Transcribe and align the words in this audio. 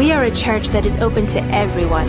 We 0.00 0.12
are 0.12 0.24
a 0.24 0.30
church 0.30 0.68
that 0.68 0.86
is 0.86 0.96
open 0.96 1.26
to 1.26 1.42
everyone, 1.54 2.08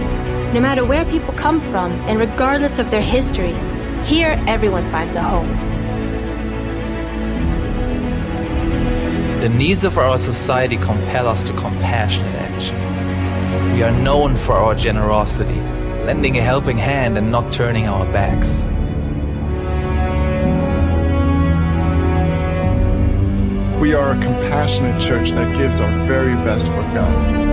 no 0.53 0.61
matter 0.61 0.85
where 0.85 1.03
people 1.03 1.33
come 1.33 1.59
from 1.59 1.92
and 2.08 2.17
regardless 2.17 2.79
of 2.79 2.90
their 2.90 3.01
history. 3.01 3.51
Here, 4.06 4.42
everyone 4.48 4.90
finds 4.92 5.16
a 5.16 5.21
home. 5.21 5.50
The 9.41 9.50
needs 9.50 9.84
of 9.84 9.98
our 9.98 10.17
society 10.17 10.77
compel 10.77 11.27
us 11.27 11.43
to 11.43 11.54
compassionate 11.57 12.33
action. 12.33 12.77
We 13.73 13.83
are 13.83 13.91
known 13.91 14.37
for 14.37 14.53
our 14.53 14.73
generosity, 14.73 15.59
lending 16.05 16.37
a 16.37 16.41
helping 16.41 16.77
hand 16.77 17.17
and 17.17 17.29
not 17.29 17.51
turning 17.51 17.89
our 17.89 18.05
backs. 18.13 18.69
We 23.81 23.93
are 23.93 24.11
a 24.11 24.21
compassionate 24.21 25.01
church 25.01 25.31
that 25.31 25.57
gives 25.57 25.81
our 25.81 26.07
very 26.07 26.36
best 26.36 26.69
for 26.69 26.83
God. 26.93 27.50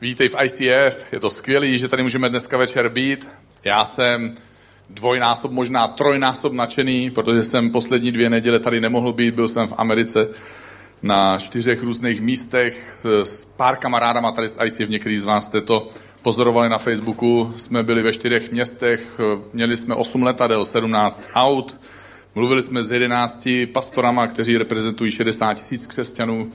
Vítej 0.00 0.28
v 0.28 0.36
ICF, 0.44 1.12
je 1.12 1.20
to 1.20 1.30
skvělé, 1.30 1.78
že 1.78 1.88
tady 1.88 2.02
můžeme 2.02 2.28
dneska 2.28 2.56
večer 2.56 2.88
být. 2.88 3.28
Já 3.64 3.84
jsem 3.84 4.34
dvojnásob, 4.90 5.52
možná 5.52 5.88
trojnásob 5.88 6.52
nadšený, 6.52 7.10
protože 7.10 7.42
jsem 7.42 7.70
poslední 7.70 8.12
dvě 8.12 8.30
neděle 8.30 8.60
tady 8.60 8.80
nemohl 8.80 9.12
být, 9.12 9.34
byl 9.34 9.48
jsem 9.48 9.68
v 9.68 9.74
Americe 9.76 10.28
na 11.02 11.38
čtyřech 11.38 11.82
různých 11.82 12.20
místech 12.20 12.96
s 13.22 13.44
pár 13.44 13.76
kamarádama 13.76 14.32
tady 14.32 14.48
z 14.48 14.58
ICF, 14.64 14.88
některý 14.88 15.18
z 15.18 15.24
vás 15.24 15.46
jste 15.46 15.60
to 15.60 15.88
pozorovali 16.22 16.68
na 16.68 16.78
Facebooku, 16.78 17.52
jsme 17.56 17.82
byli 17.82 18.02
ve 18.02 18.12
čtyřech 18.12 18.52
městech, 18.52 19.20
měli 19.52 19.76
jsme 19.76 19.94
8 19.94 20.22
letadel, 20.22 20.64
17 20.64 21.22
aut, 21.34 21.80
mluvili 22.34 22.62
jsme 22.62 22.82
s 22.82 22.92
11 22.92 23.48
pastorama, 23.72 24.26
kteří 24.26 24.58
reprezentují 24.58 25.12
60 25.12 25.54
tisíc 25.54 25.86
křesťanů, 25.86 26.50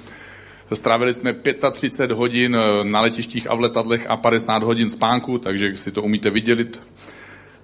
Strávili 0.74 1.14
jsme 1.14 1.36
35 1.72 2.16
hodin 2.16 2.56
eh, 2.56 2.84
na 2.84 3.02
letištích 3.02 3.52
a 3.52 3.56
v 3.56 3.60
letadlech 3.60 4.10
a 4.10 4.18
50 4.18 4.64
hodin 4.64 4.90
spánku, 4.90 5.38
takže 5.38 5.78
si 5.78 5.92
to 5.92 6.04
umíte 6.04 6.30
vydělit. 6.30 6.82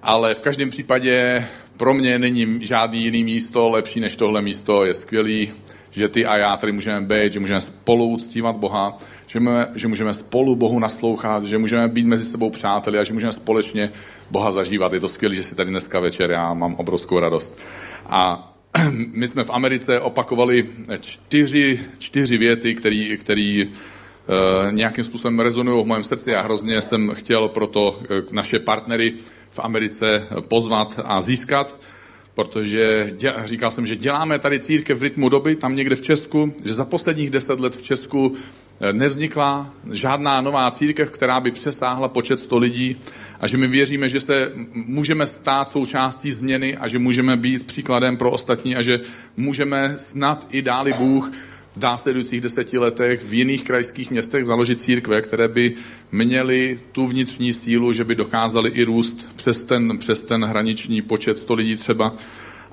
Ale 0.02 0.34
v 0.34 0.40
každém 0.40 0.70
případě 0.70 1.46
pro 1.76 1.94
mě 1.94 2.18
není 2.18 2.66
žádný 2.66 3.04
jiný 3.04 3.24
místo 3.24 3.68
lepší 3.68 4.00
než 4.00 4.16
tohle 4.16 4.42
místo. 4.42 4.84
Je 4.84 4.94
skvělý, 4.94 5.50
že 5.90 6.08
ty 6.08 6.26
a 6.26 6.36
já 6.36 6.56
tady 6.56 6.72
můžeme 6.72 7.00
být, 7.00 7.32
že 7.32 7.40
můžeme 7.40 7.60
spolu 7.60 8.06
uctívat 8.06 8.56
Boha, 8.56 8.96
že 9.26 9.40
můžeme, 9.40 9.68
že 9.74 9.88
můžeme 9.88 10.14
spolu 10.14 10.56
Bohu 10.56 10.78
naslouchat, 10.78 11.44
že 11.44 11.58
můžeme 11.58 11.88
být 11.88 12.06
mezi 12.06 12.24
sebou 12.24 12.50
přáteli 12.50 12.98
a 12.98 13.04
že 13.04 13.12
můžeme 13.12 13.32
společně 13.32 13.92
Boha 14.30 14.50
zažívat. 14.50 14.92
Je 14.92 15.00
to 15.00 15.08
skvělé, 15.08 15.34
že 15.34 15.42
si 15.42 15.54
tady 15.54 15.70
dneska 15.70 16.00
večer, 16.00 16.30
já 16.30 16.54
mám 16.54 16.74
obrovskou 16.74 17.18
radost. 17.18 17.58
A 18.06 18.49
my 19.12 19.28
jsme 19.28 19.44
v 19.44 19.50
Americe 19.50 20.00
opakovali 20.00 20.66
čtyři, 21.00 21.80
čtyři 21.98 22.38
věty, 22.38 22.74
které 22.74 23.16
který, 23.20 23.66
uh, 23.66 24.72
nějakým 24.72 25.04
způsobem 25.04 25.40
rezonují 25.40 25.84
v 25.84 25.88
mém 25.88 26.04
srdci. 26.04 26.34
A 26.34 26.40
hrozně 26.40 26.82
jsem 26.82 27.14
chtěl 27.14 27.48
proto 27.48 27.90
uh, 27.90 28.32
naše 28.32 28.58
partnery 28.58 29.14
v 29.50 29.58
Americe 29.58 30.26
pozvat 30.40 31.00
a 31.04 31.20
získat, 31.20 31.76
protože 32.34 33.12
dě, 33.16 33.34
říkal 33.44 33.70
jsem, 33.70 33.86
že 33.86 33.96
děláme 33.96 34.38
tady 34.38 34.60
církev 34.60 34.98
v 34.98 35.02
rytmu 35.02 35.28
doby, 35.28 35.56
tam 35.56 35.76
někde 35.76 35.96
v 35.96 36.02
Česku, 36.02 36.54
že 36.64 36.74
za 36.74 36.84
posledních 36.84 37.30
deset 37.30 37.60
let 37.60 37.76
v 37.76 37.82
Česku 37.82 38.34
eh, 38.80 38.92
nevznikla 38.92 39.74
žádná 39.92 40.40
nová 40.40 40.70
církev, 40.70 41.10
která 41.10 41.40
by 41.40 41.50
přesáhla 41.50 42.08
počet 42.08 42.40
100 42.40 42.58
lidí 42.58 42.96
a 43.40 43.46
že 43.46 43.56
my 43.56 43.66
věříme, 43.66 44.08
že 44.08 44.20
se 44.20 44.52
můžeme 44.74 45.26
stát 45.26 45.70
součástí 45.70 46.32
změny 46.32 46.76
a 46.76 46.88
že 46.88 46.98
můžeme 46.98 47.36
být 47.36 47.66
příkladem 47.66 48.16
pro 48.16 48.30
ostatní 48.30 48.76
a 48.76 48.82
že 48.82 49.00
můžeme 49.36 49.94
snad 49.98 50.46
i 50.50 50.62
dáli 50.62 50.92
Bůh 50.92 51.32
v 51.76 51.82
následujících 51.82 52.40
deseti 52.40 52.78
letech 52.78 53.22
v 53.22 53.34
jiných 53.34 53.64
krajských 53.64 54.10
městech 54.10 54.46
založit 54.46 54.80
církve, 54.80 55.22
které 55.22 55.48
by 55.48 55.74
měly 56.12 56.80
tu 56.92 57.06
vnitřní 57.06 57.52
sílu, 57.52 57.92
že 57.92 58.04
by 58.04 58.14
dokázali 58.14 58.70
i 58.70 58.84
růst 58.84 59.28
přes 59.36 59.64
ten, 59.64 59.98
přes 59.98 60.24
ten 60.24 60.44
hraniční 60.44 61.02
počet 61.02 61.38
100 61.38 61.54
lidí 61.54 61.76
třeba. 61.76 62.14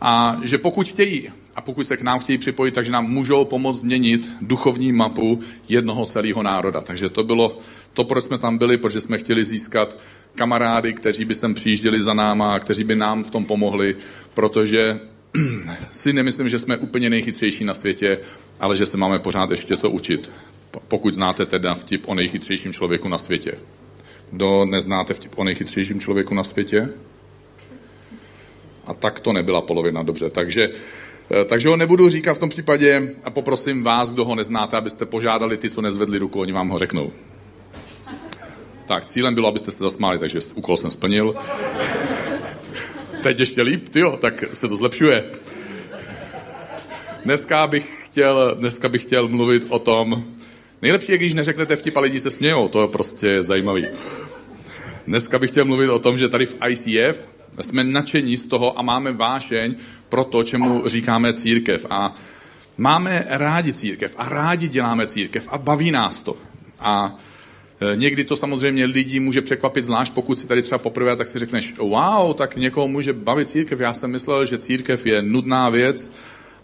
A 0.02 0.40
že 0.44 0.58
pokud 0.58 0.88
chtějí, 0.88 1.30
a 1.56 1.62
pokud 1.62 1.88
se 1.88 1.98
k 1.98 2.02
nám 2.02 2.20
chtějí 2.20 2.38
připojit, 2.38 2.74
takže 2.74 2.92
nám 2.92 3.10
můžou 3.10 3.46
pomoct 3.46 3.80
změnit 3.80 4.34
duchovní 4.42 4.92
mapu 4.92 5.40
jednoho 5.70 6.06
celého 6.06 6.44
národa. 6.44 6.82
Takže 6.82 7.10
to 7.10 7.24
bylo 7.24 7.60
to, 7.94 8.04
proč 8.04 8.24
jsme 8.24 8.38
tam 8.38 8.58
byli, 8.58 8.78
protože 8.78 9.02
jsme 9.02 9.18
chtěli 9.18 9.46
získat 9.46 9.98
kamarády, 10.36 10.94
kteří 10.94 11.26
by 11.26 11.36
sem 11.36 11.54
přijížděli 11.54 12.04
za 12.04 12.14
náma, 12.14 12.60
kteří 12.60 12.84
by 12.84 12.96
nám 12.96 13.24
v 13.24 13.32
tom 13.32 13.46
pomohli, 13.46 13.96
protože 14.34 15.00
si 15.92 16.14
nemyslím, 16.14 16.50
že 16.50 16.60
jsme 16.60 16.78
úplně 16.78 17.10
nejchytřejší 17.10 17.64
na 17.64 17.74
světě, 17.74 18.20
ale 18.60 18.76
že 18.76 18.86
se 18.86 18.98
máme 18.98 19.20
pořád 19.20 19.52
ještě 19.52 19.78
co 19.78 19.90
učit. 19.90 20.32
Pokud 20.88 21.14
znáte 21.14 21.46
teda 21.46 21.76
vtip 21.76 22.08
o 22.08 22.16
nejchytřejším 22.16 22.74
člověku 22.74 23.10
na 23.10 23.18
světě. 23.18 23.58
Kdo 24.32 24.66
neznáte 24.66 25.14
vtip 25.14 25.32
o 25.36 25.44
nejchytřejším 25.44 26.00
člověku 26.00 26.34
na 26.34 26.44
světě? 26.44 26.90
A 28.86 28.94
tak 28.94 29.20
to 29.20 29.34
nebyla 29.34 29.62
polovina, 29.62 30.04
dobře. 30.04 30.30
Takže, 30.30 30.70
eh, 31.32 31.46
takže 31.46 31.70
ho 31.70 31.78
nebudu 31.78 32.10
říkat 32.10 32.34
v 32.34 32.40
tom 32.40 32.50
případě 32.50 33.16
a 33.24 33.30
poprosím 33.30 33.84
vás, 33.84 34.12
kdo 34.12 34.26
ho 34.26 34.36
neznáte, 34.36 34.78
abyste 34.78 35.06
požádali 35.06 35.58
ty, 35.58 35.70
co 35.70 35.82
nezvedli 35.82 36.18
ruku, 36.18 36.40
oni 36.40 36.52
vám 36.52 36.70
ho 36.70 36.80
řeknou. 36.80 37.12
Tak, 38.88 39.06
cílem 39.06 39.36
bylo, 39.36 39.48
abyste 39.48 39.72
se 39.72 39.84
zasmáli, 39.84 40.20
takže 40.20 40.40
úkol 40.56 40.78
jsem 40.78 40.92
splnil. 40.92 41.36
Teď 43.24 43.40
ještě 43.40 43.62
líp, 43.62 43.90
tyjo, 43.90 44.18
tak 44.18 44.44
se 44.54 44.68
to 44.68 44.76
zlepšuje. 44.76 45.24
Dneska 47.26 47.68
bych 47.68 48.06
chtěl, 48.06 48.56
dneska 48.60 48.90
bych 48.90 49.02
chtěl 49.02 49.28
mluvit 49.28 49.66
o 49.70 49.80
tom, 49.80 50.24
nejlepší 50.82 51.12
je, 51.12 51.18
když 51.18 51.34
neřeknete 51.34 51.76
vtip 51.76 51.98
a 51.98 52.00
lidi 52.00 52.20
se 52.20 52.32
smějou, 52.32 52.68
to 52.68 52.82
je 52.82 52.88
prostě 52.88 53.44
zajímavý. 53.44 53.88
Dneska 55.08 55.40
bych 55.40 55.52
chtěl 55.52 55.66
mluvit 55.66 55.90
o 55.90 56.00
tom, 56.00 56.18
že 56.18 56.30
tady 56.30 56.46
v 56.46 56.56
ICF 56.70 57.28
jsme 57.62 57.84
nadšení 57.84 58.38
z 58.38 58.48
toho 58.48 58.80
a 58.80 58.82
máme 58.82 59.12
vášeň 59.12 59.76
pro 60.10 60.24
to, 60.24 60.44
čemu 60.44 60.84
říkáme 60.86 61.34
církev. 61.34 61.86
A 61.90 62.14
máme 62.78 63.26
rádi 63.30 63.74
církev 63.74 64.16
a 64.18 64.30
rádi 64.30 64.70
děláme 64.70 65.08
církev 65.08 65.48
a 65.52 65.58
baví 65.58 65.92
nás 65.92 66.24
to. 66.24 66.38
A 66.80 67.16
někdy 67.96 68.24
to 68.24 68.36
samozřejmě 68.36 68.86
lidi 68.86 69.20
může 69.20 69.42
překvapit, 69.42 69.84
zvlášť 69.84 70.14
pokud 70.14 70.40
si 70.40 70.48
tady 70.48 70.62
třeba 70.62 70.78
poprvé, 70.78 71.16
tak 71.16 71.28
si 71.28 71.40
řekneš, 71.40 71.78
wow, 71.78 72.34
tak 72.34 72.56
někoho 72.56 72.88
může 72.88 73.14
bavit 73.14 73.50
církev. 73.50 73.80
Já 73.80 73.94
jsem 73.94 74.12
myslel, 74.12 74.46
že 74.46 74.58
církev 74.58 75.06
je 75.06 75.22
nudná 75.22 75.70
věc 75.70 76.12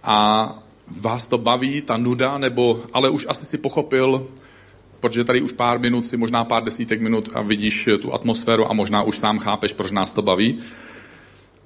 a 0.04 0.50
vás 0.88 1.28
to 1.28 1.38
baví, 1.38 1.82
ta 1.82 1.98
nuda, 1.98 2.38
nebo, 2.38 2.84
ale 2.94 3.10
už 3.10 3.26
asi 3.30 3.46
si 3.46 3.58
pochopil, 3.58 4.28
protože 5.00 5.24
tady 5.24 5.42
už 5.42 5.52
pár 5.52 5.80
minut 5.80 6.06
si, 6.06 6.18
možná 6.18 6.44
pár 6.44 6.64
desítek 6.64 7.02
minut 7.02 7.30
a 7.34 7.42
vidíš 7.42 7.90
tu 8.02 8.14
atmosféru 8.14 8.70
a 8.70 8.74
možná 8.74 9.04
už 9.04 9.18
sám 9.18 9.40
chápeš, 9.40 9.74
proč 9.74 9.92
nás 9.92 10.14
to 10.14 10.22
baví. 10.22 10.60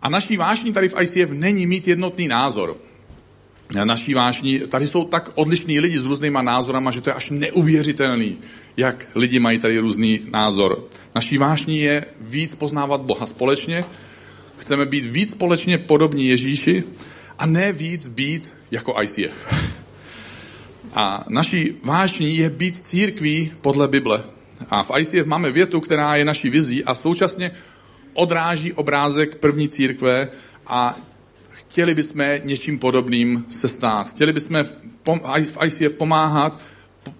A 0.01 0.09
naší 0.09 0.37
vášní 0.37 0.73
tady 0.73 0.89
v 0.89 1.01
ICF 1.01 1.29
není 1.31 1.67
mít 1.67 1.87
jednotný 1.87 2.27
názor. 2.27 2.77
Naší 3.83 4.13
vášní, 4.13 4.59
tady 4.59 4.87
jsou 4.87 5.05
tak 5.05 5.29
odlišní 5.35 5.79
lidi 5.79 5.99
s 5.99 6.05
různýma 6.05 6.41
názorama, 6.41 6.91
že 6.91 7.01
to 7.01 7.09
je 7.09 7.13
až 7.13 7.29
neuvěřitelný 7.29 8.37
jak 8.77 9.05
lidi 9.15 9.39
mají 9.39 9.59
tady 9.59 9.79
různý 9.79 10.19
názor. 10.31 10.83
Naší 11.15 11.37
vášní 11.37 11.79
je 11.79 12.05
víc 12.21 12.55
poznávat 12.55 13.01
Boha 13.01 13.25
společně, 13.25 13.85
chceme 14.57 14.85
být 14.85 15.05
víc 15.05 15.31
společně 15.31 15.77
podobní 15.77 16.27
Ježíši 16.27 16.83
a 17.39 17.45
ne 17.45 17.73
víc 17.73 18.07
být 18.07 18.53
jako 18.71 19.01
ICF. 19.01 19.53
A 20.93 21.25
naší 21.29 21.73
vášní 21.83 22.37
je 22.37 22.49
být 22.49 22.85
církví 22.85 23.51
podle 23.61 23.87
Bible. 23.87 24.23
A 24.69 24.83
v 24.83 24.91
ICF 24.99 25.25
máme 25.25 25.51
větu, 25.51 25.79
která 25.79 26.15
je 26.15 26.25
naší 26.25 26.49
vizí 26.49 26.83
a 26.83 26.95
současně 26.95 27.51
odráží 28.13 28.73
obrázek 28.73 29.35
první 29.37 29.69
církve 29.69 30.29
a 30.67 30.97
chtěli 31.57 31.95
bychom 31.95 32.25
něčím 32.43 32.79
podobným 32.79 33.45
se 33.49 33.67
stát. 33.67 34.09
Chtěli 34.09 34.33
bychom 34.33 34.63
v 35.25 35.57
ICF 35.65 35.93
pomáhat 35.97 36.59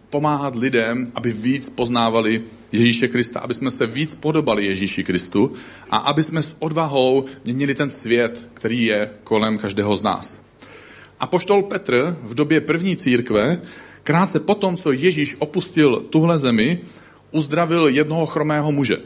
pomáhat 0.10 0.56
lidem, 0.56 1.12
aby 1.16 1.32
víc 1.34 1.70
poznávali 1.70 2.42
Ježíše 2.72 3.08
Krista, 3.08 3.40
aby 3.40 3.54
jsme 3.54 3.72
se 3.72 3.88
víc 3.88 4.16
podobali 4.16 4.66
Ježíši 4.66 5.04
Kristu 5.04 5.54
a 5.90 5.98
aby 5.98 6.24
jsme 6.24 6.44
s 6.44 6.56
odvahou 6.60 7.26
měnili 7.46 7.76
ten 7.76 7.90
svět, 7.90 8.48
který 8.54 8.84
je 8.84 9.10
kolem 9.24 9.58
každého 9.58 9.98
z 9.98 10.04
nás. 10.04 10.42
A 11.20 11.28
poštol 11.28 11.64
Petr 11.64 12.18
v 12.24 12.36
době 12.36 12.62
první 12.62 12.96
církve, 12.96 13.62
Krátce 14.04 14.40
potom, 14.40 14.78
co 14.78 14.92
Ježíš 14.92 15.36
opustil 15.40 16.06
tuhle 16.10 16.40
zemi, 16.40 16.80
uzdravil 17.32 17.88
jednoho 17.88 18.26
chromého 18.26 18.72
muže. 18.72 18.98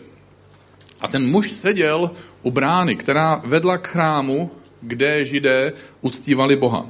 A 1.01 1.07
ten 1.07 1.25
muž 1.29 1.51
seděl 1.51 2.11
u 2.41 2.51
brány, 2.51 2.95
která 2.95 3.41
vedla 3.45 3.77
k 3.77 3.87
chrámu, 3.87 4.51
kde 4.81 5.25
židé 5.25 5.73
uctívali 6.01 6.55
Boha. 6.55 6.85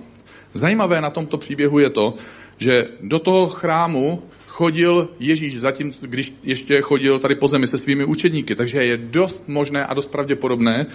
Zajímavé 0.54 1.02
na 1.02 1.10
tomto 1.10 1.38
příběhu 1.38 1.80
je 1.80 1.90
to, 1.90 2.16
že 2.58 2.88
do 3.02 3.20
toho 3.20 3.50
chrámu 3.50 4.24
chodil 4.48 5.10
Ježíš 5.20 5.60
zatím, 5.60 5.94
když 6.02 6.34
ještě 6.44 6.82
chodil 6.82 7.20
tady 7.20 7.36
po 7.36 7.48
zemi 7.48 7.68
se 7.68 7.78
svými 7.78 8.06
učedníky. 8.06 8.56
Takže 8.56 8.86
je 8.86 8.98
dost 8.98 9.48
možné 9.48 9.86
a 9.86 9.94
dost 9.94 10.12
pravděpodobné, 10.12 10.86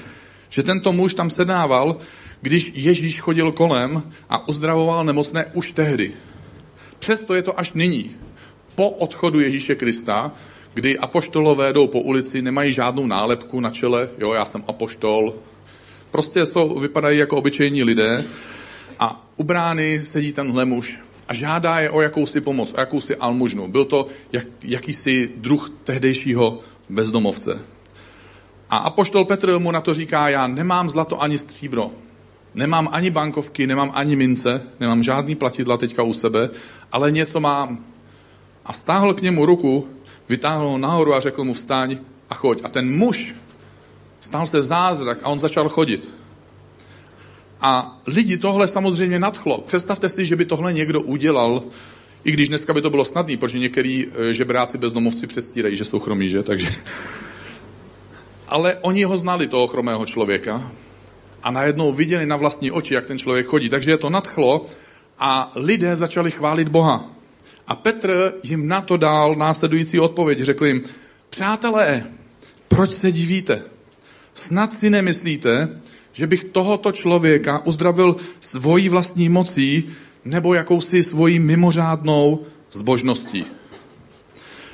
že 0.48 0.62
tento 0.62 0.93
muž 0.93 1.14
tam 1.14 1.31
sedával, 1.31 1.96
když 2.40 2.72
Ježíš 2.75 3.20
chodil 3.20 3.52
kolem 3.52 4.02
a 4.28 4.48
uzdravoval 4.48 5.04
nemocné 5.04 5.44
už 5.52 5.72
tehdy. 5.72 6.12
Přesto 6.98 7.34
je 7.34 7.43
to 7.43 7.60
až 7.60 7.72
nyní, 7.72 8.10
po 8.75 8.90
odchodu 8.90 9.40
Ježíše 9.40 9.75
Krista, 9.75 10.32
kdy 10.75 10.98
apoštolové 10.98 11.72
jdou 11.72 11.87
po 11.87 12.00
ulici, 12.00 12.43
nemají 12.43 12.72
žádnou 12.72 13.06
nálepku 13.06 13.60
na 13.60 13.70
čele, 13.70 14.08
jo, 14.19 14.32
já 14.32 14.44
jsem 14.44 14.64
apoštol. 14.69 15.34
Prostě 16.17 16.47
jsou, 16.47 16.79
vypadají 16.81 17.19
jako 17.19 17.37
obyčejní 17.37 17.85
lidé 17.85 18.25
a 19.01 19.27
u 19.37 19.45
brány 19.45 20.01
sedí 20.05 20.33
tenhle 20.33 20.65
muž 20.65 21.01
a 21.29 21.35
žádá 21.35 21.79
je 21.79 21.91
o 21.91 22.01
jakousi 22.01 22.41
pomoc, 22.41 22.75
o 22.75 22.81
jakousi 22.81 23.17
almužnu. 23.17 23.69
Byl 23.69 23.85
to 23.85 24.07
jak, 24.33 24.47
jakýsi 24.63 25.31
druh 25.37 25.71
tehdejšího 25.85 26.61
bezdomovce. 26.89 27.59
A 28.71 28.77
apoštol 28.77 29.25
Petr 29.25 29.59
mu 29.59 29.73
na 29.73 29.81
to 29.81 29.95
říká, 29.95 30.29
já 30.29 30.47
nemám 30.47 30.91
zlato 30.91 31.23
ani 31.23 31.39
stříbro, 31.39 31.91
nemám 32.55 32.89
ani 32.93 33.11
bankovky, 33.11 33.67
nemám 33.67 33.91
ani 33.95 34.17
mince, 34.17 34.63
nemám 34.81 35.03
žádný 35.03 35.35
platidla 35.35 35.77
teďka 35.77 36.03
u 36.03 36.13
sebe, 36.13 36.51
ale 36.93 37.11
něco 37.11 37.41
mám. 37.41 37.85
A 38.65 38.73
stáhl 38.73 39.15
k 39.15 39.23
němu 39.23 39.47
ruku, 39.47 39.89
vytáhl 40.29 40.69
ho 40.69 40.79
nahoru 40.79 41.15
a 41.15 41.21
řekl 41.21 41.45
mu 41.45 41.53
vstaň 41.53 41.99
a 42.31 42.35
choď. 42.35 42.61
A 42.65 42.69
ten 42.69 42.99
muž 42.99 43.35
stál 44.26 44.46
se 44.46 44.62
zázrak 44.62 45.19
a 45.23 45.28
on 45.28 45.38
začal 45.38 45.69
chodit. 45.69 46.11
A 47.61 48.00
lidi 48.06 48.37
tohle 48.37 48.69
samozřejmě 48.69 49.19
nadchlo. 49.19 49.58
Představte 49.58 50.08
si, 50.08 50.26
že 50.26 50.37
by 50.37 50.44
tohle 50.44 50.73
někdo 50.73 51.00
udělal, 51.00 51.62
i 52.25 52.32
když 52.32 52.49
dneska 52.49 52.75
by 52.75 52.82
to 52.82 52.90
bylo 52.90 53.05
snadné, 53.05 53.37
protože 53.37 53.58
některý 53.58 54.06
eh, 54.06 54.34
žebráci 54.34 54.78
bezdomovci 54.78 55.26
předstírají, 55.26 55.76
že 55.76 55.84
jsou 55.84 55.99
chromí, 55.99 56.31
že? 56.31 56.43
Takže... 56.43 56.69
Ale 58.49 58.78
oni 58.81 59.05
ho 59.05 59.19
znali, 59.19 59.49
toho 59.49 59.67
chromého 59.67 60.06
člověka, 60.06 60.70
a 61.43 61.50
najednou 61.50 61.93
viděli 61.93 62.26
na 62.26 62.37
vlastní 62.37 62.70
oči, 62.70 62.94
jak 62.94 63.06
ten 63.06 63.19
člověk 63.19 63.46
chodí. 63.46 63.69
Takže 63.69 63.90
je 63.90 63.99
to 63.99 64.11
nadchlo 64.11 64.67
a 65.19 65.52
lidé 65.55 65.96
začali 65.96 66.31
chválit 66.31 66.69
Boha. 66.69 67.11
A 67.67 67.75
Petr 67.75 68.34
jim 68.43 68.69
na 68.69 68.81
to 68.81 68.96
dal 68.96 69.34
následující 69.34 70.00
odpověď. 70.00 70.40
Řekl 70.40 70.67
jim, 70.67 70.82
přátelé, 71.31 72.05
proč 72.69 72.93
se 72.93 73.12
divíte? 73.12 73.75
Snad 74.37 74.73
si 74.73 74.91
nemyslíte, 74.91 75.81
že 76.12 76.27
bych 76.27 76.44
tohoto 76.44 76.93
člověka 76.93 77.67
uzdravil 77.67 78.17
svojí 78.41 78.88
vlastní 78.88 79.29
mocí 79.29 79.91
nebo 80.25 80.55
jakousi 80.55 81.03
svojí 81.03 81.38
mimořádnou 81.38 82.47
zbožností. 82.73 83.47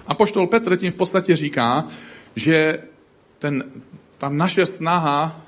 A 0.07 0.15
poštol 0.15 0.47
Petr 0.47 0.77
tím 0.77 0.93
v 0.93 0.95
podstatě 0.95 1.37
říká, 1.37 1.89
že 2.37 2.79
ten, 3.39 3.65
ta 4.19 4.29
naše 4.29 4.67
snaha 4.67 5.41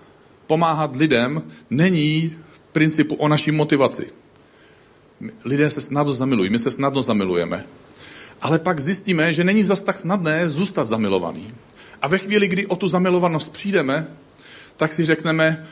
pomáhat 0.46 0.96
lidem 0.96 1.43
není 1.70 2.37
v 2.52 2.58
principu 2.72 3.14
o 3.14 3.28
naší 3.28 3.50
motivaci. 3.50 4.06
Lidé 5.44 5.70
se 5.70 5.81
snadno 5.81 6.12
zamilují, 6.12 6.50
my 6.50 6.58
se 6.58 6.70
snadno 6.70 7.02
zamilujeme. 7.02 7.64
Ale 8.40 8.58
pak 8.58 8.81
zjistíme, 8.81 9.32
že 9.32 9.44
není 9.44 9.64
zas 9.64 9.82
tak 9.82 9.99
snadné 9.99 10.50
zůstat 10.50 10.88
zamilovaný. 10.88 11.55
A 12.02 12.08
ve 12.08 12.19
chvíli, 12.19 12.49
kdy 12.49 12.67
o 12.67 12.76
tu 12.76 12.88
zamilovanost 12.88 13.52
přijdeme, 13.52 14.06
tak 14.76 14.93
si 14.93 15.05
řekneme, 15.05 15.67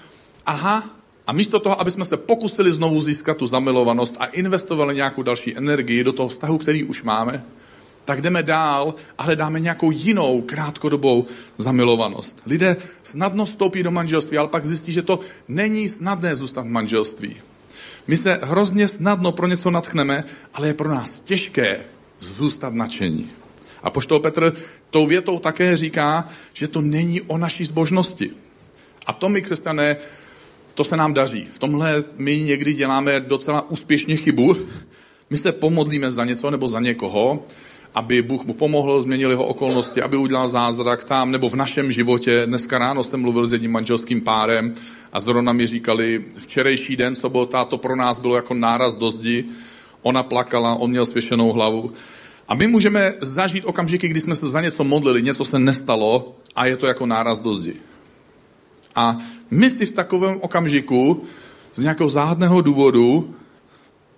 aha, 0.46 0.90
a 1.26 1.32
místo 1.32 1.60
toho, 1.60 1.80
aby 1.80 1.90
jsme 1.90 2.04
se 2.04 2.16
pokusili 2.16 2.72
znovu 2.72 3.00
získat 3.00 3.36
tu 3.36 3.46
zamilovanost 3.46 4.16
a 4.18 4.26
investovali 4.26 4.94
nějakou 4.94 5.22
další 5.22 5.56
energii 5.56 6.04
do 6.04 6.12
toho 6.12 6.28
vztahu, 6.28 6.58
který 6.58 6.84
už 6.84 7.02
máme, 7.02 7.44
tak 8.04 8.22
jdeme 8.22 8.42
dál 8.42 8.94
a 9.18 9.22
hledáme 9.22 9.60
nějakou 9.60 9.90
jinou 9.90 10.42
krátkodobou 10.42 11.26
zamilovanost. 11.58 12.42
Lidé 12.46 12.76
snadno 13.02 13.44
vstoupí 13.44 13.82
do 13.82 13.90
manželství, 13.90 14.38
ale 14.38 14.48
pak 14.48 14.64
zjistí, 14.64 14.92
že 14.92 15.02
to 15.02 15.20
není 15.48 15.88
snadné 15.88 16.36
zůstat 16.36 16.62
v 16.62 16.70
manželství. 16.70 17.36
My 18.06 18.16
se 18.16 18.40
hrozně 18.42 18.88
snadno 18.88 19.32
pro 19.32 19.46
něco 19.46 19.70
natchneme, 19.70 20.24
ale 20.54 20.66
je 20.66 20.74
pro 20.74 20.88
nás 20.88 21.20
těžké 21.20 21.84
zůstat 22.20 22.74
nadšení. 22.74 23.30
A 23.82 23.90
poštol 23.90 24.20
Petr 24.20 24.56
tou 24.92 25.06
větou 25.06 25.38
také 25.38 25.76
říká, 25.76 26.28
že 26.52 26.68
to 26.68 26.80
není 26.80 27.20
o 27.20 27.38
naší 27.38 27.64
zbožnosti. 27.64 28.30
A 29.06 29.12
to 29.12 29.28
my, 29.28 29.42
křesťané, 29.42 29.96
to 30.74 30.84
se 30.84 30.96
nám 30.96 31.14
daří. 31.14 31.48
V 31.52 31.58
tomhle 31.58 32.04
my 32.16 32.40
někdy 32.40 32.74
děláme 32.74 33.20
docela 33.20 33.70
úspěšně 33.70 34.16
chybu. 34.16 34.56
My 35.30 35.38
se 35.38 35.52
pomodlíme 35.52 36.10
za 36.10 36.24
něco 36.24 36.50
nebo 36.50 36.68
za 36.68 36.80
někoho, 36.80 37.44
aby 37.94 38.22
Bůh 38.22 38.44
mu 38.44 38.54
pomohl, 38.54 39.02
změnil 39.02 39.30
jeho 39.30 39.46
okolnosti, 39.46 40.02
aby 40.02 40.16
udělal 40.16 40.48
zázrak 40.48 41.04
tam 41.04 41.30
nebo 41.30 41.48
v 41.48 41.54
našem 41.54 41.92
životě. 41.92 42.42
Dneska 42.46 42.78
ráno 42.78 43.04
jsem 43.04 43.20
mluvil 43.20 43.46
s 43.46 43.52
jedním 43.52 43.72
manželským 43.72 44.20
párem 44.20 44.74
a 45.12 45.20
zrovna 45.20 45.52
mi 45.52 45.66
říkali, 45.66 46.24
včerejší 46.38 46.96
den, 46.96 47.14
sobota, 47.14 47.64
to 47.64 47.78
pro 47.78 47.96
nás 47.96 48.18
bylo 48.18 48.36
jako 48.36 48.54
náraz 48.54 48.94
do 48.94 49.10
zdi. 49.10 49.44
Ona 50.02 50.22
plakala, 50.22 50.74
on 50.74 50.90
měl 50.90 51.06
svěšenou 51.06 51.52
hlavu. 51.52 51.92
A 52.48 52.54
my 52.54 52.66
můžeme 52.66 53.14
zažít 53.20 53.64
okamžiky, 53.64 54.08
kdy 54.08 54.20
jsme 54.20 54.36
se 54.36 54.46
za 54.46 54.60
něco 54.60 54.84
modlili, 54.84 55.22
něco 55.22 55.44
se 55.44 55.58
nestalo 55.58 56.36
a 56.56 56.66
je 56.66 56.76
to 56.76 56.86
jako 56.86 57.06
náraz 57.06 57.40
do 57.40 57.52
zdi. 57.52 57.74
A 58.94 59.16
my 59.50 59.70
si 59.70 59.86
v 59.86 59.90
takovém 59.90 60.38
okamžiku 60.40 61.24
z 61.74 61.80
nějakého 61.80 62.10
záhadného 62.10 62.60
důvodu 62.60 63.34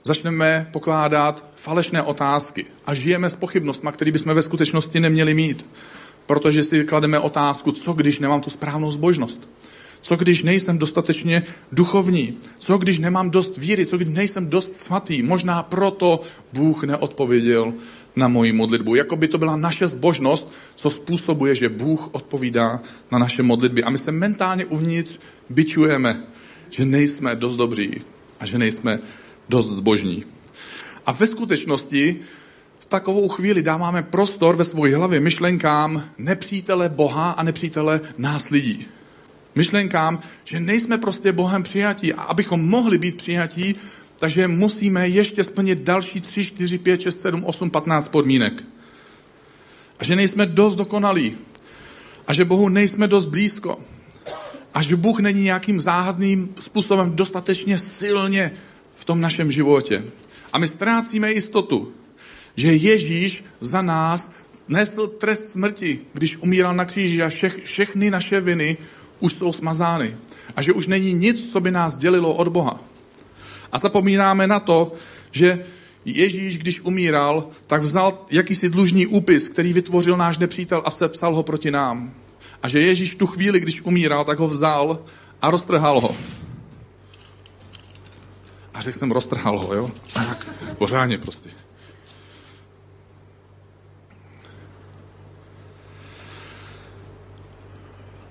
začneme 0.05 0.69
pokládat 0.73 1.47
falešné 1.56 2.03
otázky 2.03 2.67
a 2.87 2.94
žijeme 2.94 3.31
s 3.31 3.37
pochybnostmi, 3.37 3.91
které 3.93 4.12
bychom 4.12 4.35
ve 4.35 4.43
skutečnosti 4.43 5.00
neměli 5.00 5.35
mít. 5.35 5.67
Protože 6.27 6.62
si 6.62 6.85
klademe 6.85 7.19
otázku, 7.19 7.73
co 7.73 7.93
když 7.93 8.19
nemám 8.19 8.41
tu 8.41 8.50
správnou 8.50 8.91
zbožnost? 8.91 9.49
Co 10.03 10.17
když 10.17 10.43
nejsem 10.43 10.79
dostatečně 10.79 11.43
duchovní? 11.73 12.38
Co 12.59 12.79
když 12.79 12.99
nemám 12.99 13.31
dost 13.31 13.56
víry? 13.56 13.87
Co 13.87 13.97
když 13.97 14.09
nejsem 14.09 14.50
dost 14.50 14.77
svatý? 14.77 15.23
Možná 15.23 15.62
proto 15.62 16.20
Bůh 16.53 16.85
neodpověděl 16.85 17.75
na 18.17 18.29
moji 18.29 18.53
modlitbu. 18.53 18.94
Jako 18.94 19.17
by 19.17 19.29
to 19.29 19.39
byla 19.39 19.56
naše 19.56 19.89
zbožnost, 19.89 20.53
co 20.75 20.91
způsobuje, 20.91 21.55
že 21.55 21.69
Bůh 21.69 22.09
odpovídá 22.13 22.83
na 23.13 23.19
naše 23.19 23.43
modlitby. 23.43 23.85
A 23.85 23.91
my 23.91 23.99
se 23.99 24.13
mentálně 24.13 24.65
uvnitř 24.65 25.19
byčujeme, 25.51 26.25
že 26.71 26.85
nejsme 26.85 27.37
dost 27.37 27.56
dobří 27.56 28.01
a 28.41 28.47
že 28.47 28.59
nejsme 28.59 28.99
dost 29.49 29.71
zbožní. 29.71 30.25
A 31.06 31.13
ve 31.13 31.27
skutečnosti 31.27 32.21
v 32.79 32.87
takovou 32.87 33.29
chvíli 33.29 33.63
dáváme 33.63 34.03
prostor 34.03 34.56
ve 34.56 34.65
své 34.65 34.97
hlavě 34.97 35.21
myšlenkám 35.21 36.05
nepřítele 36.19 36.89
Boha 36.89 37.31
a 37.31 37.43
nepřítele 37.43 38.01
nás 38.19 38.51
lidí. 38.51 38.87
Myšlenkám, 39.55 40.21
že 40.44 40.61
nejsme 40.61 40.99
prostě 40.99 41.33
Bohem 41.33 41.63
přijatí 41.63 42.15
a 42.15 42.23
abychom 42.23 42.69
mohli 42.69 42.99
být 42.99 43.17
přijatí, 43.17 43.75
takže 44.17 44.49
musíme 44.49 45.09
ještě 45.09 45.44
splnit 45.44 45.79
další 45.79 46.21
3, 46.21 46.44
4, 46.44 46.79
5, 46.79 47.01
6, 47.01 47.21
7, 47.21 47.44
8, 47.44 47.71
15 47.71 48.09
podmínek. 48.09 48.65
A 49.99 50.05
že 50.05 50.17
nejsme 50.17 50.47
dost 50.47 50.77
dokonalí. 50.77 51.37
A 52.27 52.33
že 52.33 52.44
Bohu 52.44 52.69
nejsme 52.69 53.09
dost 53.09 53.25
blízko. 53.25 53.81
A 54.75 54.83
že 54.83 54.97
Bůh 54.97 55.21
není 55.21 55.43
nějakým 55.43 55.81
záhadným 55.81 56.55
způsobem 56.61 57.17
dostatečně 57.17 57.79
silně 57.79 58.53
v 58.97 59.05
tom 59.05 59.21
našem 59.21 59.53
životě. 59.53 60.05
A 60.53 60.59
my 60.59 60.69
ztrácíme 60.69 61.33
jistotu, 61.33 61.93
že 62.56 62.75
Ježíš 62.75 63.44
za 63.61 63.83
nás 63.83 64.33
nesl 64.69 65.06
trest 65.06 65.51
smrti, 65.51 66.01
když 66.13 66.37
umíral 66.37 66.75
na 66.75 66.85
kříži 66.85 67.23
a 67.23 67.29
všech, 67.29 67.59
všechny 67.65 68.11
naše 68.11 68.41
viny 68.41 68.77
už 69.21 69.33
jsou 69.33 69.53
smazány. 69.53 70.17
A 70.56 70.63
že 70.63 70.73
už 70.73 70.87
není 70.87 71.13
nic, 71.15 71.53
co 71.53 71.61
by 71.61 71.71
nás 71.71 71.97
dělilo 71.97 72.35
od 72.35 72.49
Boha. 72.49 72.81
A 73.74 73.78
zapomínáme 73.78 74.46
na 74.46 74.60
to, 74.60 74.93
že 75.31 75.64
Ježíš, 76.04 76.58
když 76.58 76.81
umíral, 76.81 77.48
tak 77.66 77.82
vzal 77.82 78.19
jakýsi 78.31 78.69
dlužní 78.69 79.06
úpis, 79.06 79.48
který 79.48 79.72
vytvořil 79.72 80.16
náš 80.16 80.38
nepřítel 80.38 80.82
a 80.84 80.90
sepsal 80.90 81.34
ho 81.34 81.43
proti 81.43 81.70
nám. 81.70 82.14
A 82.62 82.69
že 82.69 82.81
Ježíš 82.81 83.14
v 83.14 83.19
tu 83.19 83.26
chvíli, 83.26 83.60
když 83.60 83.82
umíral, 83.82 84.24
tak 84.24 84.38
ho 84.38 84.46
vzal 84.46 84.98
a 85.43 85.50
roztrhal 85.50 86.00
ho. 86.00 86.16
A 88.74 88.81
řekl 88.81 88.98
jsem, 88.98 89.10
roztrhal 89.10 89.58
ho, 89.58 89.74
jo? 89.74 89.90
Tak, 90.14 90.46
pořádně 90.78 91.19
prostě. 91.19 91.50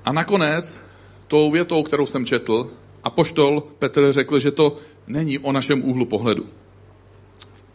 A 0.06 0.12
nakonec, 0.12 0.82
tou 1.28 1.52
větou, 1.52 1.84
kterou 1.84 2.06
jsem 2.06 2.26
četl, 2.26 2.72
a 3.04 3.10
poštol 3.10 3.64
Petr 3.80 4.14
řekl, 4.14 4.40
že 4.40 4.52
to 4.52 4.78
není 5.08 5.40
o 5.40 5.52
našem 5.52 5.84
úhlu 5.84 6.06
pohledu. 6.06 6.46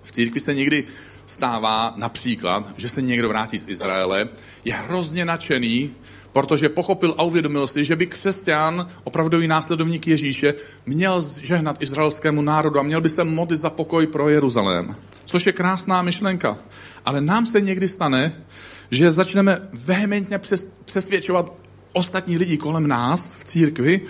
V 0.03 0.13
církvi 0.13 0.41
se 0.41 0.55
někdy 0.55 0.85
stává 1.27 1.93
například, 1.97 2.69
že 2.77 2.89
se 2.89 3.03
někdo 3.03 3.29
vrátí 3.29 3.59
z 3.59 3.69
Izraele, 3.69 4.29
je 4.65 4.75
hrozně 4.75 5.25
nadšený, 5.25 5.91
protože 6.33 6.69
pochopil 6.69 7.15
a 7.19 7.23
uvědomil 7.23 7.67
si, 7.67 7.85
že 7.85 7.97
by 7.97 8.07
křesťan, 8.07 8.89
opravdový 9.05 9.49
následovník 9.49 10.07
Ježíše, 10.07 10.55
měl 10.87 11.23
žehnat 11.43 11.83
izraelskému 11.83 12.43
národu 12.43 12.81
a 12.81 12.83
měl 12.83 13.01
by 13.01 13.09
se 13.09 13.25
modlit 13.25 13.61
za 13.61 13.71
pokoj 13.71 14.07
pro 14.07 14.29
Jeruzalém. 14.29 14.97
Což 15.25 15.47
je 15.47 15.53
krásná 15.53 16.03
myšlenka. 16.03 16.59
Ale 17.05 17.21
nám 17.21 17.47
se 17.47 17.61
někdy 17.61 17.89
stane, 17.89 18.45
že 18.91 19.13
začneme 19.13 19.69
vehementně 19.73 20.39
přes, 20.39 20.71
přesvědčovat 20.85 21.53
ostatní 21.93 22.39
lidi 22.39 22.57
kolem 22.57 22.87
nás 22.87 23.35
v 23.35 23.45
církvi, 23.45 24.01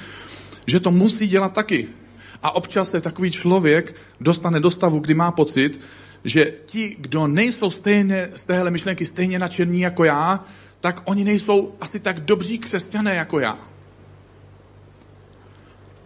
že 0.66 0.80
to 0.80 0.90
musí 0.90 1.28
dělat 1.28 1.52
taky. 1.52 1.88
A 2.42 2.50
občas 2.50 2.90
se 2.90 3.00
takový 3.00 3.30
člověk 3.30 3.95
dostane 4.21 4.61
do 4.61 4.71
stavu, 4.71 4.99
kdy 4.99 5.14
má 5.14 5.33
pocit, 5.33 5.80
že 6.25 6.54
ti, 6.66 6.97
kdo 6.99 7.26
nejsou 7.26 7.71
stejně, 7.71 8.28
z 8.35 8.47
téhle 8.47 8.71
myšlenky 8.71 9.07
stejně 9.07 9.38
nadšení 9.38 9.80
jako 9.80 10.04
já, 10.04 10.45
tak 10.80 11.02
oni 11.04 11.25
nejsou 11.25 11.75
asi 11.80 12.00
tak 12.00 12.21
dobří 12.21 12.59
křesťané 12.59 13.14
jako 13.14 13.40
já. 13.40 13.59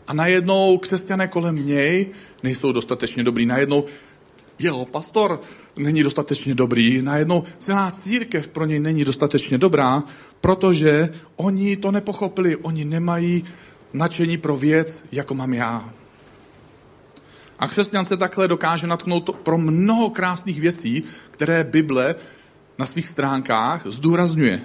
A 0.07 0.13
najednou 0.13 0.79
křesťané 0.79 1.29
kolem 1.29 1.67
něj 1.67 2.07
nejsou 2.43 2.73
dostatečně 2.73 3.25
dobrý. 3.25 3.47
Najednou 3.47 3.85
jeho 4.59 4.87
pastor 4.87 5.41
není 5.77 6.03
dostatečně 6.03 6.55
dobrý. 6.55 7.03
Najednou 7.03 7.45
celá 7.59 7.91
církev 7.91 8.49
pro 8.49 8.67
něj 8.67 8.81
není 8.81 9.05
dostatečně 9.05 9.59
dobrá, 9.59 10.03
protože 10.41 11.09
oni 11.37 11.77
to 11.77 11.91
nepochopili. 11.91 12.57
Oni 12.57 12.85
nemají 12.85 13.45
nadšení 13.93 14.37
pro 14.37 14.57
věc, 14.57 15.05
jako 15.13 15.35
mám 15.35 15.55
já. 15.55 15.93
A 17.63 17.69
křesťan 17.69 18.05
se 18.05 18.17
takhle 18.17 18.49
dokáže 18.49 18.87
natknout 18.87 19.31
pro 19.43 19.59
mnoho 19.59 20.11
krásných 20.11 20.61
věcí, 20.61 21.03
které 21.31 21.65
Bible 21.65 22.15
na 22.79 22.87
svých 22.87 23.09
stránkách 23.09 23.83
zdůrazňuje. 23.87 24.61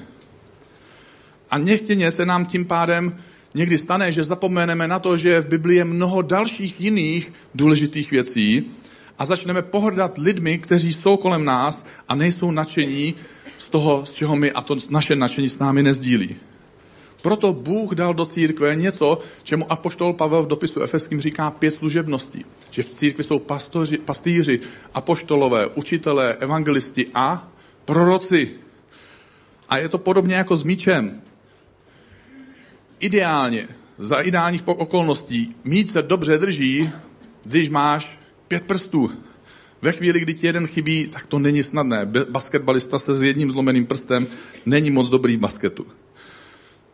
A 1.49 1.57
nechtěně 1.57 2.11
se 2.11 2.25
nám 2.25 2.45
tím 2.45 2.65
pádem 2.65 3.17
někdy 3.53 3.77
stane, 3.77 4.11
že 4.11 4.23
zapomeneme 4.23 4.87
na 4.87 4.99
to, 4.99 5.17
že 5.17 5.41
v 5.41 5.47
Biblii 5.47 5.77
je 5.77 5.85
mnoho 5.85 6.21
dalších 6.21 6.81
jiných 6.81 7.33
důležitých 7.55 8.11
věcí 8.11 8.65
a 9.19 9.25
začneme 9.25 9.61
pohrdat 9.61 10.17
lidmi, 10.17 10.57
kteří 10.57 10.93
jsou 10.93 11.17
kolem 11.17 11.45
nás 11.45 11.85
a 12.09 12.15
nejsou 12.15 12.51
nadšení 12.51 13.15
z 13.57 13.69
toho, 13.69 14.05
z 14.05 14.13
čeho 14.13 14.35
my 14.35 14.51
a 14.51 14.61
to 14.61 14.75
naše 14.89 15.15
nadšení 15.15 15.49
s 15.49 15.59
námi 15.59 15.83
nezdílí. 15.83 16.35
Proto 17.21 17.53
Bůh 17.53 17.95
dal 17.95 18.13
do 18.13 18.25
církve 18.25 18.75
něco, 18.75 19.19
čemu 19.43 19.71
apoštol 19.71 20.13
Pavel 20.13 20.43
v 20.43 20.47
dopisu 20.47 20.81
Efeským 20.81 21.21
říká 21.21 21.51
pět 21.51 21.71
služebností. 21.71 22.45
Že 22.69 22.83
v 22.83 22.89
církvi 22.89 23.23
jsou 23.23 23.39
pastoři, 23.39 23.97
pastýři, 23.97 24.59
apoštolové, 24.93 25.67
učitelé, 25.67 26.33
evangelisti 26.33 27.07
a 27.13 27.51
proroci. 27.85 28.51
A 29.69 29.77
je 29.77 29.89
to 29.89 29.97
podobně 29.97 30.35
jako 30.35 30.57
s 30.57 30.63
míčem. 30.63 31.21
Ideálně, 32.99 33.67
za 33.97 34.19
ideálních 34.19 34.67
okolností, 34.67 35.55
mít 35.63 35.89
se 35.89 36.01
dobře 36.01 36.37
drží, 36.37 36.89
když 37.43 37.69
máš 37.69 38.19
pět 38.47 38.63
prstů. 38.63 39.11
Ve 39.81 39.91
chvíli, 39.91 40.19
kdy 40.19 40.33
ti 40.33 40.47
jeden 40.47 40.67
chybí, 40.67 41.07
tak 41.07 41.27
to 41.27 41.39
není 41.39 41.63
snadné. 41.63 42.05
Basketbalista 42.29 42.99
se 42.99 43.13
s 43.13 43.21
jedním 43.21 43.51
zlomeným 43.51 43.85
prstem 43.85 44.27
není 44.65 44.91
moc 44.91 45.09
dobrý 45.09 45.37
v 45.37 45.39
basketu. 45.39 45.85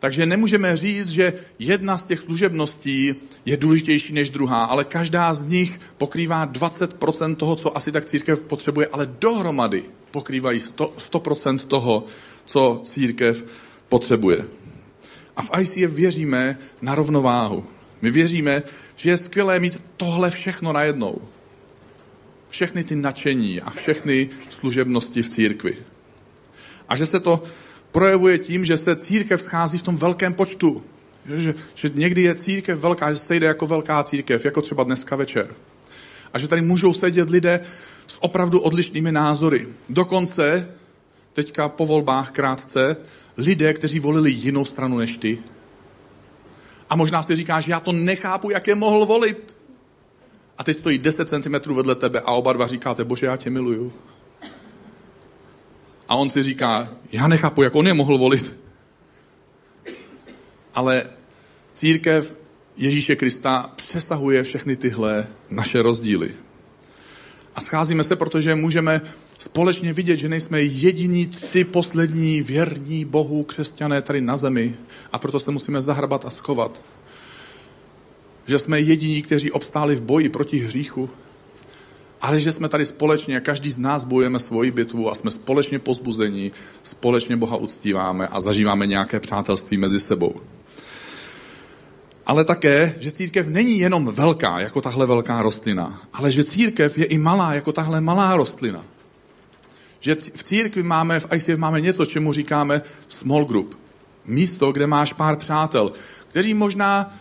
Takže 0.04 0.26
nemůžeme 0.26 0.76
říct, 0.76 1.08
že 1.08 1.32
jedna 1.58 1.98
z 1.98 2.06
těch 2.06 2.20
služebností 2.20 3.14
je 3.44 3.56
důležitější 3.56 4.12
než 4.12 4.30
druhá, 4.30 4.64
ale 4.64 4.84
každá 4.84 5.34
z 5.34 5.44
nich 5.44 5.80
pokrývá 5.98 6.46
20% 6.46 7.36
toho, 7.36 7.56
co 7.56 7.76
asi 7.76 7.92
tak 7.92 8.04
církev 8.04 8.40
potřebuje, 8.40 8.86
ale 8.92 9.14
dohromady 9.18 9.84
pokrývají 10.10 10.58
100%, 10.58 10.90
100% 10.98 11.58
toho, 11.58 12.04
co 12.44 12.80
církev 12.84 13.44
potřebuje. 13.88 14.44
A 15.36 15.42
v 15.42 15.50
ICF 15.60 15.94
věříme 15.94 16.58
na 16.82 16.94
rovnováhu. 16.94 17.64
My 18.02 18.10
věříme, 18.10 18.62
že 18.96 19.10
je 19.10 19.16
skvělé 19.16 19.60
mít 19.60 19.80
tohle 19.96 20.30
všechno 20.30 20.72
najednou. 20.72 21.22
Všechny 22.48 22.84
ty 22.84 22.96
nadšení 22.96 23.60
a 23.60 23.70
všechny 23.70 24.30
služebnosti 24.48 25.22
v 25.22 25.28
církvi. 25.28 25.76
A 26.88 26.96
že 26.96 27.06
se 27.06 27.20
to 27.20 27.42
projevuje 27.94 28.38
tím, 28.38 28.64
že 28.64 28.76
se 28.76 28.96
církev 28.96 29.42
schází 29.42 29.78
v 29.78 29.82
tom 29.82 29.96
velkém 29.96 30.34
počtu. 30.34 30.82
Že, 31.36 31.54
že 31.74 31.90
někdy 31.94 32.22
je 32.22 32.34
církev 32.34 32.78
velká, 32.78 33.12
že 33.12 33.18
se 33.18 33.36
jde 33.36 33.46
jako 33.46 33.66
velká 33.66 34.02
církev, 34.02 34.44
jako 34.44 34.62
třeba 34.62 34.84
dneska 34.84 35.16
večer. 35.16 35.54
A 36.32 36.38
že 36.38 36.48
tady 36.48 36.62
můžou 36.62 36.94
sedět 36.94 37.30
lidé 37.30 37.60
s 38.06 38.22
opravdu 38.22 38.60
odlišnými 38.60 39.12
názory. 39.12 39.66
Dokonce, 39.88 40.68
teďka 41.32 41.68
po 41.68 41.86
volbách 41.86 42.30
krátce, 42.30 42.96
lidé, 43.36 43.74
kteří 43.74 44.00
volili 44.00 44.30
jinou 44.30 44.64
stranu 44.64 44.98
než 44.98 45.16
ty. 45.16 45.38
A 46.90 46.96
možná 46.96 47.22
si 47.22 47.36
říkáš, 47.36 47.68
já 47.68 47.80
to 47.80 47.92
nechápu, 47.92 48.50
jak 48.50 48.66
je 48.66 48.74
mohl 48.74 49.06
volit. 49.06 49.56
A 50.58 50.64
teď 50.64 50.76
stojí 50.76 50.98
10 50.98 51.28
cm 51.28 51.74
vedle 51.74 51.94
tebe 51.94 52.20
a 52.20 52.32
oba 52.32 52.52
dva 52.52 52.66
říkáte, 52.66 53.04
bože, 53.04 53.26
já 53.26 53.36
tě 53.36 53.50
miluju. 53.50 53.92
A 56.08 56.16
on 56.16 56.28
si 56.28 56.42
říká, 56.42 56.88
já 57.12 57.28
nechápu, 57.28 57.62
jak 57.62 57.74
on 57.74 57.86
je 57.86 57.94
mohl 57.94 58.18
volit. 58.18 58.54
Ale 60.74 61.06
církev 61.74 62.34
Ježíše 62.76 63.16
Krista 63.16 63.70
přesahuje 63.76 64.42
všechny 64.42 64.76
tyhle 64.76 65.26
naše 65.50 65.82
rozdíly. 65.82 66.34
A 67.54 67.60
scházíme 67.60 68.04
se, 68.04 68.16
protože 68.16 68.54
můžeme 68.54 69.00
společně 69.38 69.92
vidět, 69.92 70.16
že 70.16 70.28
nejsme 70.28 70.62
jediní 70.62 71.26
tři 71.26 71.64
poslední 71.64 72.42
věrní 72.42 73.04
Bohu 73.04 73.42
křesťané 73.42 74.02
tady 74.02 74.20
na 74.20 74.36
zemi. 74.36 74.76
A 75.12 75.18
proto 75.18 75.40
se 75.40 75.50
musíme 75.50 75.82
zahrabat 75.82 76.24
a 76.24 76.30
schovat. 76.30 76.82
Že 78.46 78.58
jsme 78.58 78.80
jediní, 78.80 79.22
kteří 79.22 79.50
obstáli 79.50 79.96
v 79.96 80.02
boji 80.02 80.28
proti 80.28 80.58
hříchu, 80.58 81.10
ale 82.20 82.40
že 82.40 82.52
jsme 82.52 82.68
tady 82.68 82.84
společně, 82.84 83.40
každý 83.40 83.70
z 83.70 83.78
nás 83.78 84.04
bojujeme 84.04 84.38
svoji 84.38 84.70
bitvu 84.70 85.10
a 85.10 85.14
jsme 85.14 85.30
společně 85.30 85.78
pozbuzení, 85.78 86.52
společně 86.82 87.36
Boha 87.36 87.56
uctíváme 87.56 88.28
a 88.28 88.40
zažíváme 88.40 88.86
nějaké 88.86 89.20
přátelství 89.20 89.76
mezi 89.76 90.00
sebou. 90.00 90.40
Ale 92.26 92.44
také, 92.44 92.94
že 93.00 93.12
církev 93.12 93.46
není 93.46 93.78
jenom 93.78 94.06
velká, 94.12 94.60
jako 94.60 94.80
tahle 94.80 95.06
velká 95.06 95.42
rostlina, 95.42 96.02
ale 96.12 96.32
že 96.32 96.44
církev 96.44 96.98
je 96.98 97.04
i 97.04 97.18
malá, 97.18 97.54
jako 97.54 97.72
tahle 97.72 98.00
malá 98.00 98.36
rostlina. 98.36 98.84
Že 100.00 100.14
v 100.14 100.42
církvi 100.42 100.82
máme, 100.82 101.20
v 101.20 101.26
ICF 101.34 101.56
máme 101.56 101.80
něco, 101.80 102.04
čemu 102.04 102.32
říkáme 102.32 102.82
small 103.08 103.44
group. 103.44 103.78
Místo, 104.26 104.72
kde 104.72 104.86
máš 104.86 105.12
pár 105.12 105.36
přátel, 105.36 105.92
kteří 106.28 106.54
možná 106.54 107.14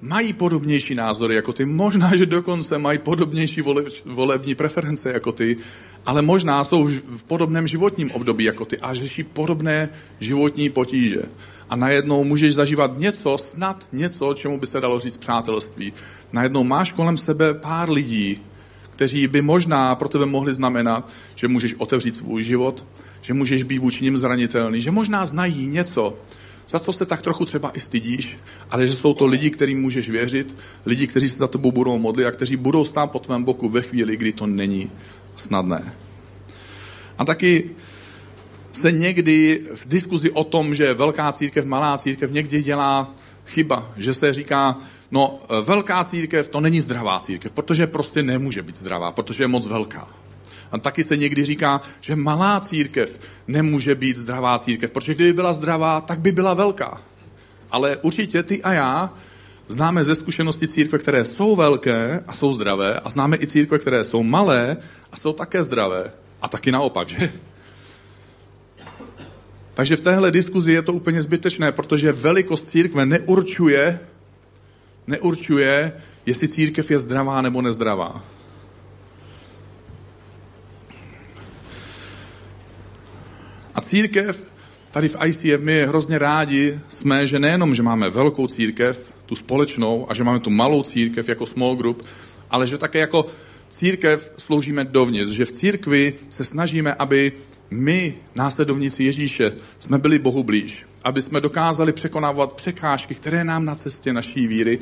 mají 0.00 0.32
podobnější 0.32 0.94
názory 0.94 1.34
jako 1.34 1.52
ty, 1.52 1.64
možná, 1.64 2.16
že 2.16 2.26
dokonce 2.26 2.78
mají 2.78 2.98
podobnější 2.98 3.60
vole, 3.60 3.84
volební 4.06 4.54
preference 4.54 5.12
jako 5.12 5.32
ty, 5.32 5.56
ale 6.06 6.22
možná 6.22 6.64
jsou 6.64 6.84
v 7.16 7.24
podobném 7.24 7.66
životním 7.66 8.10
období 8.10 8.44
jako 8.44 8.64
ty 8.64 8.78
a 8.78 8.94
řeší 8.94 9.22
podobné 9.22 9.88
životní 10.20 10.70
potíže. 10.70 11.22
A 11.70 11.76
najednou 11.76 12.24
můžeš 12.24 12.54
zažívat 12.54 12.98
něco, 12.98 13.38
snad 13.38 13.86
něco, 13.92 14.34
čemu 14.34 14.58
by 14.58 14.66
se 14.66 14.80
dalo 14.80 15.00
říct 15.00 15.18
přátelství. 15.18 15.92
Najednou 16.32 16.64
máš 16.64 16.92
kolem 16.92 17.16
sebe 17.16 17.54
pár 17.54 17.90
lidí, 17.90 18.40
kteří 18.90 19.26
by 19.26 19.42
možná 19.42 19.94
pro 19.94 20.08
tebe 20.08 20.26
mohli 20.26 20.54
znamenat, 20.54 21.08
že 21.34 21.48
můžeš 21.48 21.74
otevřít 21.74 22.16
svůj 22.16 22.42
život, 22.42 22.84
že 23.20 23.34
můžeš 23.34 23.62
být 23.62 23.78
vůči 23.78 24.04
ním 24.04 24.18
zranitelný, 24.18 24.80
že 24.80 24.90
možná 24.90 25.26
znají 25.26 25.66
něco, 25.66 26.18
za 26.70 26.78
co 26.78 26.92
se 26.92 27.06
tak 27.06 27.22
trochu 27.22 27.44
třeba 27.44 27.70
i 27.74 27.80
stydíš, 27.80 28.38
ale 28.70 28.86
že 28.86 28.94
jsou 28.94 29.14
to 29.14 29.26
lidi, 29.26 29.50
kterým 29.50 29.80
můžeš 29.80 30.10
věřit, 30.10 30.56
lidi, 30.86 31.06
kteří 31.06 31.28
se 31.28 31.36
za 31.36 31.48
tebou 31.48 31.72
budou 31.72 31.98
modlit 31.98 32.26
a 32.26 32.30
kteří 32.30 32.56
budou 32.56 32.84
stát 32.84 33.10
po 33.10 33.18
tvém 33.18 33.44
boku 33.44 33.68
ve 33.68 33.82
chvíli, 33.82 34.16
kdy 34.16 34.32
to 34.32 34.46
není 34.46 34.90
snadné. 35.36 35.92
A 37.18 37.24
taky 37.24 37.70
se 38.72 38.92
někdy 38.92 39.66
v 39.74 39.88
diskuzi 39.88 40.30
o 40.30 40.44
tom, 40.44 40.74
že 40.74 40.94
velká 40.94 41.32
církev, 41.32 41.64
malá 41.64 41.98
církev 41.98 42.32
někdy 42.32 42.62
dělá 42.62 43.14
chyba, 43.46 43.92
že 43.96 44.14
se 44.14 44.34
říká, 44.34 44.78
no 45.10 45.40
velká 45.64 46.04
církev 46.04 46.48
to 46.48 46.60
není 46.60 46.80
zdravá 46.80 47.20
církev, 47.20 47.52
protože 47.52 47.86
prostě 47.86 48.22
nemůže 48.22 48.62
být 48.62 48.76
zdravá, 48.76 49.12
protože 49.12 49.44
je 49.44 49.48
moc 49.48 49.66
velká. 49.66 50.08
A 50.72 50.78
taky 50.78 51.04
se 51.04 51.16
někdy 51.16 51.44
říká, 51.44 51.80
že 52.00 52.16
malá 52.16 52.60
církev 52.60 53.20
nemůže 53.48 53.94
být 53.94 54.16
zdravá 54.16 54.58
církev, 54.58 54.90
protože 54.90 55.14
kdyby 55.14 55.32
byla 55.32 55.52
zdravá, 55.52 56.00
tak 56.00 56.20
by 56.20 56.32
byla 56.32 56.54
velká. 56.54 57.00
Ale 57.70 57.96
určitě 57.96 58.42
ty 58.42 58.62
a 58.62 58.72
já 58.72 59.14
známe 59.68 60.04
ze 60.04 60.14
zkušenosti 60.14 60.68
církve, 60.68 60.98
které 60.98 61.24
jsou 61.24 61.56
velké 61.56 62.24
a 62.26 62.32
jsou 62.32 62.52
zdravé 62.52 63.00
a 63.00 63.10
známe 63.10 63.36
i 63.36 63.46
církve, 63.46 63.78
které 63.78 64.04
jsou 64.04 64.22
malé 64.22 64.76
a 65.12 65.16
jsou 65.16 65.32
také 65.32 65.64
zdravé. 65.64 66.12
A 66.42 66.48
taky 66.48 66.72
naopak, 66.72 67.08
že? 67.08 67.32
Takže 69.74 69.96
v 69.96 70.00
téhle 70.00 70.30
diskuzi 70.30 70.72
je 70.72 70.82
to 70.82 70.92
úplně 70.92 71.22
zbytečné, 71.22 71.72
protože 71.72 72.12
velikost 72.12 72.68
církve 72.68 73.06
neurčuje, 73.06 74.00
neurčuje, 75.06 75.92
jestli 76.26 76.48
církev 76.48 76.90
je 76.90 76.98
zdravá 76.98 77.42
nebo 77.42 77.62
nezdravá. 77.62 78.24
A 83.80 83.82
církev, 83.82 84.46
tady 84.90 85.08
v 85.08 85.16
ICF 85.24 85.60
my 85.60 85.86
hrozně 85.86 86.18
rádi 86.18 86.80
jsme, 86.88 87.26
že 87.26 87.38
nejenom, 87.38 87.74
že 87.74 87.82
máme 87.82 88.10
velkou 88.10 88.46
církev, 88.46 89.12
tu 89.26 89.34
společnou, 89.34 90.06
a 90.10 90.14
že 90.14 90.24
máme 90.24 90.40
tu 90.40 90.50
malou 90.50 90.82
církev 90.82 91.28
jako 91.28 91.46
small 91.46 91.76
group, 91.76 92.04
ale 92.50 92.66
že 92.66 92.78
také 92.78 92.98
jako 92.98 93.26
církev 93.68 94.32
sloužíme 94.38 94.84
dovnitř, 94.84 95.32
že 95.32 95.44
v 95.44 95.52
církvi 95.52 96.14
se 96.28 96.44
snažíme, 96.44 96.94
aby 96.94 97.32
my, 97.70 98.14
následovníci 98.34 99.04
Ježíše, 99.04 99.52
jsme 99.78 99.98
byli 99.98 100.18
Bohu 100.18 100.44
blíž, 100.44 100.86
aby 101.04 101.22
jsme 101.22 101.40
dokázali 101.40 101.92
překonávat 101.92 102.52
překážky, 102.52 103.14
které 103.14 103.44
nám 103.44 103.64
na 103.64 103.74
cestě 103.74 104.12
naší 104.12 104.46
víry 104.46 104.78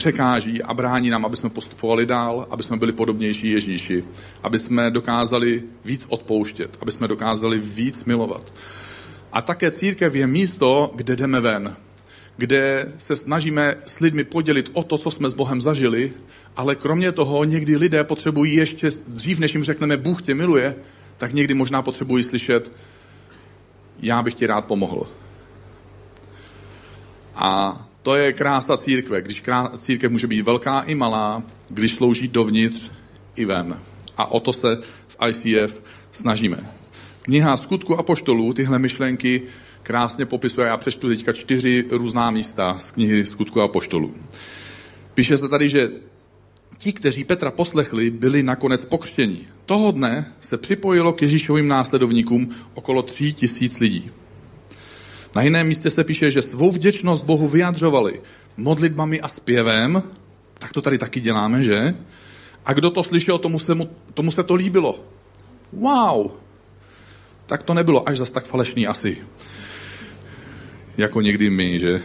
překáží 0.00 0.62
a 0.62 0.74
brání 0.74 1.10
nám, 1.10 1.24
aby 1.24 1.36
jsme 1.36 1.50
postupovali 1.50 2.06
dál, 2.06 2.46
aby 2.50 2.62
jsme 2.62 2.76
byli 2.76 2.92
podobnější 2.92 3.50
Ježíši, 3.50 4.04
aby 4.42 4.58
jsme 4.58 4.90
dokázali 4.90 5.62
víc 5.84 6.06
odpouštět, 6.08 6.78
aby 6.80 6.92
jsme 6.92 7.08
dokázali 7.08 7.58
víc 7.58 8.04
milovat. 8.04 8.52
A 9.32 9.42
také 9.42 9.70
církev 9.70 10.14
je 10.14 10.26
místo, 10.26 10.92
kde 10.94 11.16
jdeme 11.16 11.40
ven, 11.40 11.76
kde 12.36 12.92
se 12.98 13.16
snažíme 13.16 13.76
s 13.86 14.00
lidmi 14.00 14.24
podělit 14.24 14.70
o 14.72 14.82
to, 14.82 14.98
co 14.98 15.10
jsme 15.10 15.30
s 15.30 15.34
Bohem 15.34 15.60
zažili, 15.60 16.12
ale 16.56 16.74
kromě 16.74 17.12
toho 17.12 17.44
někdy 17.44 17.76
lidé 17.76 18.04
potřebují 18.04 18.54
ještě 18.54 18.90
dřív, 19.08 19.38
než 19.38 19.54
jim 19.54 19.64
řekneme 19.64 19.96
Bůh 19.96 20.22
tě 20.22 20.34
miluje, 20.34 20.74
tak 21.16 21.32
někdy 21.32 21.54
možná 21.54 21.82
potřebují 21.82 22.24
slyšet 22.24 22.72
já 24.02 24.22
bych 24.22 24.34
ti 24.34 24.46
rád 24.46 24.64
pomohl. 24.64 25.06
A 27.34 27.76
to 28.02 28.14
je 28.14 28.32
krása 28.32 28.76
církve, 28.76 29.22
když 29.22 29.42
církev 29.78 30.12
může 30.12 30.26
být 30.26 30.42
velká 30.42 30.80
i 30.80 30.94
malá, 30.94 31.42
když 31.68 31.94
slouží 31.94 32.28
dovnitř 32.28 32.90
i 33.36 33.44
ven. 33.44 33.80
A 34.16 34.32
o 34.32 34.40
to 34.40 34.52
se 34.52 34.78
v 35.08 35.16
ICF 35.28 35.82
snažíme. 36.12 36.58
Kniha 37.22 37.56
skutku 37.56 37.96
a 37.98 38.02
poštolů 38.02 38.52
tyhle 38.52 38.78
myšlenky 38.78 39.42
krásně 39.82 40.26
popisuje. 40.26 40.66
Já 40.66 40.76
přečtu 40.76 41.08
teďka 41.08 41.32
čtyři 41.32 41.84
různá 41.90 42.30
místa 42.30 42.76
z 42.78 42.90
knihy 42.90 43.24
skutku 43.24 43.60
a 43.60 43.68
poštolů. 43.68 44.14
Píše 45.14 45.36
se 45.36 45.48
tady, 45.48 45.70
že 45.70 45.90
ti, 46.78 46.92
kteří 46.92 47.24
Petra 47.24 47.50
poslechli, 47.50 48.10
byli 48.10 48.42
nakonec 48.42 48.84
pokřtěni. 48.84 49.48
Toho 49.66 49.90
dne 49.90 50.32
se 50.40 50.58
připojilo 50.58 51.12
k 51.12 51.22
Ježíšovým 51.22 51.68
následovníkům 51.68 52.50
okolo 52.74 53.02
tří 53.02 53.32
tisíc 53.32 53.80
lidí. 53.80 54.10
Na 55.34 55.42
jiném 55.42 55.66
místě 55.66 55.90
se 55.90 56.04
píše, 56.04 56.30
že 56.30 56.42
svou 56.42 56.70
vděčnost 56.70 57.24
Bohu 57.24 57.48
vyjadřovali 57.48 58.20
modlitbami 58.56 59.20
a 59.20 59.28
zpěvem, 59.28 60.02
tak 60.58 60.72
to 60.72 60.82
tady 60.82 60.98
taky 60.98 61.20
děláme, 61.20 61.64
že? 61.64 61.94
A 62.64 62.72
kdo 62.72 62.90
to 62.90 63.02
slyšel, 63.02 63.38
tomu 63.38 63.58
se, 63.58 63.74
mu, 63.74 63.90
tomu 64.14 64.30
se 64.30 64.42
to 64.42 64.54
líbilo. 64.54 65.04
Wow! 65.72 66.30
Tak 67.46 67.62
to 67.62 67.74
nebylo 67.74 68.08
až 68.08 68.18
zas 68.18 68.30
tak 68.30 68.44
falešný 68.44 68.86
asi. 68.86 69.18
Jako 70.96 71.20
někdy 71.20 71.50
my, 71.50 71.80
že? 71.80 72.02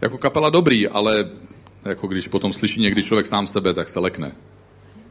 Jako 0.00 0.18
kapela 0.18 0.50
dobrý, 0.50 0.88
ale 0.88 1.30
jako 1.84 2.06
když 2.06 2.28
potom 2.28 2.52
slyší 2.52 2.80
někdy 2.80 3.02
člověk 3.02 3.26
sám 3.26 3.46
sebe, 3.46 3.74
tak 3.74 3.88
se 3.88 4.00
lekne. 4.00 4.32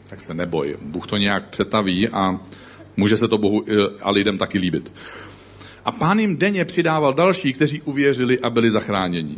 Tak 0.09 0.21
se 0.21 0.33
neboj. 0.33 0.77
Bůh 0.81 1.07
to 1.07 1.17
nějak 1.17 1.49
přetaví 1.49 2.09
a 2.09 2.39
může 2.97 3.17
se 3.17 3.27
to 3.27 3.37
Bohu 3.37 3.65
eh, 3.67 3.73
a 4.01 4.11
lidem 4.11 4.37
taky 4.37 4.57
líbit. 4.57 4.93
A 5.85 5.91
pán 5.91 6.19
jim 6.19 6.37
denně 6.37 6.65
přidával 6.65 7.13
další, 7.13 7.53
kteří 7.53 7.81
uvěřili 7.81 8.39
a 8.39 8.49
byli 8.49 8.71
zachráněni. 8.71 9.37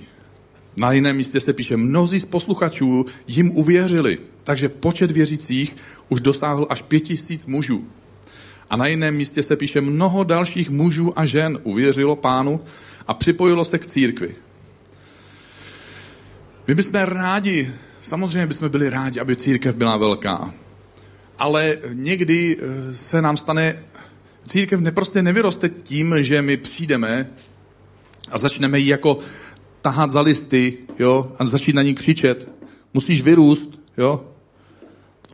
Na 0.77 0.91
jiném 0.91 1.17
místě 1.17 1.39
se 1.39 1.53
píše, 1.53 1.77
mnozí 1.77 2.19
z 2.19 2.25
posluchačů 2.25 3.05
jim 3.27 3.51
uvěřili, 3.57 4.19
takže 4.43 4.69
počet 4.69 5.11
věřících 5.11 5.75
už 6.09 6.21
dosáhl 6.21 6.67
až 6.69 6.81
pět 6.81 6.99
tisíc 6.99 7.45
mužů. 7.45 7.87
A 8.69 8.75
na 8.75 8.87
jiném 8.87 9.15
místě 9.15 9.43
se 9.43 9.55
píše, 9.55 9.81
mnoho 9.81 10.23
dalších 10.23 10.69
mužů 10.69 11.19
a 11.19 11.25
žen 11.25 11.59
uvěřilo 11.63 12.15
pánu 12.15 12.59
a 13.07 13.13
připojilo 13.13 13.65
se 13.65 13.79
k 13.79 13.85
církvi. 13.85 14.35
My 16.67 16.75
bychom 16.75 16.99
rádi, 16.99 17.71
samozřejmě 18.01 18.47
bychom 18.47 18.69
byli 18.69 18.89
rádi, 18.89 19.19
aby 19.19 19.35
církev 19.35 19.75
byla 19.75 19.97
velká. 19.97 20.53
Ale 21.39 21.77
někdy 21.93 22.57
eh, 22.59 22.95
se 22.95 23.21
nám 23.21 23.37
stane 23.37 23.79
církev 24.47 24.79
neprostě 24.79 25.21
nevyroste 25.21 25.69
tím, 25.69 26.15
že 26.23 26.41
my 26.41 26.57
přijdeme 26.57 27.29
a 28.31 28.37
začneme 28.37 28.79
jí 28.79 28.87
jako 28.87 29.19
tahat 29.81 30.11
za 30.11 30.21
listy, 30.21 30.77
jo, 30.99 31.31
a 31.39 31.45
začít 31.45 31.75
na 31.75 31.81
ní 31.81 31.95
křičet. 31.95 32.49
Musíš 32.93 33.21
vyrůst, 33.21 33.79
jo. 33.97 34.25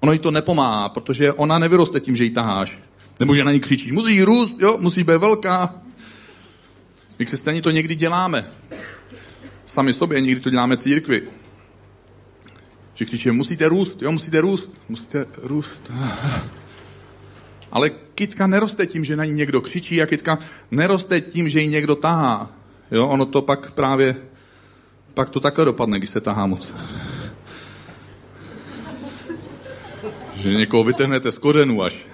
Ono 0.02 0.14
jí 0.14 0.20
to 0.20 0.32
nepomáhá, 0.32 0.90
protože 0.90 1.34
ona 1.34 1.60
nevyroste 1.60 2.00
tím, 2.00 2.16
že 2.16 2.24
ji 2.24 2.30
taháš. 2.30 2.80
Nebo 3.20 3.36
že 3.36 3.44
na 3.44 3.52
ní 3.52 3.60
křičíš. 3.60 3.92
Musíš 3.92 4.22
růst, 4.22 4.56
jo, 4.60 4.78
musíš 4.80 5.04
být 5.04 5.18
velká. 5.18 5.82
My 7.20 7.26
křesťani 7.26 7.62
to 7.62 7.72
někdy 7.72 7.96
děláme. 7.96 8.50
Sami 9.66 9.94
sobě 9.94 10.22
někdy 10.22 10.42
to 10.42 10.50
děláme 10.50 10.78
církvi. 10.78 11.22
Že 12.94 13.06
křičíme, 13.06 13.34
musíte 13.34 13.70
růst, 13.70 14.02
jo, 14.02 14.12
musíte 14.12 14.42
růst, 14.42 14.72
musíte 14.90 15.26
růst. 15.38 15.92
Ale 17.74 17.90
kytka 17.90 18.48
neroste 18.48 18.86
tím, 18.88 19.04
že 19.04 19.16
na 19.16 19.26
ní 19.26 19.34
někdo 19.34 19.62
křičí 19.62 20.02
a 20.02 20.06
kytka 20.06 20.40
neroste 20.72 21.22
tím, 21.22 21.50
že 21.50 21.62
ji 21.62 21.68
někdo 21.68 21.96
tahá. 21.96 22.52
Jo, 22.92 23.08
ono 23.08 23.26
to 23.26 23.42
pak 23.42 23.72
právě, 23.72 24.16
pak 25.14 25.30
to 25.30 25.40
takhle 25.40 25.66
dopadne, 25.66 25.98
když 25.98 26.10
se 26.10 26.22
tahá 26.22 26.46
moc. 26.46 26.76
Že 30.36 30.54
někoho 30.54 30.84
vytrhnete 30.84 31.32
z 31.32 31.38
kořenů 31.38 31.84
až. 31.84 32.06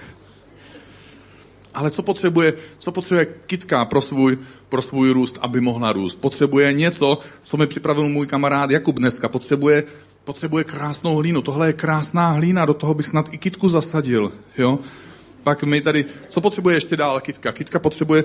Ale 1.74 1.92
co 1.92 2.04
potřebuje, 2.04 2.54
co 2.78 2.92
potřebuje 2.92 3.26
kytka 3.26 3.86
pro 3.86 4.02
svůj, 4.02 4.38
pro 4.70 4.82
svůj 4.82 5.10
růst, 5.10 5.38
aby 5.42 5.62
mohla 5.62 5.94
růst? 5.94 6.16
Potřebuje 6.16 6.74
něco, 6.74 7.20
co 7.44 7.58
mi 7.58 7.68
připravil 7.68 8.08
můj 8.10 8.28
kamarád 8.28 8.72
Jakub 8.72 8.96
dneska. 8.96 9.30
Potřebuje, 9.30 9.84
potřebuje 10.24 10.64
krásnou 10.64 11.16
hlínu. 11.16 11.42
Tohle 11.42 11.68
je 11.68 11.74
krásná 11.74 12.32
hlína, 12.32 12.66
do 12.66 12.74
toho 12.74 12.94
bych 12.94 13.08
snad 13.08 13.30
i 13.32 13.38
kytku 13.38 13.70
zasadil. 13.70 14.32
Jo? 14.58 14.80
Pak 15.50 15.64
my 15.64 15.82
tady, 15.82 16.06
co 16.30 16.42
potřebuje 16.42 16.76
ještě 16.76 16.98
dál 16.98 17.22
Kitka? 17.22 17.52
Kitka 17.52 17.80
potřebuje, 17.80 18.24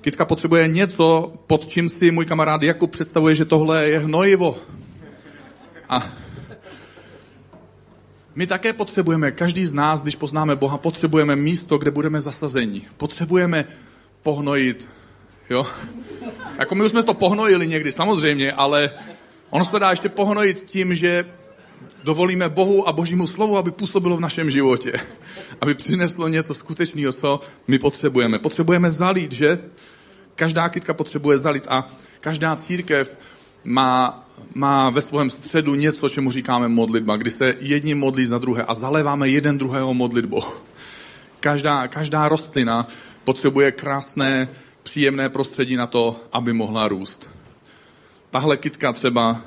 Kitka 0.00 0.24
potřebuje 0.24 0.68
něco, 0.68 1.32
pod 1.46 1.66
čím 1.66 1.88
si 1.88 2.10
můj 2.10 2.26
kamarád 2.26 2.62
Jakub 2.62 2.90
představuje, 2.90 3.34
že 3.34 3.44
tohle 3.44 3.88
je 3.88 3.98
hnojivo. 3.98 4.58
A 5.88 6.12
my 8.34 8.46
také 8.46 8.72
potřebujeme, 8.72 9.30
každý 9.30 9.66
z 9.66 9.72
nás, 9.72 10.02
když 10.02 10.16
poznáme 10.16 10.56
Boha, 10.56 10.78
potřebujeme 10.78 11.36
místo, 11.36 11.78
kde 11.78 11.90
budeme 11.90 12.20
zasazeni. 12.20 12.82
Potřebujeme 12.96 13.64
pohnojit. 14.22 14.90
Jo? 15.50 15.66
Jako 16.58 16.74
my 16.74 16.84
už 16.84 16.90
jsme 16.90 17.02
to 17.02 17.14
pohnojili 17.14 17.66
někdy, 17.66 17.92
samozřejmě, 17.92 18.52
ale 18.52 18.90
ono 19.50 19.64
se 19.64 19.70
to 19.70 19.78
dá 19.78 19.90
ještě 19.90 20.08
pohnojit 20.08 20.62
tím, 20.62 20.94
že 20.94 21.24
dovolíme 22.04 22.48
Bohu 22.48 22.88
a 22.88 22.92
Božímu 22.92 23.26
slovu, 23.26 23.56
aby 23.56 23.70
působilo 23.70 24.16
v 24.16 24.20
našem 24.20 24.50
životě. 24.50 24.92
Aby 25.60 25.74
přineslo 25.74 26.28
něco 26.28 26.54
skutečného, 26.54 27.12
co 27.12 27.40
my 27.68 27.78
potřebujeme. 27.78 28.38
Potřebujeme 28.38 28.90
zalít, 28.90 29.32
že? 29.32 29.58
Každá 30.34 30.68
kytka 30.68 30.94
potřebuje 30.94 31.38
zalít 31.38 31.64
a 31.68 31.88
každá 32.20 32.56
církev 32.56 33.18
má, 33.64 34.28
má 34.54 34.90
ve 34.90 35.02
svém 35.02 35.30
středu 35.30 35.74
něco, 35.74 36.08
čemu 36.08 36.30
říkáme 36.30 36.68
modlitba, 36.68 37.16
kdy 37.16 37.30
se 37.30 37.54
jedni 37.60 37.94
modlí 37.94 38.26
za 38.26 38.38
druhé 38.38 38.62
a 38.62 38.74
zaléváme 38.74 39.28
jeden 39.28 39.58
druhého 39.58 39.94
modlitbou. 39.94 40.42
Každá, 41.40 41.88
každá 41.88 42.28
rostlina 42.28 42.86
potřebuje 43.24 43.72
krásné, 43.72 44.48
příjemné 44.82 45.28
prostředí 45.28 45.76
na 45.76 45.86
to, 45.86 46.20
aby 46.32 46.52
mohla 46.52 46.88
růst. 46.88 47.30
Tahle 48.30 48.56
kytka 48.56 48.92
třeba 48.92 49.40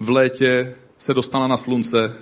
v 0.00 0.10
létě 0.10 0.74
se 0.98 1.14
dostala 1.14 1.46
na 1.46 1.56
slunce. 1.56 2.16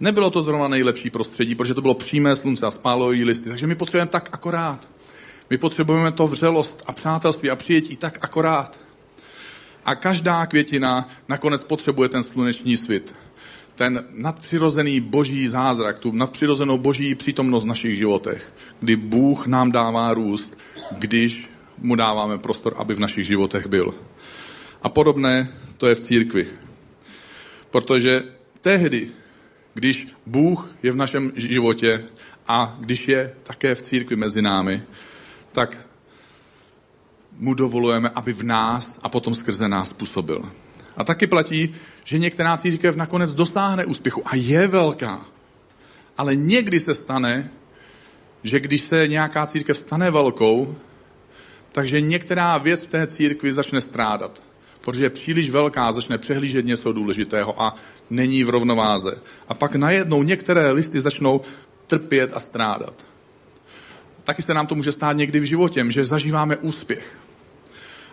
Nebylo 0.00 0.30
to 0.30 0.42
zrovna 0.42 0.68
nejlepší 0.68 1.10
prostředí, 1.10 1.54
protože 1.54 1.74
to 1.74 1.82
bylo 1.82 1.94
přímé 1.94 2.36
slunce 2.36 2.66
a 2.66 2.70
spálo 2.70 3.12
jí 3.12 3.24
listy. 3.24 3.48
Takže 3.48 3.66
my 3.66 3.74
potřebujeme 3.74 4.10
tak 4.10 4.28
akorát. 4.32 4.88
My 5.50 5.58
potřebujeme 5.58 6.12
to 6.12 6.26
vřelost 6.26 6.82
a 6.86 6.92
přátelství 6.92 7.50
a 7.50 7.56
přijetí 7.56 7.96
tak 7.96 8.18
akorát. 8.20 8.80
A 9.84 9.94
každá 9.94 10.46
květina 10.46 11.08
nakonec 11.28 11.64
potřebuje 11.64 12.08
ten 12.08 12.22
sluneční 12.22 12.76
svit. 12.76 13.16
Ten 13.74 14.04
nadpřirozený 14.10 15.00
boží 15.00 15.48
zázrak, 15.48 15.98
tu 15.98 16.12
nadpřirozenou 16.12 16.78
boží 16.78 17.14
přítomnost 17.14 17.64
v 17.64 17.68
našich 17.68 17.96
životech, 17.96 18.52
kdy 18.80 18.96
Bůh 18.96 19.46
nám 19.46 19.72
dává 19.72 20.14
růst, 20.14 20.58
když 20.98 21.50
mu 21.78 21.94
dáváme 21.94 22.38
prostor, 22.38 22.74
aby 22.76 22.94
v 22.94 23.00
našich 23.00 23.26
životech 23.26 23.66
byl. 23.66 23.94
A 24.82 24.88
podobné 24.88 25.48
to 25.78 25.86
je 25.86 25.94
v 25.94 26.00
církvi. 26.00 26.48
Protože 27.74 28.22
tehdy, 28.60 29.08
když 29.74 30.08
Bůh 30.26 30.76
je 30.82 30.92
v 30.92 30.96
našem 30.96 31.32
životě 31.36 32.04
a 32.48 32.76
když 32.80 33.08
je 33.08 33.34
také 33.42 33.74
v 33.74 33.82
církvi 33.82 34.16
mezi 34.16 34.42
námi, 34.42 34.82
tak 35.52 35.78
mu 37.38 37.54
dovolujeme, 37.54 38.10
aby 38.14 38.32
v 38.32 38.42
nás 38.42 39.00
a 39.02 39.08
potom 39.08 39.34
skrze 39.34 39.68
nás 39.68 39.92
působil. 39.92 40.52
A 40.96 41.04
taky 41.04 41.26
platí, 41.26 41.74
že 42.04 42.18
některá 42.18 42.56
církev 42.56 42.96
nakonec 42.96 43.34
dosáhne 43.34 43.84
úspěchu 43.84 44.22
a 44.24 44.36
je 44.36 44.68
velká. 44.68 45.26
Ale 46.16 46.36
někdy 46.36 46.80
se 46.80 46.94
stane, 46.94 47.50
že 48.42 48.60
když 48.60 48.80
se 48.80 49.08
nějaká 49.08 49.46
církev 49.46 49.78
stane 49.78 50.10
velkou, 50.10 50.76
takže 51.72 52.00
některá 52.00 52.58
věc 52.58 52.86
v 52.86 52.90
té 52.90 53.06
církvi 53.06 53.52
začne 53.52 53.80
strádat. 53.80 54.53
Protože 54.84 55.04
je 55.04 55.10
příliš 55.10 55.50
velká, 55.50 55.92
začne 55.92 56.18
přehlížet 56.18 56.66
něco 56.66 56.92
důležitého 56.92 57.62
a 57.62 57.74
není 58.10 58.44
v 58.44 58.50
rovnováze. 58.50 59.18
A 59.48 59.54
pak 59.54 59.74
najednou 59.74 60.22
některé 60.22 60.70
listy 60.70 61.00
začnou 61.00 61.40
trpět 61.86 62.30
a 62.34 62.40
strádat. 62.40 63.06
Taky 64.24 64.42
se 64.42 64.54
nám 64.54 64.66
to 64.66 64.74
může 64.74 64.92
stát 64.92 65.12
někdy 65.16 65.40
v 65.40 65.44
životě, 65.44 65.86
že 65.88 66.04
zažíváme 66.04 66.56
úspěch. 66.56 67.18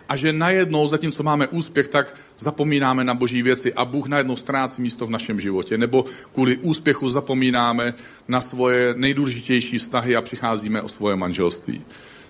A 0.08 0.16
že 0.16 0.32
najednou, 0.32 0.88
zatímco 0.88 1.22
máme 1.22 1.46
úspěch, 1.46 1.88
tak 1.88 2.14
zapomínáme 2.38 3.04
na 3.04 3.14
boží 3.14 3.42
věci 3.42 3.74
a 3.74 3.84
Bůh 3.84 4.06
najednou 4.06 4.36
ztrácí 4.36 4.82
místo 4.82 5.06
v 5.06 5.10
našem 5.10 5.40
životě. 5.40 5.78
Nebo 5.78 6.04
kvůli 6.32 6.56
úspěchu 6.56 7.08
zapomínáme 7.08 7.94
na 8.28 8.40
svoje 8.40 8.94
nejdůležitější 8.96 9.78
vztahy 9.78 10.16
a 10.16 10.22
přicházíme 10.22 10.82
o 10.82 10.88
svoje 10.88 11.16
manželství. 11.16 11.84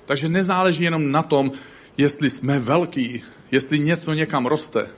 Takže 0.05 0.29
nezáleží 0.29 0.83
jenom 0.83 1.13
na 1.13 1.23
tom, 1.23 1.53
jestli 1.97 2.31
jsme 2.31 2.59
velký, 2.59 3.23
jestli 3.53 3.79
něco 3.79 4.13
někam 4.13 4.47
roste, 4.47 4.89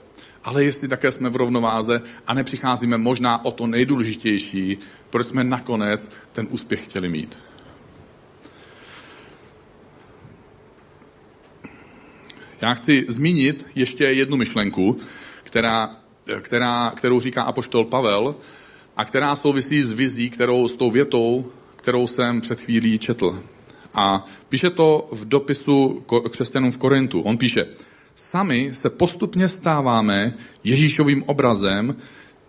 ale 0.43 0.63
jestli 0.63 0.87
také 0.87 1.11
jsme 1.11 1.29
v 1.29 1.35
rovnováze 1.35 2.01
a 2.27 2.33
nepřicházíme 2.33 2.97
možná 2.97 3.45
o 3.45 3.51
to 3.51 3.67
nejdůležitější, 3.67 4.77
proč 5.09 5.27
jsme 5.27 5.43
nakonec 5.43 6.11
ten 6.31 6.47
úspěch 6.49 6.85
chtěli 6.85 7.09
mít. 7.09 7.39
Já 12.61 12.73
chci 12.73 13.05
zmínit 13.07 13.67
ještě 13.75 14.03
jednu 14.03 14.37
myšlenku, 14.37 14.97
která, 15.43 15.95
která, 16.41 16.93
kterou 16.95 17.19
říká 17.19 17.43
apoštol 17.43 17.85
Pavel 17.85 18.35
a 18.97 19.05
která 19.05 19.35
souvisí 19.35 19.81
s 19.81 19.91
vizí, 19.91 20.29
kterou, 20.29 20.67
s 20.67 20.75
tou 20.75 20.91
větou, 20.91 21.51
kterou 21.75 22.07
jsem 22.07 22.41
před 22.41 22.61
chvílí 22.61 22.99
četl. 22.99 23.43
A 23.93 24.25
píše 24.49 24.69
to 24.69 25.07
v 25.11 25.27
dopisu 25.27 26.05
křesťanům 26.31 26.71
v 26.71 26.77
Korintu. 26.77 27.21
On 27.21 27.37
píše, 27.37 27.67
sami 28.15 28.69
se 28.73 28.89
postupně 28.89 29.49
stáváme 29.49 30.33
Ježíšovým 30.63 31.23
obrazem, 31.23 31.95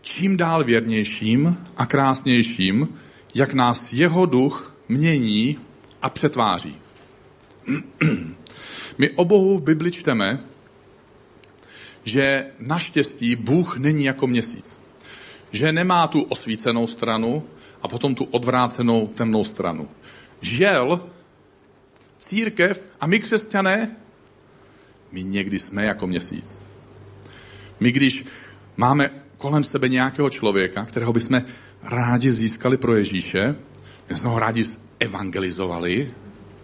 čím 0.01 0.37
dál 0.37 0.65
věrnějším 0.65 1.57
a 1.77 1.87
krásnějším, 1.87 2.89
jak 3.35 3.55
nás 3.55 3.93
jeho 3.93 4.27
duch 4.27 4.75
mění 4.89 5.59
a 6.03 6.11
přetváří. 6.11 6.77
My 8.99 9.11
o 9.11 9.25
Bohu 9.25 9.59
v 9.59 9.63
Bibli 9.63 9.93
čteme, 9.93 10.41
že 12.05 12.47
naštěstí 12.59 13.37
Bůh 13.37 13.77
není 13.77 14.05
jako 14.05 14.27
měsíc. 14.27 14.81
Že 15.53 15.73
nemá 15.73 16.07
tu 16.07 16.23
osvícenou 16.23 16.87
stranu 16.87 17.47
a 17.83 17.89
potom 17.89 18.15
tu 18.15 18.25
odvrácenou 18.25 19.07
temnou 19.07 19.45
stranu. 19.45 19.89
Žel, 20.41 21.01
církev 22.19 22.87
a 23.01 23.07
my 23.07 23.21
křesťané, 23.21 23.97
my 25.17 25.25
někdy 25.25 25.59
jsme 25.59 25.85
jako 25.85 26.07
měsíc. 26.07 26.61
My 27.81 27.93
když 27.93 28.25
máme 28.77 29.11
kolem 29.37 29.65
sebe 29.65 29.89
nějakého 29.89 30.31
člověka, 30.31 30.85
kterého 30.85 31.13
bychom 31.13 31.43
rádi 31.83 32.33
získali 32.33 32.77
pro 32.77 32.95
Ježíše, 32.95 33.57
my 34.11 34.17
jsme 34.17 34.31
ho 34.31 34.39
rádi 34.39 34.65
evangelizovali, 35.01 36.11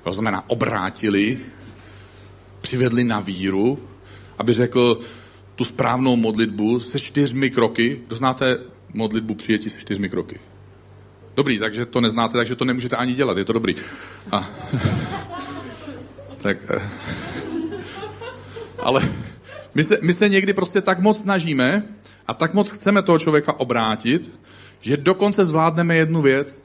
to 0.05 0.13
znamená 0.13 0.51
obrátili, 0.51 1.39
přivedli 2.61 3.05
na 3.05 3.21
víru, 3.21 3.89
aby 4.39 4.53
řekl 4.53 5.01
tu 5.57 5.65
správnou 5.65 6.17
modlitbu 6.17 6.81
se 6.81 7.01
čtyřmi 7.01 7.51
kroky. 7.51 8.01
Kdo 8.07 8.17
znáte 8.17 8.59
modlitbu 8.95 9.35
přijetí 9.35 9.71
se 9.71 9.81
čtyřmi 9.81 10.09
kroky? 10.09 10.41
Dobrý, 11.37 11.59
takže 11.59 11.87
to 11.87 12.01
neznáte, 12.01 12.39
takže 12.39 12.57
to 12.57 12.65
nemůžete 12.65 12.97
ani 12.97 13.15
dělat, 13.15 13.37
je 13.37 13.45
to 13.45 13.53
dobrý. 13.53 13.75
A, 14.33 14.51
tak, 16.43 16.57
eh, 16.71 16.83
ale 18.83 19.09
my 19.75 19.85
se, 19.85 19.99
my 20.03 20.15
se 20.15 20.29
někdy 20.29 20.53
prostě 20.53 20.81
tak 20.81 21.01
moc 21.01 21.21
snažíme 21.21 21.83
a 22.27 22.35
tak 22.35 22.55
moc 22.55 22.71
chceme 22.71 23.03
toho 23.03 23.19
člověka 23.19 23.61
obrátit, 23.61 24.33
že 24.81 24.97
dokonce 24.97 25.45
zvládneme 25.45 25.97
jednu 25.97 26.23
věc, 26.23 26.65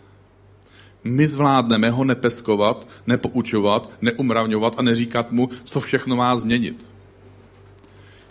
my 1.03 1.27
zvládneme 1.27 1.89
ho 1.89 2.03
nepeskovat, 2.03 2.87
nepoučovat, 3.07 3.89
neumravňovat 4.01 4.75
a 4.77 4.81
neříkat 4.81 5.31
mu, 5.31 5.49
co 5.63 5.79
všechno 5.79 6.15
má 6.15 6.35
změnit. 6.35 6.89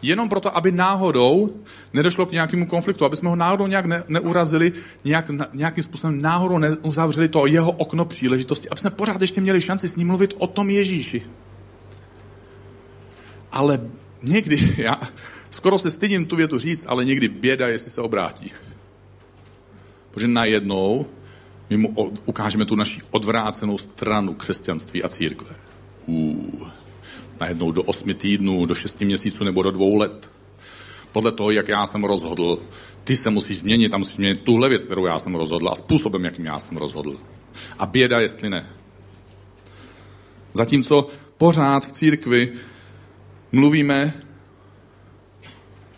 Jenom 0.03 0.29
proto, 0.29 0.57
aby 0.57 0.72
náhodou 0.72 1.57
nedošlo 1.92 2.27
k 2.27 2.33
nějakému 2.33 2.66
konfliktu, 2.66 3.05
aby 3.05 3.16
jsme 3.16 3.29
ho 3.29 3.37
náhodou 3.37 3.66
nějak 3.66 3.87
ne, 3.87 4.03
neurazili, 4.09 4.72
nějak, 5.05 5.31
nějakým 5.55 5.85
způsobem 5.85 6.22
náhodou 6.22 6.59
neuzavřeli 6.59 7.29
to 7.29 7.46
jeho 7.46 7.72
okno 7.72 8.05
příležitosti, 8.05 8.68
aby 8.68 8.81
jsme 8.81 8.90
pořád 8.90 9.20
ještě 9.20 9.40
měli 9.40 9.61
šanci 9.61 9.88
s 9.88 9.96
ním 9.96 10.07
mluvit 10.07 10.35
o 10.38 10.46
tom 10.46 10.70
Ježíši. 10.70 11.22
Ale 13.57 13.81
někdy, 14.23 14.75
já 14.83 15.01
skoro 15.51 15.79
se 15.79 15.90
stydím 15.90 16.27
tu 16.27 16.37
větu 16.37 16.59
říct, 16.59 16.87
ale 16.88 17.05
někdy 17.05 17.29
běda, 17.29 17.69
jestli 17.69 17.90
se 17.90 18.01
obrátí. 18.01 18.51
Protože 20.11 20.29
najednou 20.29 21.07
my 21.71 21.77
mu 21.77 22.12
ukážeme 22.25 22.64
tu 22.64 22.77
naši 22.77 23.01
odvrácenou 23.11 23.79
stranu 23.79 24.35
křesťanství 24.35 25.03
a 25.03 25.09
církve. 25.09 25.57
Uh, 26.07 26.69
najednou 27.40 27.73
do 27.73 27.83
osmi 27.83 28.14
týdnů, 28.14 28.66
do 28.66 28.75
šesti 28.75 29.05
měsíců 29.05 29.45
nebo 29.45 29.62
do 29.62 29.71
dvou 29.71 29.97
let. 29.97 30.31
Podle 31.12 31.33
toho, 31.33 31.51
jak 31.51 31.69
já 31.69 31.87
jsem 31.87 32.05
rozhodl, 32.05 32.59
ty 33.05 33.16
se 33.16 33.31
musíš 33.31 33.59
změnit 33.59 33.95
a 33.95 33.99
musíš 33.99 34.14
změnit 34.14 34.40
tuhle 34.40 34.69
věc, 34.69 34.85
kterou 34.85 35.07
já 35.07 35.19
jsem 35.19 35.35
rozhodl 35.35 35.69
a 35.69 35.75
způsobem, 35.75 36.25
jakým 36.25 36.45
já 36.45 36.61
jsem 36.61 36.77
rozhodl. 36.77 37.21
A 37.79 37.87
běda, 37.87 38.21
jestli 38.21 38.51
ne. 38.51 38.66
Zatímco 40.53 41.07
pořád 41.38 41.87
v 41.87 41.92
církvi 41.92 42.53
mluvíme 43.52 44.14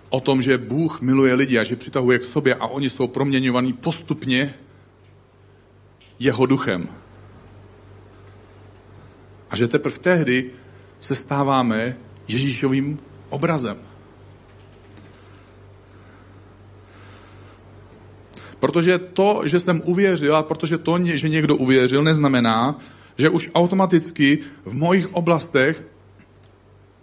o 0.08 0.20
tom, 0.20 0.42
že 0.42 0.58
Bůh 0.58 1.00
miluje 1.00 1.34
lidi 1.34 1.58
a 1.58 1.64
že 1.64 1.76
přitahuje 1.76 2.18
k 2.18 2.24
sobě 2.24 2.54
a 2.54 2.66
oni 2.66 2.90
jsou 2.90 3.06
proměňovaní 3.06 3.72
postupně 3.72 4.54
jeho 6.18 6.46
duchem. 6.46 6.88
A 9.50 9.56
že 9.56 9.68
teprve 9.68 9.98
tehdy 9.98 10.50
se 11.00 11.14
stáváme 11.14 11.96
Ježíšovým 12.28 12.98
obrazem. 13.28 13.78
Protože 18.60 18.98
to, 18.98 19.42
že 19.44 19.60
jsem 19.60 19.82
uvěřil 19.84 20.36
a 20.36 20.42
protože 20.42 20.78
to, 20.78 21.04
že 21.04 21.28
někdo 21.28 21.56
uvěřil, 21.56 22.02
neznamená, 22.02 22.78
že 23.18 23.28
už 23.28 23.50
automaticky 23.54 24.38
v 24.64 24.74
mojich 24.74 25.14
oblastech, 25.14 25.84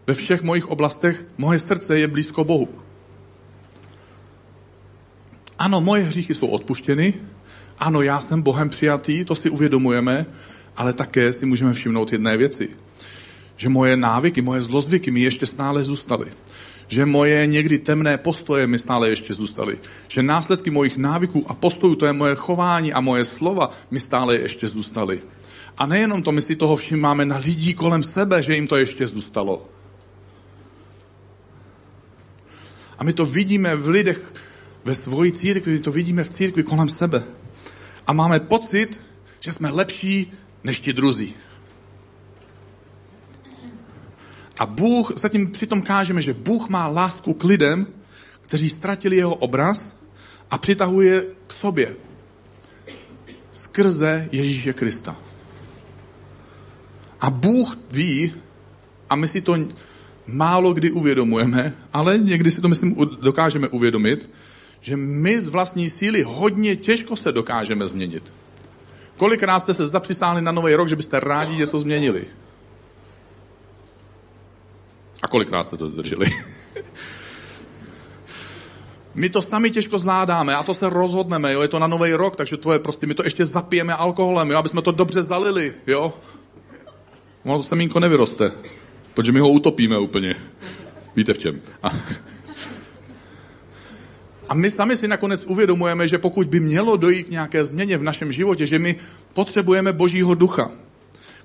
ve 0.07 0.13
všech 0.13 0.41
mojich 0.41 0.67
oblastech, 0.67 1.25
moje 1.37 1.59
srdce 1.59 1.99
je 1.99 2.07
blízko 2.07 2.43
Bohu. 2.43 2.69
Ano, 5.59 5.81
moje 5.81 6.03
hříchy 6.03 6.35
jsou 6.35 6.47
odpuštěny, 6.47 7.13
ano, 7.79 8.01
já 8.01 8.19
jsem 8.19 8.41
Bohem 8.41 8.69
přijatý, 8.69 9.25
to 9.25 9.35
si 9.35 9.49
uvědomujeme, 9.49 10.25
ale 10.77 10.93
také 10.93 11.33
si 11.33 11.45
můžeme 11.45 11.73
všimnout 11.73 12.11
jedné 12.11 12.37
věci. 12.37 12.69
Že 13.55 13.69
moje 13.69 13.97
návyky, 13.97 14.41
moje 14.41 14.61
zlozvyky 14.61 15.11
mi 15.11 15.19
ještě 15.19 15.45
stále 15.45 15.83
zůstaly. 15.83 16.25
Že 16.87 17.05
moje 17.05 17.47
někdy 17.47 17.77
temné 17.77 18.17
postoje 18.17 18.67
mi 18.67 18.79
stále 18.79 19.09
ještě 19.09 19.33
zůstaly. 19.33 19.77
Že 20.07 20.23
následky 20.23 20.71
mojich 20.71 20.97
návyků 20.97 21.45
a 21.47 21.53
postojů, 21.53 21.95
to 21.95 22.05
je 22.05 22.13
moje 22.13 22.35
chování 22.35 22.93
a 22.93 23.01
moje 23.01 23.25
slova, 23.25 23.71
mi 23.91 23.99
stále 23.99 24.35
ještě 24.35 24.67
zůstaly. 24.67 25.21
A 25.77 25.85
nejenom 25.85 26.21
to, 26.21 26.31
my 26.31 26.41
si 26.41 26.55
toho 26.55 26.75
všímáme 26.75 27.25
na 27.25 27.37
lidí 27.37 27.73
kolem 27.73 28.03
sebe, 28.03 28.43
že 28.43 28.55
jim 28.55 28.67
to 28.67 28.75
ještě 28.75 29.07
zůstalo. 29.07 29.74
A 32.97 33.03
my 33.03 33.13
to 33.13 33.25
vidíme 33.25 33.75
v 33.75 33.89
lidech, 33.89 34.33
ve 34.85 34.95
svoji 34.95 35.31
církvi, 35.31 35.71
my 35.71 35.79
to 35.79 35.91
vidíme 35.91 36.23
v 36.23 36.29
církvi 36.29 36.63
kolem 36.63 36.89
sebe 36.89 37.23
a 38.07 38.13
máme 38.13 38.39
pocit, 38.39 39.01
že 39.39 39.53
jsme 39.53 39.71
lepší 39.71 40.33
než 40.63 40.79
ti 40.79 40.93
druzí. 40.93 41.35
A 44.57 44.65
Bůh, 44.65 45.11
zatím 45.15 45.51
přitom 45.51 45.81
kážeme, 45.81 46.21
že 46.21 46.33
Bůh 46.33 46.69
má 46.69 46.87
lásku 46.87 47.33
k 47.33 47.43
lidem, 47.43 47.87
kteří 48.41 48.69
ztratili 48.69 49.15
jeho 49.15 49.35
obraz 49.35 49.95
a 50.51 50.57
přitahuje 50.57 51.25
k 51.47 51.53
sobě 51.53 51.95
skrze 53.51 54.29
Ježíše 54.31 54.73
Krista. 54.73 55.17
A 57.21 57.29
Bůh 57.29 57.77
ví, 57.91 58.33
a 59.09 59.15
my 59.15 59.27
si 59.27 59.41
to 59.41 59.57
málo 60.27 60.73
kdy 60.73 60.91
uvědomujeme, 60.91 61.73
ale 61.93 62.17
někdy 62.17 62.51
si 62.51 62.61
to, 62.61 62.67
myslím, 62.67 62.95
dokážeme 63.21 63.67
uvědomit, 63.67 64.29
že 64.81 64.97
my 64.97 65.41
z 65.41 65.47
vlastní 65.47 65.89
síly 65.89 66.23
hodně 66.23 66.75
těžko 66.75 67.15
se 67.15 67.31
dokážeme 67.31 67.87
změnit. 67.87 68.33
Kolikrát 69.17 69.59
jste 69.59 69.73
se 69.73 69.87
zapřisáhli 69.87 70.41
na 70.41 70.51
nový 70.51 70.75
rok, 70.75 70.87
že 70.87 70.95
byste 70.95 71.19
rádi 71.19 71.55
něco 71.55 71.79
změnili? 71.79 72.25
A 75.21 75.27
kolikrát 75.27 75.63
jste 75.63 75.77
to 75.77 75.89
drželi? 75.89 76.25
my 79.15 79.29
to 79.29 79.41
sami 79.41 79.71
těžko 79.71 79.99
zvládáme 79.99 80.55
a 80.55 80.63
to 80.63 80.73
se 80.73 80.89
rozhodneme, 80.89 81.53
jo, 81.53 81.61
je 81.61 81.67
to 81.67 81.79
na 81.79 81.87
nový 81.87 82.13
rok, 82.13 82.35
takže 82.35 82.57
to 82.57 82.73
je 82.73 82.79
prostě, 82.79 83.07
my 83.07 83.13
to 83.13 83.23
ještě 83.23 83.45
zapijeme 83.45 83.93
alkoholem, 83.93 84.51
jo, 84.51 84.57
aby 84.57 84.69
jsme 84.69 84.81
to 84.81 84.91
dobře 84.91 85.23
zalili, 85.23 85.73
jo. 85.87 86.13
Ono 87.45 87.57
to 87.57 87.63
semínko 87.63 87.99
nevyroste, 87.99 88.51
protože 89.15 89.31
my 89.31 89.39
ho 89.39 89.49
utopíme 89.49 89.97
úplně. 89.97 90.35
Víte 91.15 91.33
v 91.33 91.37
čem. 91.37 91.61
A, 91.83 91.95
a 94.49 94.53
my 94.53 94.71
sami 94.71 94.97
si 94.97 95.07
nakonec 95.07 95.45
uvědomujeme, 95.45 96.07
že 96.07 96.17
pokud 96.17 96.47
by 96.47 96.59
mělo 96.59 96.97
dojít 96.97 97.29
nějaké 97.29 97.65
změně 97.65 97.97
v 97.97 98.03
našem 98.03 98.31
životě, 98.31 98.65
že 98.65 98.79
my 98.79 98.95
potřebujeme 99.33 99.93
Božího 99.93 100.35
ducha, 100.35 100.71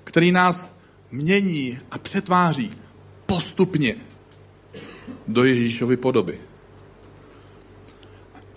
který 0.03 0.31
nás 0.31 0.79
mění 1.11 1.79
a 1.91 1.97
přetváří 1.97 2.71
postupně 3.25 3.95
do 5.27 5.43
Ježíšovy 5.43 5.97
podoby. 5.97 6.39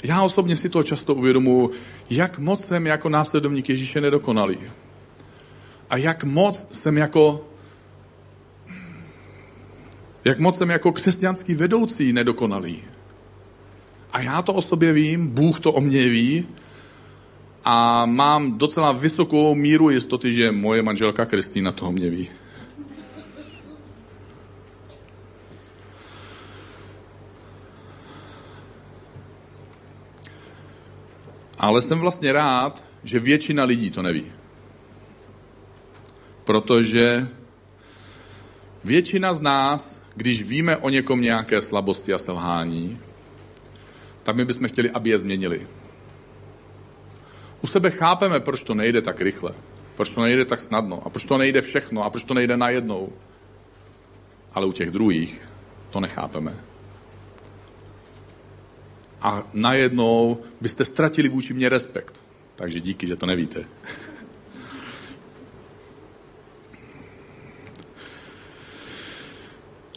Já 0.05 0.23
osobně 0.23 0.57
si 0.57 0.69
to 0.69 0.83
často 0.83 1.15
uvědomuji, 1.15 1.71
jak 2.11 2.39
moc 2.39 2.67
jsem 2.67 2.87
jako 2.87 3.09
následovník 3.09 3.69
Ježíše 3.69 4.01
nedokonalý. 4.01 4.59
A 5.91 5.97
jak 5.97 6.25
moc 6.25 6.69
jsem 6.73 6.99
jako 6.99 7.54
jak 10.25 10.39
moc 10.39 10.59
jsem 10.59 10.71
jako 10.71 10.93
křesťanský 10.93 11.55
vedoucí 11.55 12.13
nedokonalý. 12.13 12.83
A 14.13 14.21
já 14.21 14.43
to 14.43 14.55
o 14.55 14.63
sobě 14.63 14.93
vím, 14.93 15.27
Bůh 15.27 15.61
to 15.61 15.73
o 15.73 15.81
mě 15.81 16.09
ví 16.09 16.47
a 17.65 18.07
mám 18.07 18.59
docela 18.59 18.93
vysokou 18.93 19.55
míru 19.55 19.91
jistoty, 19.91 20.35
že 20.35 20.53
moje 20.53 20.83
manželka 20.83 21.27
Kristýna 21.27 21.73
toho 21.73 21.93
mě 21.93 22.11
ví. 22.11 22.31
Ale 31.59 31.83
jsem 31.83 31.99
vlastně 31.99 32.33
rád, 32.33 32.85
že 33.05 33.19
většina 33.19 33.65
lidí 33.65 33.91
to 33.91 34.03
neví. 34.03 34.33
Protože 36.45 37.29
většina 38.85 39.35
z 39.35 39.41
nás, 39.41 40.04
když 40.17 40.43
víme 40.43 40.77
o 40.77 40.89
někom 40.89 41.21
nějaké 41.21 41.63
slabosti 41.63 42.13
a 42.13 42.19
selhání, 42.19 42.99
tak 44.23 44.37
my 44.37 44.45
bychom 44.45 44.69
chtěli, 44.69 44.91
aby 44.91 45.11
je 45.11 45.19
změnili. 45.19 45.67
U 47.63 47.67
sebe 47.67 47.91
chápeme, 47.91 48.41
proč 48.41 48.65
to 48.65 48.75
nejde 48.75 49.03
tak 49.03 49.21
rychle, 49.21 49.53
proč 49.97 50.15
to 50.15 50.23
nejde 50.23 50.45
tak 50.45 50.61
snadno 50.61 51.03
a 51.07 51.11
proč 51.11 51.25
to 51.25 51.39
nejde 51.39 51.63
všechno 51.63 52.05
a 52.05 52.11
proč 52.11 52.25
to 52.25 52.35
nejde 52.35 52.57
najednou. 52.57 53.13
Ale 54.53 54.67
u 54.67 54.73
těch 54.73 54.91
druhých 54.91 55.49
to 55.91 56.01
nechápeme 56.01 56.57
a 59.25 59.43
najednou 59.53 60.39
byste 60.61 60.85
ztratili 60.85 61.29
vůči 61.29 61.55
mě 61.55 61.69
respekt. 61.69 62.21
Takže 62.57 62.81
díky, 62.81 63.07
že 63.07 63.17
to 63.17 63.27
nevíte. 63.27 63.65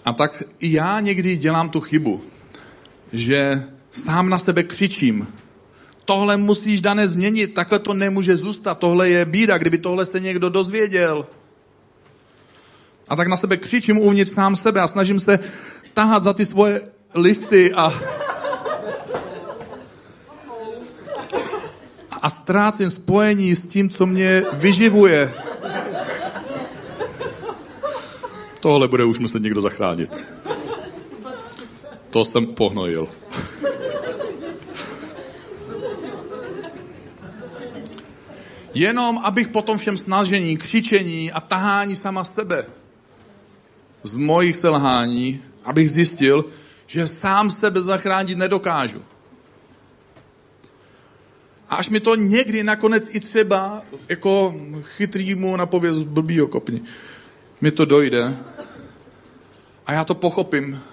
A 0.07 0.13
tak 0.13 0.43
i 0.59 0.71
já 0.73 0.99
někdy 0.99 1.37
dělám 1.37 1.69
tu 1.69 1.81
chybu, 1.81 2.21
že 3.13 3.63
sám 3.91 4.29
na 4.29 4.39
sebe 4.39 4.63
křičím. 4.63 5.27
Tohle 6.05 6.37
musíš, 6.37 6.81
Dané, 6.81 7.07
změnit, 7.07 7.53
takhle 7.53 7.79
to 7.79 7.93
nemůže 7.93 8.37
zůstat, 8.37 8.79
tohle 8.79 9.09
je 9.09 9.25
bída, 9.25 9.57
kdyby 9.57 9.77
tohle 9.77 10.05
se 10.05 10.19
někdo 10.19 10.49
dozvěděl. 10.49 11.27
A 13.09 13.15
tak 13.15 13.27
na 13.27 13.37
sebe 13.37 13.57
křičím 13.57 13.97
uvnitř 13.97 14.31
sám 14.31 14.55
sebe 14.55 14.81
a 14.81 14.87
snažím 14.87 15.19
se 15.19 15.39
tahat 15.93 16.23
za 16.23 16.33
ty 16.33 16.45
svoje 16.45 16.81
listy 17.13 17.73
a 17.73 17.93
a 22.21 22.29
ztrácím 22.29 22.89
spojení 22.89 23.55
s 23.55 23.65
tím, 23.65 23.89
co 23.89 24.05
mě 24.05 24.43
vyživuje. 24.53 25.33
Tohle 28.67 28.87
bude 28.87 29.05
už 29.05 29.19
muset 29.19 29.43
někdo 29.43 29.61
zachránit. 29.61 30.17
To 32.09 32.25
jsem 32.25 32.47
pohnojil. 32.47 33.07
Jenom 38.73 39.17
abych 39.17 39.47
potom 39.47 39.77
všem 39.77 39.97
snažení, 39.97 40.57
křičení 40.57 41.31
a 41.31 41.39
tahání 41.41 41.95
sama 41.95 42.23
sebe 42.23 42.65
z 44.03 44.15
mojich 44.15 44.55
selhání, 44.55 45.41
abych 45.63 45.91
zjistil, 45.91 46.45
že 46.87 47.07
sám 47.07 47.51
sebe 47.51 47.81
zachránit 47.81 48.37
nedokážu. 48.37 49.01
A 51.69 51.75
až 51.75 51.89
mi 51.89 51.99
to 51.99 52.15
někdy 52.15 52.63
nakonec 52.63 53.07
i 53.11 53.19
třeba 53.19 53.81
jako 54.09 54.55
chytrýmu 54.81 55.55
napověz 55.55 56.01
blbýho 56.01 56.47
kopni, 56.47 56.81
mi 57.61 57.71
to 57.71 57.85
dojde 57.85 58.37
a 59.87 59.93
já 59.93 60.03
to 60.03 60.15
pochopím. 60.15 60.83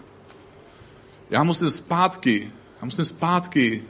Já 1.31 1.43
musím 1.43 1.71
zpátky, 1.71 2.51
já 2.81 2.85
musím 2.85 3.05
zpátky 3.05 3.83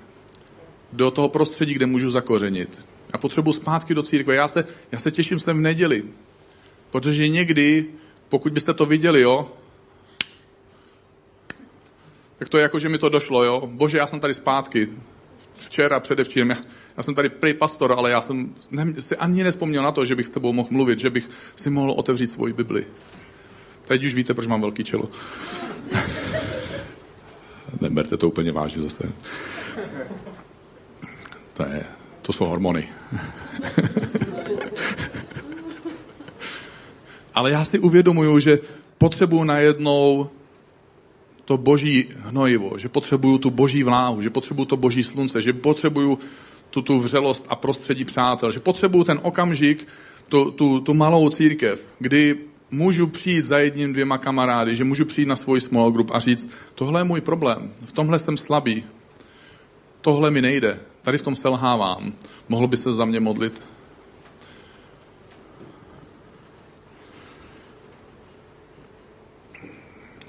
do 0.93 1.11
toho 1.11 1.29
prostředí, 1.29 1.75
kde 1.75 1.87
můžu 1.87 2.11
zakořenit. 2.11 2.87
Já 3.13 3.19
potřebuji 3.19 3.53
zpátky 3.53 3.95
do 3.95 4.03
církve. 4.03 4.35
Já 4.35 4.49
se, 4.49 4.67
já 4.93 4.99
se 4.99 5.11
těším 5.11 5.41
sem 5.41 5.59
v 5.59 5.61
neděli, 5.61 6.05
protože 6.91 7.29
někdy, 7.29 7.87
pokud 8.29 8.53
byste 8.53 8.75
to 8.75 8.87
viděli, 8.87 9.21
jo, 9.21 9.53
tak 12.39 12.49
to 12.49 12.59
je 12.59 12.63
jako, 12.63 12.79
že 12.79 12.89
mi 12.89 12.99
to 12.99 13.09
došlo, 13.09 13.45
jo. 13.45 13.67
Bože, 13.67 13.99
já 13.99 14.07
jsem 14.07 14.21
tady 14.21 14.35
zpátky 14.35 14.89
včera, 15.57 16.01
předevčírem, 16.01 16.51
já, 16.51 16.57
já 16.97 17.03
jsem 17.03 17.15
tady 17.15 17.29
prý 17.29 17.55
pastor, 17.55 17.93
ale 17.93 18.11
já 18.11 18.21
jsem 18.21 18.55
ne, 18.71 19.03
si 19.03 19.17
ani 19.17 19.45
nespomněl 19.45 19.83
na 19.83 19.93
to, 19.93 20.05
že 20.05 20.17
bych 20.17 20.27
s 20.27 20.31
tebou 20.31 20.53
mohl 20.53 20.69
mluvit, 20.71 20.99
že 20.99 21.11
bych 21.11 21.31
si 21.57 21.71
mohl 21.71 21.91
otevřít 21.91 22.31
svoji 22.31 22.53
Bibli. 22.53 22.87
Teď 23.85 24.05
už 24.05 24.15
víte, 24.15 24.35
proč 24.35 24.47
mám 24.47 24.61
velký 24.61 24.85
čelo. 24.85 25.09
Neberte 27.81 28.17
to 28.17 28.29
úplně 28.29 28.53
vážně 28.53 28.83
zase. 28.83 29.13
To, 31.55 31.63
je, 31.63 31.85
to 32.23 32.33
jsou 32.33 32.45
hormony. 32.45 32.89
ale 37.35 37.51
já 37.51 37.65
si 37.65 37.79
uvědomuju, 37.79 38.39
že 38.39 38.59
potřebuju 38.99 39.45
najednou 39.45 40.31
to 41.45 41.57
boží 41.57 42.09
hnojivo, 42.19 42.79
že 42.79 42.89
potřebuju 42.89 43.39
tu 43.39 43.51
boží 43.51 43.83
vláhu, 43.83 44.23
že 44.23 44.31
potřebuju 44.31 44.67
to 44.67 44.77
boží 44.77 45.05
slunce, 45.05 45.43
že 45.43 45.53
potřebuju 45.53 46.19
tu, 46.71 46.83
tu 46.83 47.01
vřelost 47.01 47.47
a 47.49 47.57
prostředí 47.57 48.05
přátel, 48.05 48.53
že 48.53 48.61
potřebuju 48.61 49.05
ten 49.05 49.21
okamžik, 49.23 49.89
tu, 50.29 50.51
tu, 50.51 50.81
tu 50.81 50.95
malou 50.95 51.31
církev, 51.31 51.89
kdy 51.99 52.39
můžu 52.71 53.07
přijít 53.07 53.47
za 53.47 53.59
jedním, 53.59 53.93
dvěma 53.93 54.19
kamarády, 54.19 54.77
že 54.77 54.85
můžu 54.85 55.05
přijít 55.05 55.29
na 55.29 55.37
svůj 55.37 55.61
small 55.61 55.91
group 55.91 56.11
a 56.15 56.21
říct, 56.21 56.51
tohle 56.75 57.01
je 57.01 57.05
můj 57.05 57.21
problém, 57.21 57.73
v 57.87 57.93
tomhle 57.93 58.19
jsem 58.19 58.37
slabý, 58.37 58.85
tohle 60.01 60.31
mi 60.31 60.43
nejde, 60.43 60.81
tady 61.03 61.19
v 61.19 61.23
tom 61.23 61.37
selhávám, 61.37 62.13
mohl 62.49 62.67
by 62.67 62.77
se 62.77 62.93
za 62.93 63.05
mě 63.05 63.21
modlit? 63.21 63.63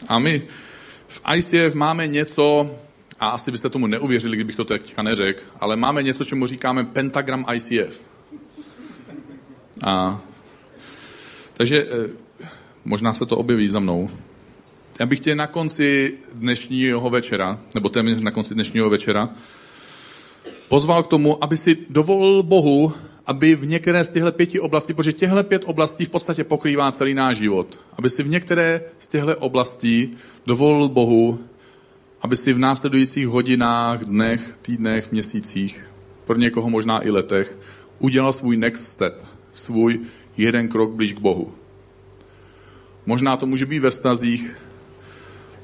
A 0.08 0.20
my 0.20 0.48
v 1.08 1.22
ICF 1.36 1.74
máme 1.74 2.08
něco, 2.08 2.72
a 3.20 3.30
asi 3.30 3.52
byste 3.52 3.70
tomu 3.70 3.88
neuvěřili, 3.88 4.38
kdybych 4.38 4.56
to 4.56 4.66
teďka 4.66 5.04
neřekl, 5.04 5.44
ale 5.60 5.76
máme 5.76 6.04
něco, 6.04 6.26
čemu 6.26 6.48
říkáme 6.48 6.84
pentagram 6.84 7.46
ICF. 7.54 8.02
A, 9.84 10.22
takže 11.54 11.86
eh, 11.86 12.25
možná 12.86 13.14
se 13.14 13.26
to 13.26 13.38
objeví 13.38 13.70
za 13.70 13.80
mnou. 13.80 14.10
Já 15.00 15.06
bych 15.06 15.20
tě 15.20 15.36
na 15.36 15.48
konci 15.48 16.18
dnešního 16.34 17.10
večera, 17.10 17.60
nebo 17.76 17.90
téměř 17.90 18.22
na 18.22 18.32
konci 18.32 18.54
dnešního 18.54 18.90
večera, 18.90 19.30
pozval 20.70 21.04
k 21.04 21.08
tomu, 21.08 21.44
aby 21.44 21.58
si 21.58 21.78
dovolil 21.90 22.44
Bohu, 22.44 22.94
aby 23.26 23.56
v 23.56 23.68
některé 23.68 24.04
z 24.04 24.10
těchto 24.10 24.32
pěti 24.32 24.60
oblastí, 24.60 24.94
protože 24.94 25.14
těchto 25.14 25.44
pět 25.44 25.64
oblastí 25.66 26.06
v 26.06 26.10
podstatě 26.10 26.44
pokrývá 26.44 26.92
celý 26.92 27.14
náš 27.14 27.38
život, 27.38 27.80
aby 27.98 28.10
si 28.10 28.24
v 28.24 28.30
některé 28.30 28.82
z 29.00 29.08
těchto 29.08 29.38
oblastí 29.38 30.12
dovolil 30.46 30.90
Bohu, 30.90 31.40
aby 32.22 32.36
si 32.36 32.54
v 32.54 32.60
následujících 32.60 33.28
hodinách, 33.28 34.06
dnech, 34.06 34.58
týdnech, 34.62 35.12
měsících, 35.12 35.86
pro 36.26 36.38
někoho 36.38 36.70
možná 36.70 37.06
i 37.06 37.10
letech, 37.10 37.58
udělal 38.00 38.34
svůj 38.34 38.58
next 38.58 38.88
step, 38.88 39.26
svůj 39.54 40.00
jeden 40.38 40.68
krok 40.68 40.92
blíž 40.92 41.14
k 41.14 41.20
Bohu. 41.20 41.54
Možná 43.06 43.38
to 43.38 43.46
může 43.46 43.66
být 43.66 43.80
ve 43.80 43.92
stazích, 43.92 44.56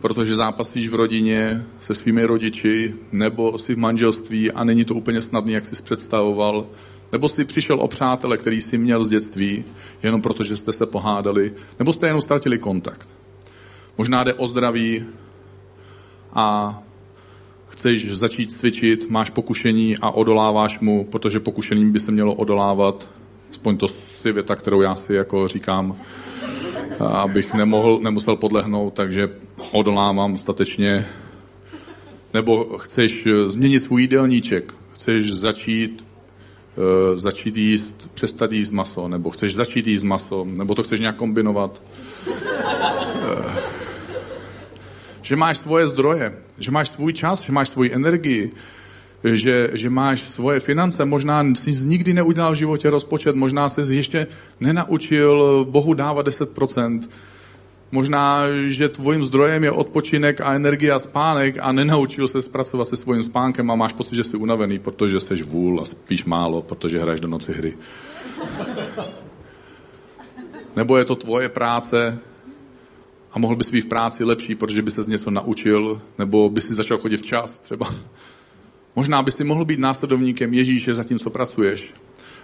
protože 0.02 0.36
zápasíš 0.36 0.90
v 0.90 0.96
rodině 0.96 1.66
se 1.82 1.94
svými 1.94 2.26
rodiči, 2.26 2.94
nebo 3.12 3.58
si 3.58 3.76
v 3.76 3.78
manželství 3.78 4.52
a 4.52 4.64
není 4.64 4.86
to 4.86 4.96
úplně 4.96 5.22
snadné, 5.22 5.52
jak 5.52 5.66
jsi 5.66 5.84
představoval, 5.84 6.68
nebo 7.12 7.30
jsi 7.30 7.46
přišel 7.46 7.80
o 7.82 7.88
přátele, 7.88 8.38
který 8.38 8.62
jsi 8.62 8.78
měl 8.78 9.06
z 9.06 9.10
dětství, 9.10 9.64
jenom 10.04 10.22
protože 10.22 10.58
jste 10.58 10.74
se 10.74 10.86
pohádali, 10.86 11.54
nebo 11.80 11.94
jste 11.94 12.08
jenom 12.08 12.22
ztratili 12.22 12.58
kontakt. 12.58 13.10
Možná 13.98 14.24
jde 14.24 14.34
o 14.34 14.48
zdraví 14.48 15.06
a 16.34 16.80
chceš 17.68 18.18
začít 18.18 18.52
cvičit, 18.52 19.10
máš 19.10 19.30
pokušení 19.30 19.98
a 19.98 20.10
odoláváš 20.12 20.80
mu, 20.80 21.04
protože 21.04 21.40
pokušením 21.40 21.92
by 21.92 22.00
se 22.00 22.12
mělo 22.12 22.34
odolávat. 22.34 23.10
Aspoň 23.52 23.78
to 23.78 23.88
si 23.88 24.32
věta, 24.32 24.56
kterou 24.56 24.82
já 24.82 24.96
si 24.96 25.14
jako 25.14 25.48
říkám, 25.48 25.98
abych 27.08 27.54
nemohl, 27.54 28.00
nemusel 28.00 28.36
podlehnout, 28.36 28.94
takže 28.94 29.30
odolávám 29.72 30.38
statečně. 30.38 31.08
Nebo 32.34 32.78
chceš 32.78 33.28
změnit 33.46 33.80
svůj 33.80 34.02
jídelníček, 34.02 34.74
chceš 34.94 35.34
začít 35.34 36.06
uh, 36.78 37.18
začít 37.18 37.58
jíst, 37.58 38.12
přestat 38.14 38.52
jíst 38.52 38.72
maso, 38.72 39.08
nebo 39.08 39.30
chceš 39.30 39.56
začít 39.56 39.88
jíst 39.88 40.04
maso, 40.04 40.46
nebo 40.46 40.76
to 40.76 40.84
chceš 40.84 41.00
nějak 41.00 41.16
kombinovat. 41.16 41.82
Uh, 42.28 43.56
že 45.22 45.36
máš 45.36 45.58
svoje 45.58 45.88
zdroje, 45.88 46.38
že 46.60 46.72
máš 46.72 46.90
svůj 46.90 47.14
čas, 47.14 47.42
že 47.42 47.52
máš 47.52 47.70
svoji 47.70 47.94
energii, 47.94 48.52
že, 49.24 49.70
že 49.74 49.90
máš 49.90 50.22
svoje 50.22 50.60
finance, 50.60 51.06
možná 51.06 51.44
jsi 51.44 51.72
nikdy 51.86 52.14
neudělal 52.14 52.52
v 52.52 52.56
životě 52.56 52.90
rozpočet, 52.90 53.36
možná 53.36 53.70
jsi 53.70 53.82
ještě 53.96 54.28
nenaučil 54.60 55.66
Bohu 55.70 55.94
dávat 55.94 56.28
10%, 56.28 57.10
možná, 57.92 58.44
že 58.68 58.90
tvojím 58.90 59.26
zdrojem 59.26 59.64
je 59.64 59.72
odpočinek 59.72 60.42
a 60.42 60.54
energie 60.54 60.92
a 60.92 61.00
spánek 61.00 61.58
a 61.62 61.72
nenaučil 61.72 62.28
se 62.28 62.42
zpracovat 62.42 62.88
se 62.88 62.96
svým 62.96 63.24
spánkem 63.24 63.72
a 63.72 63.76
máš 63.76 63.94
pocit, 63.94 64.16
že 64.16 64.24
jsi 64.24 64.38
unavený, 64.38 64.80
protože 64.80 65.20
jsi 65.20 65.36
vůl 65.44 65.82
a 65.82 65.86
spíš 65.86 66.26
málo, 66.26 66.62
protože 66.62 67.02
hraješ 67.02 67.22
do 67.22 67.28
noci 67.28 67.54
hry. 67.54 67.74
Nebo 70.76 70.98
je 70.98 71.06
to 71.06 71.16
tvoje 71.16 71.50
práce, 71.50 72.20
a 73.34 73.40
mohl 73.40 73.56
bys 73.56 73.72
být 73.72 73.82
v 73.82 73.88
práci 73.88 74.24
lepší, 74.24 74.56
protože 74.56 74.82
by 74.82 74.92
se 74.92 75.04
z 75.04 75.08
něco 75.08 75.32
naučil, 75.32 76.02
nebo 76.18 76.50
by 76.50 76.62
si 76.62 76.74
začal 76.74 76.98
chodit 76.98 77.18
včas 77.18 77.60
třeba. 77.60 77.88
Možná 78.96 79.24
by 79.24 79.32
si 79.32 79.44
mohl 79.44 79.66
být 79.66 79.80
následovníkem 79.80 80.54
Ježíše, 80.54 80.96
zatímco 80.96 81.30
pracuješ. 81.30 81.94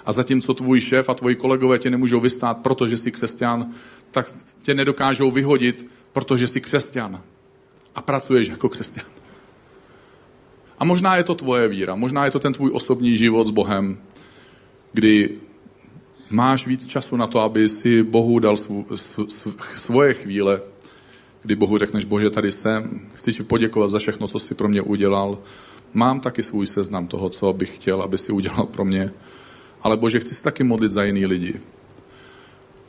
A 0.05 0.11
zatímco 0.11 0.53
tvůj 0.53 0.81
šéf 0.81 1.09
a 1.09 1.13
tvoji 1.13 1.35
kolegové 1.35 1.79
tě 1.79 1.89
nemůžou 1.89 2.19
vystát, 2.19 2.57
protože 2.57 2.97
jsi 2.97 3.11
křesťan, 3.11 3.71
tak 4.11 4.27
tě 4.61 4.73
nedokážou 4.73 5.31
vyhodit, 5.31 5.87
protože 6.13 6.47
jsi 6.47 6.61
křesťan. 6.61 7.21
A 7.95 8.01
pracuješ 8.01 8.47
jako 8.47 8.69
křesťan. 8.69 9.05
A 10.79 10.85
možná 10.85 11.15
je 11.15 11.23
to 11.23 11.35
tvoje 11.35 11.67
víra, 11.67 11.95
možná 11.95 12.25
je 12.25 12.31
to 12.31 12.39
ten 12.39 12.53
tvůj 12.53 12.71
osobní 12.73 13.17
život 13.17 13.47
s 13.47 13.51
Bohem, 13.51 13.97
kdy 14.93 15.29
máš 16.29 16.67
víc 16.67 16.87
času 16.87 17.15
na 17.15 17.27
to, 17.27 17.39
aby 17.39 17.69
si 17.69 18.03
Bohu 18.03 18.39
dal 18.39 18.57
svů, 18.57 18.85
svoje 19.75 20.13
chvíle, 20.13 20.61
kdy 21.41 21.55
Bohu 21.55 21.77
řekneš, 21.77 22.05
Bože, 22.05 22.29
tady 22.29 22.51
jsem, 22.51 23.07
chci 23.15 23.33
ti 23.33 23.43
poděkovat 23.43 23.89
za 23.89 23.99
všechno, 23.99 24.27
co 24.27 24.39
jsi 24.39 24.55
pro 24.55 24.67
mě 24.67 24.81
udělal. 24.81 25.37
Mám 25.93 26.19
taky 26.19 26.43
svůj 26.43 26.67
seznam 26.67 27.07
toho, 27.07 27.29
co 27.29 27.53
bych 27.53 27.75
chtěl, 27.75 28.01
aby 28.01 28.17
si 28.17 28.31
udělal 28.31 28.65
pro 28.65 28.85
mě. 28.85 29.11
Ale 29.81 29.97
Bože, 29.97 30.19
chci 30.19 30.35
se 30.35 30.43
taky 30.43 30.63
modlit 30.63 30.91
za 30.91 31.03
jiný 31.03 31.25
lidi. 31.25 31.61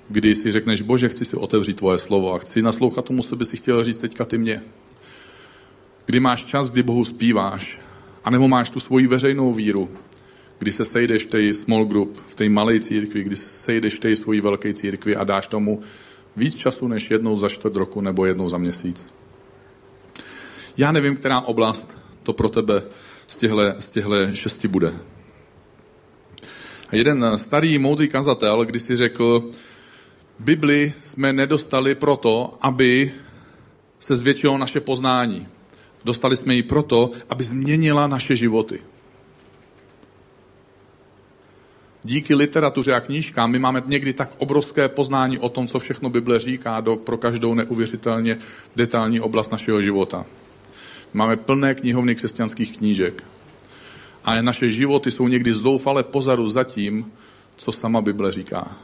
Kdy 0.09 0.35
si 0.35 0.53
řekneš, 0.53 0.83
Bože, 0.83 1.09
chci 1.09 1.25
si 1.25 1.37
otevřít 1.37 1.77
tvoje 1.77 1.99
slovo 1.99 2.35
a 2.35 2.39
chci 2.39 2.63
naslouchat 2.63 3.05
tomu, 3.05 3.23
co 3.23 3.37
by 3.37 3.45
si 3.45 3.57
chtěl 3.57 3.85
říct 3.85 4.01
teďka 4.01 4.25
ty 4.25 4.39
mě. 4.39 4.63
Kdy 6.07 6.21
máš 6.21 6.45
čas, 6.45 6.71
kdy 6.71 6.83
Bohu 6.83 7.05
zpíváš, 7.05 7.81
anebo 8.25 8.49
máš 8.49 8.71
tu 8.71 8.81
svoji 8.81 9.07
veřejnou 9.07 9.53
víru, 9.55 9.91
kdy 10.59 10.73
se 10.73 10.85
sejdeš 10.85 11.25
v 11.25 11.27
té 11.27 11.55
small 11.55 11.85
group, 11.85 12.21
v 12.29 12.35
té 12.35 12.49
malé 12.49 12.81
církvi, 12.81 13.23
kdy 13.23 13.37
se 13.37 13.51
sejdeš 13.51 13.95
v 13.95 14.01
té 14.01 14.17
svojí 14.17 14.41
velké 14.41 14.75
církvi 14.75 15.17
a 15.17 15.25
dáš 15.25 15.47
tomu 15.47 15.81
víc 16.37 16.57
času 16.57 16.89
než 16.89 17.11
jednou 17.11 17.37
za 17.37 17.49
čtvrt 17.49 17.77
roku 17.77 18.01
nebo 18.01 18.25
jednou 18.25 18.49
za 18.49 18.59
měsíc. 18.59 19.09
Já 20.77 20.93
nevím, 20.93 21.17
která 21.17 21.41
oblast 21.41 21.99
to 22.29 22.33
pro 22.33 22.49
tebe 22.49 22.83
z 23.29 23.37
těchto, 23.37 23.61
z 23.81 23.91
těchto 23.91 24.35
šesti 24.35 24.69
bude. 24.69 24.93
A 26.89 26.97
jeden 26.97 27.25
starý 27.39 27.79
moudrý 27.79 28.09
kazatel, 28.09 28.65
když 28.65 28.83
si 28.83 28.97
řekl, 28.97 29.49
Bibli 30.39 30.93
jsme 31.01 31.33
nedostali 31.33 31.95
proto, 31.95 32.59
aby 32.61 33.13
se 33.99 34.17
zvětšilo 34.17 34.59
naše 34.59 34.81
poznání. 34.81 35.49
Dostali 36.05 36.37
jsme 36.37 36.55
ji 36.55 36.63
proto, 36.63 37.11
aby 37.29 37.45
změnila 37.45 38.07
naše 38.07 38.37
životy 38.37 38.81
díky 42.05 42.35
literatuře 42.35 42.95
a 42.95 43.01
knížkám 43.01 43.51
my 43.51 43.59
máme 43.59 43.83
někdy 43.87 44.13
tak 44.13 44.35
obrovské 44.39 44.89
poznání 44.89 45.39
o 45.39 45.49
tom, 45.49 45.67
co 45.69 45.79
všechno 45.79 46.11
Bible 46.11 46.39
říká 46.39 46.81
do, 46.81 46.97
pro 46.97 47.19
každou 47.19 47.55
neuvěřitelně 47.55 48.39
detailní 48.77 49.21
oblast 49.21 49.53
našeho 49.53 49.83
života. 49.83 50.27
Máme 51.13 51.37
plné 51.37 51.75
knihovny 51.75 52.15
křesťanských 52.15 52.79
knížek. 52.79 53.25
A 54.25 54.41
naše 54.43 54.71
životy 54.71 55.11
jsou 55.11 55.29
někdy 55.29 55.55
zoufale 55.55 56.03
pozadu 56.03 56.49
za 56.49 56.65
tím, 56.65 57.13
co 57.57 57.73
sama 57.73 58.01
Bible 58.01 58.33
říká. 58.33 58.77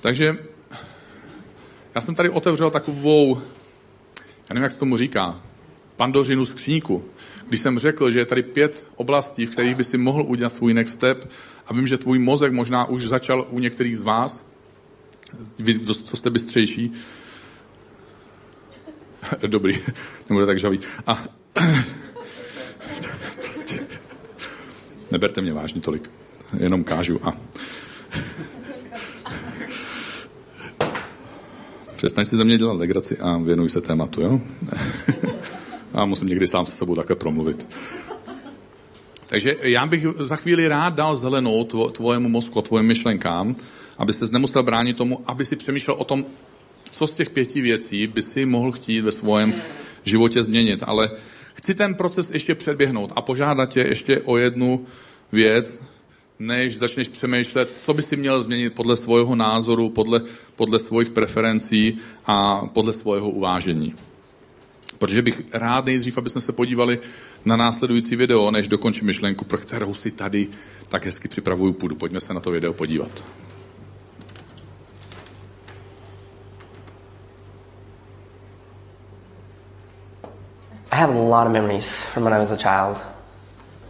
Takže 0.00 0.36
já 1.94 2.00
jsem 2.00 2.14
tady 2.14 2.30
otevřel 2.30 2.70
takovou, 2.70 3.40
já 4.48 4.54
nevím, 4.54 4.62
jak 4.62 4.72
se 4.72 4.78
tomu 4.78 4.96
říká, 4.96 5.40
pandořinu 5.96 6.46
skříňku, 6.46 7.04
když 7.48 7.60
jsem 7.60 7.78
řekl, 7.78 8.10
že 8.10 8.18
je 8.18 8.26
tady 8.26 8.42
pět 8.42 8.86
oblastí, 8.96 9.46
v 9.46 9.50
kterých 9.50 9.74
by 9.74 9.84
si 9.84 9.98
mohl 9.98 10.22
udělat 10.22 10.52
svůj 10.52 10.74
next 10.74 10.94
step 10.94 11.30
a 11.66 11.74
vím, 11.74 11.86
že 11.86 11.98
tvůj 11.98 12.18
mozek 12.18 12.52
možná 12.52 12.84
už 12.84 13.02
začal 13.02 13.46
u 13.50 13.58
některých 13.58 13.98
z 13.98 14.02
vás, 14.02 14.46
vy, 15.58 15.80
co 15.80 16.16
jste 16.16 16.30
bystřejší, 16.30 16.92
dobrý, 19.46 19.78
nebude 20.30 20.46
tak 20.46 20.58
žavý. 20.58 20.80
A 21.06 21.24
prostě, 23.34 23.80
neberte 25.10 25.40
mě 25.40 25.52
vážně 25.52 25.80
tolik, 25.80 26.10
jenom 26.58 26.84
kážu. 26.84 27.20
A 27.22 27.36
Přestaň 31.96 32.24
si 32.24 32.36
ze 32.36 32.44
mě 32.44 32.58
dělat 32.58 32.78
legraci 32.78 33.18
a 33.18 33.38
věnuj 33.38 33.68
se 33.68 33.80
tématu, 33.80 34.20
jo? 34.22 34.40
a 35.92 36.04
musím 36.04 36.28
někdy 36.28 36.46
sám 36.46 36.66
se 36.66 36.76
sebou 36.76 36.94
také 36.94 37.14
promluvit. 37.14 37.66
Takže 39.26 39.56
já 39.62 39.86
bych 39.86 40.06
za 40.18 40.36
chvíli 40.36 40.68
rád 40.68 40.94
dal 40.94 41.16
zelenou 41.16 41.64
tvojemu 41.92 42.28
mozku, 42.28 42.62
tvojim 42.62 42.86
myšlenkám, 42.86 43.54
aby 43.98 44.12
se 44.12 44.26
nemusel 44.32 44.62
bránit 44.62 44.96
tomu, 44.96 45.20
aby 45.26 45.44
si 45.44 45.56
přemýšlel 45.56 45.96
o 45.96 46.04
tom, 46.04 46.24
co 46.90 47.06
z 47.06 47.14
těch 47.14 47.30
pěti 47.30 47.60
věcí 47.60 48.06
by 48.06 48.22
si 48.22 48.46
mohl 48.46 48.72
chtít 48.72 49.00
ve 49.00 49.12
svém 49.12 49.54
životě 50.04 50.42
změnit. 50.42 50.82
Ale 50.86 51.10
chci 51.54 51.74
ten 51.74 51.94
proces 51.94 52.30
ještě 52.30 52.54
předběhnout 52.54 53.12
a 53.16 53.20
požádat 53.20 53.68
tě 53.68 53.80
ještě 53.80 54.20
o 54.20 54.36
jednu 54.36 54.86
věc, 55.32 55.82
než 56.38 56.78
začneš 56.78 57.08
přemýšlet, 57.08 57.74
co 57.78 57.94
by 57.94 58.02
si 58.02 58.16
měl 58.16 58.42
změnit 58.42 58.74
podle 58.74 58.96
svého 58.96 59.34
názoru, 59.34 59.88
podle, 59.88 60.22
podle 60.56 60.78
svých 60.78 61.10
preferencí 61.10 61.98
a 62.26 62.66
podle 62.72 62.92
svého 62.92 63.30
uvážení. 63.30 63.94
Protože 64.98 65.22
bych 65.22 65.42
rád 65.52 65.84
nejdřív, 65.84 66.18
aby 66.18 66.30
jsme 66.30 66.40
se 66.40 66.52
podívali 66.52 66.98
na 67.44 67.56
následující 67.56 68.16
video, 68.16 68.50
než 68.50 68.68
dokončím 68.68 69.06
myšlenku, 69.06 69.44
pro 69.44 69.58
kterou 69.58 69.94
si 69.94 70.10
tady 70.10 70.48
tak 70.88 71.04
hezky 71.04 71.28
připravuju 71.28 71.72
půdu. 71.72 71.94
Pojďme 71.94 72.20
se 72.20 72.34
na 72.34 72.40
to 72.40 72.50
video 72.50 72.72
podívat. 72.72 73.24
I 80.92 80.96
have 80.96 81.10
a 81.10 81.12
lot 81.12 81.46
of 81.46 81.52
memories 81.52 82.02
from 82.02 82.24
when 82.24 82.32
I 82.32 82.40
was 82.40 82.50
a 82.50 82.56
child. 82.56 82.98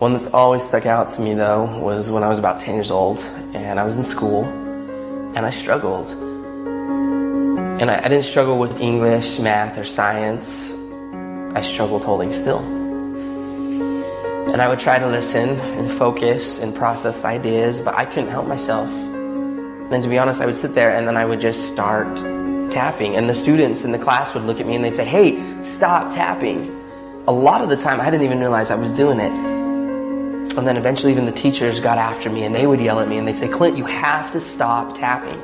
One 0.01 0.13
that's 0.13 0.35
always 0.35 0.63
stuck 0.63 0.85
out 0.85 1.09
to 1.11 1.23
me, 1.23 1.33
though, 1.33 1.79
was 1.79 2.11
when 2.11 2.23
I 2.23 2.29
was 2.29 2.39
about 2.39 2.61
10 2.61 2.75
years 2.75 2.91
old 2.91 3.21
and 3.55 3.81
I 3.81 3.85
was 3.85 3.97
in 3.97 4.05
school 4.05 4.45
and 4.45 5.39
I 5.39 5.49
struggled. 5.49 6.11
And 7.81 7.91
I, 7.91 8.01
I 8.01 8.09
didn't 8.09 8.25
struggle 8.25 8.59
with 8.59 8.79
English, 8.83 9.39
math, 9.39 9.79
or 9.79 9.85
science. 9.85 10.73
I 11.55 11.63
struggled 11.63 12.05
holding 12.05 12.33
still. 12.33 12.59
And 14.53 14.61
I 14.61 14.69
would 14.69 14.79
try 14.79 14.99
to 14.99 15.07
listen 15.07 15.59
and 15.59 15.91
focus 15.91 16.63
and 16.63 16.77
process 16.77 17.25
ideas, 17.25 17.81
but 17.81 17.95
I 17.95 18.05
couldn't 18.05 18.29
help 18.29 18.47
myself. 18.47 18.91
And 18.91 20.03
to 20.03 20.09
be 20.09 20.19
honest, 20.19 20.43
I 20.43 20.47
would 20.47 20.57
sit 20.59 20.75
there 20.75 20.95
and 20.95 21.09
then 21.09 21.17
I 21.17 21.25
would 21.25 21.41
just 21.41 21.73
start 21.73 22.15
tapping. 22.71 23.17
And 23.17 23.27
the 23.27 23.35
students 23.35 23.87
in 23.87 23.93
the 23.93 23.99
class 23.99 24.35
would 24.35 24.43
look 24.43 24.61
at 24.61 24.67
me 24.67 24.75
and 24.75 24.85
they'd 24.85 24.95
say, 24.95 25.07
Hey, 25.07 25.63
stop 25.63 26.13
tapping. 26.15 26.80
A 27.31 27.41
lot 27.41 27.61
of 27.61 27.69
the 27.69 27.77
time, 27.77 28.01
I 28.01 28.11
didn't 28.11 28.25
even 28.25 28.41
realize 28.41 28.73
I 28.73 28.75
was 28.75 28.91
doing 28.91 29.21
it. 29.21 29.31
And 29.31 30.67
then 30.67 30.77
eventually, 30.77 31.13
even 31.13 31.27
the 31.27 31.33
teachers 31.33 31.81
got 31.81 31.97
after 31.97 32.29
me 32.29 32.43
and 32.43 32.53
they 32.53 32.67
would 32.67 32.81
yell 32.81 32.99
at 32.99 33.07
me 33.07 33.19
and 33.19 33.29
they'd 33.29 33.39
say, 33.39 33.47
Clint, 33.49 33.79
you 33.79 33.85
have 33.85 34.33
to 34.33 34.41
stop 34.41 34.99
tapping. 34.99 35.39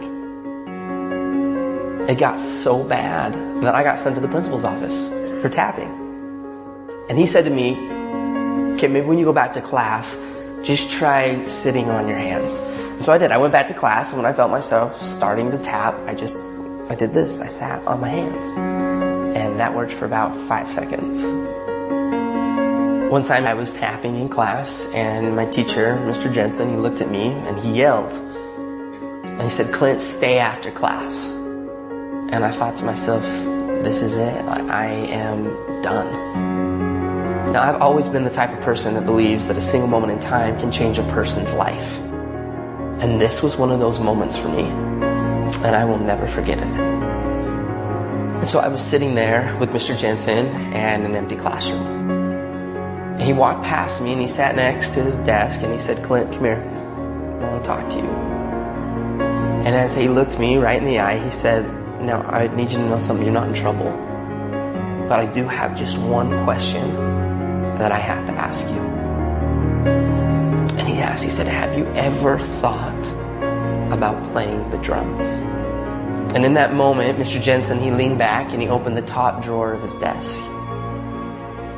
It 2.08 2.18
got 2.18 2.40
so 2.40 2.82
bad 2.82 3.34
that 3.62 3.76
I 3.76 3.84
got 3.84 4.00
sent 4.00 4.16
to 4.16 4.20
the 4.20 4.26
principal's 4.26 4.64
office 4.64 5.10
for 5.40 5.48
tapping. 5.48 5.92
And 7.08 7.16
he 7.16 7.24
said 7.24 7.44
to 7.44 7.50
me, 7.50 7.76
okay, 8.74 8.88
maybe 8.88 9.06
when 9.06 9.18
you 9.18 9.24
go 9.24 9.32
back 9.32 9.52
to 9.52 9.60
class, 9.60 10.16
just 10.64 10.90
try 10.90 11.40
sitting 11.44 11.88
on 11.88 12.08
your 12.08 12.18
hands. 12.18 12.68
And 12.78 13.04
so 13.04 13.12
I 13.12 13.18
did. 13.18 13.30
I 13.30 13.36
went 13.36 13.52
back 13.52 13.68
to 13.68 13.74
class, 13.74 14.12
and 14.12 14.20
when 14.20 14.28
I 14.28 14.34
felt 14.34 14.50
myself 14.50 15.00
starting 15.00 15.52
to 15.52 15.58
tap, 15.58 15.94
I 16.06 16.16
just, 16.16 16.36
I 16.90 16.96
did 16.96 17.10
this. 17.10 17.40
I 17.40 17.46
sat 17.46 17.86
on 17.86 18.00
my 18.00 18.08
hands. 18.08 18.56
and 19.36 19.60
that 19.60 19.72
worked 19.72 19.92
for 19.92 20.04
about 20.04 20.34
five 20.34 20.68
seconds. 20.72 21.24
One 23.10 23.22
time 23.22 23.46
I 23.46 23.54
was 23.54 23.72
tapping 23.72 24.16
in 24.16 24.28
class, 24.28 24.92
and 24.92 25.36
my 25.36 25.44
teacher, 25.44 25.96
Mr. 26.02 26.30
Jensen, 26.32 26.70
he 26.70 26.76
looked 26.76 27.00
at 27.00 27.08
me 27.08 27.28
and 27.28 27.56
he 27.56 27.78
yelled. 27.78 28.12
And 29.22 29.42
he 29.42 29.48
said, 29.48 29.72
Clint, 29.72 30.00
stay 30.00 30.38
after 30.38 30.72
class. 30.72 31.32
And 31.36 32.44
I 32.44 32.50
thought 32.50 32.74
to 32.76 32.84
myself, 32.84 33.22
this 33.84 34.02
is 34.02 34.16
it. 34.16 34.44
I 34.44 34.86
am 34.86 35.44
done. 35.82 37.52
Now, 37.52 37.62
I've 37.62 37.80
always 37.80 38.08
been 38.08 38.24
the 38.24 38.30
type 38.30 38.50
of 38.50 38.60
person 38.62 38.94
that 38.94 39.04
believes 39.04 39.46
that 39.46 39.56
a 39.56 39.60
single 39.60 39.88
moment 39.88 40.12
in 40.12 40.18
time 40.18 40.58
can 40.58 40.72
change 40.72 40.98
a 40.98 41.04
person's 41.04 41.52
life. 41.52 41.98
And 43.00 43.20
this 43.20 43.40
was 43.40 43.56
one 43.56 43.70
of 43.70 43.78
those 43.78 44.00
moments 44.00 44.36
for 44.36 44.48
me. 44.48 44.64
And 44.64 45.76
I 45.76 45.84
will 45.84 46.00
never 46.00 46.26
forget 46.26 46.58
it. 46.58 46.64
And 46.64 48.50
so 48.50 48.58
I 48.58 48.66
was 48.66 48.82
sitting 48.82 49.14
there 49.14 49.56
with 49.60 49.70
Mr. 49.70 49.96
Jensen 49.96 50.46
and 50.74 51.04
an 51.04 51.14
empty 51.14 51.36
classroom. 51.36 52.15
And 53.16 53.22
he 53.22 53.32
walked 53.32 53.64
past 53.64 54.02
me 54.02 54.12
and 54.12 54.20
he 54.20 54.28
sat 54.28 54.56
next 54.56 54.90
to 54.90 55.02
his 55.02 55.16
desk 55.16 55.62
and 55.62 55.72
he 55.72 55.78
said, 55.78 56.04
Clint, 56.04 56.32
come 56.32 56.44
here. 56.44 56.62
I 57.40 57.50
want 57.50 57.64
to 57.64 57.66
talk 57.66 57.88
to 57.88 57.96
you. 57.96 58.10
And 59.64 59.74
as 59.74 59.96
he 59.96 60.06
looked 60.06 60.38
me 60.38 60.58
right 60.58 60.78
in 60.78 60.84
the 60.84 60.98
eye, 60.98 61.18
he 61.18 61.30
said, 61.30 61.64
Now, 62.02 62.20
I 62.20 62.54
need 62.54 62.70
you 62.70 62.76
to 62.76 62.88
know 62.88 62.98
something. 62.98 63.24
You're 63.24 63.32
not 63.32 63.48
in 63.48 63.54
trouble. 63.54 63.90
But 65.08 65.18
I 65.18 65.32
do 65.32 65.48
have 65.48 65.78
just 65.78 65.98
one 65.98 66.28
question 66.44 66.94
that 67.78 67.90
I 67.90 67.98
have 67.98 68.26
to 68.26 68.32
ask 68.32 68.70
you. 68.70 68.80
And 70.78 70.86
he 70.86 70.98
asked, 70.98 71.24
he 71.24 71.30
said, 71.30 71.46
Have 71.46 71.78
you 71.78 71.86
ever 71.94 72.38
thought 72.38 73.06
about 73.92 74.22
playing 74.32 74.68
the 74.68 74.78
drums? 74.78 75.38
And 76.34 76.44
in 76.44 76.52
that 76.52 76.74
moment, 76.74 77.18
Mr. 77.18 77.42
Jensen, 77.42 77.78
he 77.78 77.90
leaned 77.90 78.18
back 78.18 78.52
and 78.52 78.60
he 78.60 78.68
opened 78.68 78.94
the 78.94 79.02
top 79.02 79.42
drawer 79.42 79.72
of 79.72 79.80
his 79.80 79.94
desk. 79.94 80.38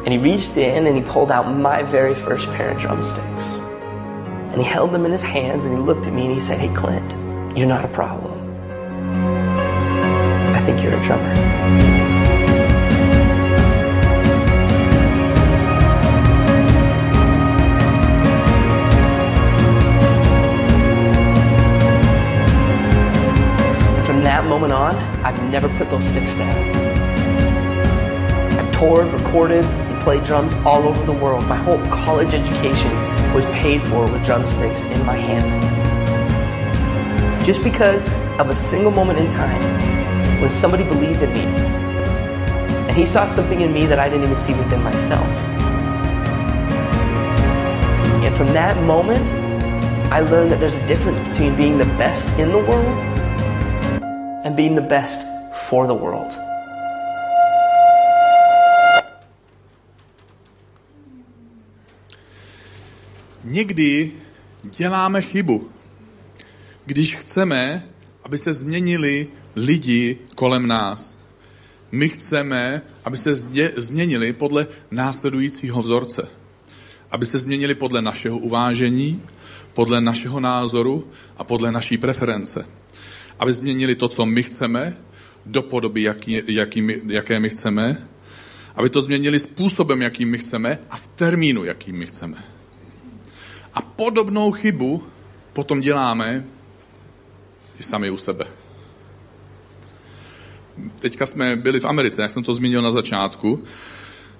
And 0.04 0.08
he 0.08 0.18
reached 0.18 0.56
in 0.56 0.86
and 0.86 0.96
he 0.96 1.02
pulled 1.02 1.30
out 1.30 1.50
my 1.50 1.82
very 1.82 2.14
first 2.14 2.48
pair 2.54 2.70
of 2.70 2.78
drumsticks. 2.78 3.56
And 3.56 4.56
he 4.56 4.66
held 4.66 4.92
them 4.92 5.04
in 5.04 5.12
his 5.12 5.22
hands 5.22 5.66
and 5.66 5.76
he 5.76 5.80
looked 5.82 6.06
at 6.06 6.12
me 6.12 6.22
and 6.22 6.32
he 6.32 6.40
said, 6.40 6.58
Hey, 6.58 6.74
Clint, 6.74 7.12
you're 7.56 7.66
not 7.66 7.84
a 7.84 7.88
problem. 7.88 8.32
I 10.54 10.60
think 10.60 10.82
you're 10.82 10.94
a 10.94 11.02
drummer. 11.02 11.28
And 23.96 24.06
from 24.06 24.22
that 24.22 24.46
moment 24.46 24.72
on, 24.72 24.94
I've 25.24 25.50
never 25.50 25.68
put 25.76 25.90
those 25.90 26.04
sticks 26.04 26.38
down. 26.38 26.56
I've 28.58 28.72
toured, 28.72 29.12
recorded, 29.12 29.66
played 30.08 30.24
drums 30.24 30.54
all 30.64 30.84
over 30.84 31.04
the 31.04 31.12
world. 31.12 31.46
My 31.48 31.56
whole 31.56 31.76
college 31.88 32.32
education 32.32 32.90
was 33.34 33.44
paid 33.60 33.82
for 33.82 34.10
with 34.10 34.24
drumsticks 34.24 34.90
in 34.90 35.04
my 35.04 35.16
hand. 35.16 35.44
Just 37.44 37.62
because 37.62 38.06
of 38.40 38.48
a 38.48 38.54
single 38.54 38.90
moment 38.90 39.18
in 39.18 39.28
time 39.28 39.60
when 40.40 40.48
somebody 40.48 40.82
believed 40.84 41.20
in 41.20 41.30
me 41.34 41.44
and 42.88 42.96
he 42.96 43.04
saw 43.04 43.26
something 43.26 43.60
in 43.60 43.70
me 43.70 43.84
that 43.84 43.98
I 43.98 44.08
didn't 44.08 44.22
even 44.22 44.36
see 44.36 44.54
within 44.54 44.82
myself. 44.82 45.28
And 48.24 48.34
from 48.34 48.46
that 48.54 48.82
moment, 48.86 49.30
I 50.10 50.20
learned 50.20 50.50
that 50.52 50.58
there's 50.58 50.82
a 50.82 50.86
difference 50.86 51.20
between 51.20 51.54
being 51.54 51.76
the 51.76 51.90
best 52.00 52.38
in 52.38 52.48
the 52.48 52.60
world 52.60 53.02
and 54.46 54.56
being 54.56 54.74
the 54.74 54.88
best 54.96 55.20
for 55.52 55.86
the 55.86 55.94
world. 55.94 56.47
Někdy 63.48 64.12
děláme 64.62 65.22
chybu, 65.22 65.68
když 66.86 67.16
chceme, 67.16 67.86
aby 68.24 68.38
se 68.38 68.52
změnili 68.52 69.26
lidi 69.56 70.18
kolem 70.34 70.66
nás. 70.66 71.18
My 71.92 72.08
chceme, 72.08 72.82
aby 73.04 73.16
se 73.16 73.32
změ- 73.32 73.70
změnili 73.76 74.32
podle 74.32 74.66
následujícího 74.90 75.82
vzorce. 75.82 76.28
Aby 77.10 77.26
se 77.26 77.38
změnili 77.38 77.74
podle 77.74 78.02
našeho 78.02 78.38
uvážení, 78.38 79.22
podle 79.72 80.00
našeho 80.00 80.40
názoru 80.40 81.08
a 81.36 81.44
podle 81.44 81.72
naší 81.72 81.98
preference. 81.98 82.66
Aby 83.38 83.52
změnili 83.52 83.94
to, 83.94 84.08
co 84.08 84.26
my 84.26 84.42
chceme, 84.42 84.96
do 85.46 85.62
podoby, 85.62 86.02
jaký, 86.02 86.42
jaký 86.46 86.82
my, 86.82 87.00
jaké 87.06 87.40
my 87.40 87.50
chceme, 87.50 88.08
aby 88.74 88.90
to 88.90 89.02
změnili 89.02 89.38
způsobem, 89.38 90.02
jakým 90.02 90.30
my 90.30 90.38
chceme 90.38 90.78
a 90.90 90.96
v 90.96 91.06
termínu, 91.06 91.64
jakým 91.64 91.96
my 91.96 92.06
chceme. 92.06 92.57
A 93.74 93.82
podobnou 93.82 94.52
chybu 94.52 95.04
potom 95.52 95.80
děláme 95.80 96.44
i 97.80 97.82
sami 97.82 98.10
u 98.10 98.16
sebe. 98.16 98.46
Teďka 101.00 101.26
jsme 101.26 101.56
byli 101.56 101.80
v 101.80 101.84
Americe, 101.84 102.22
jak 102.22 102.30
jsem 102.30 102.42
to 102.42 102.54
zmínil 102.54 102.82
na 102.82 102.92
začátku, 102.92 103.64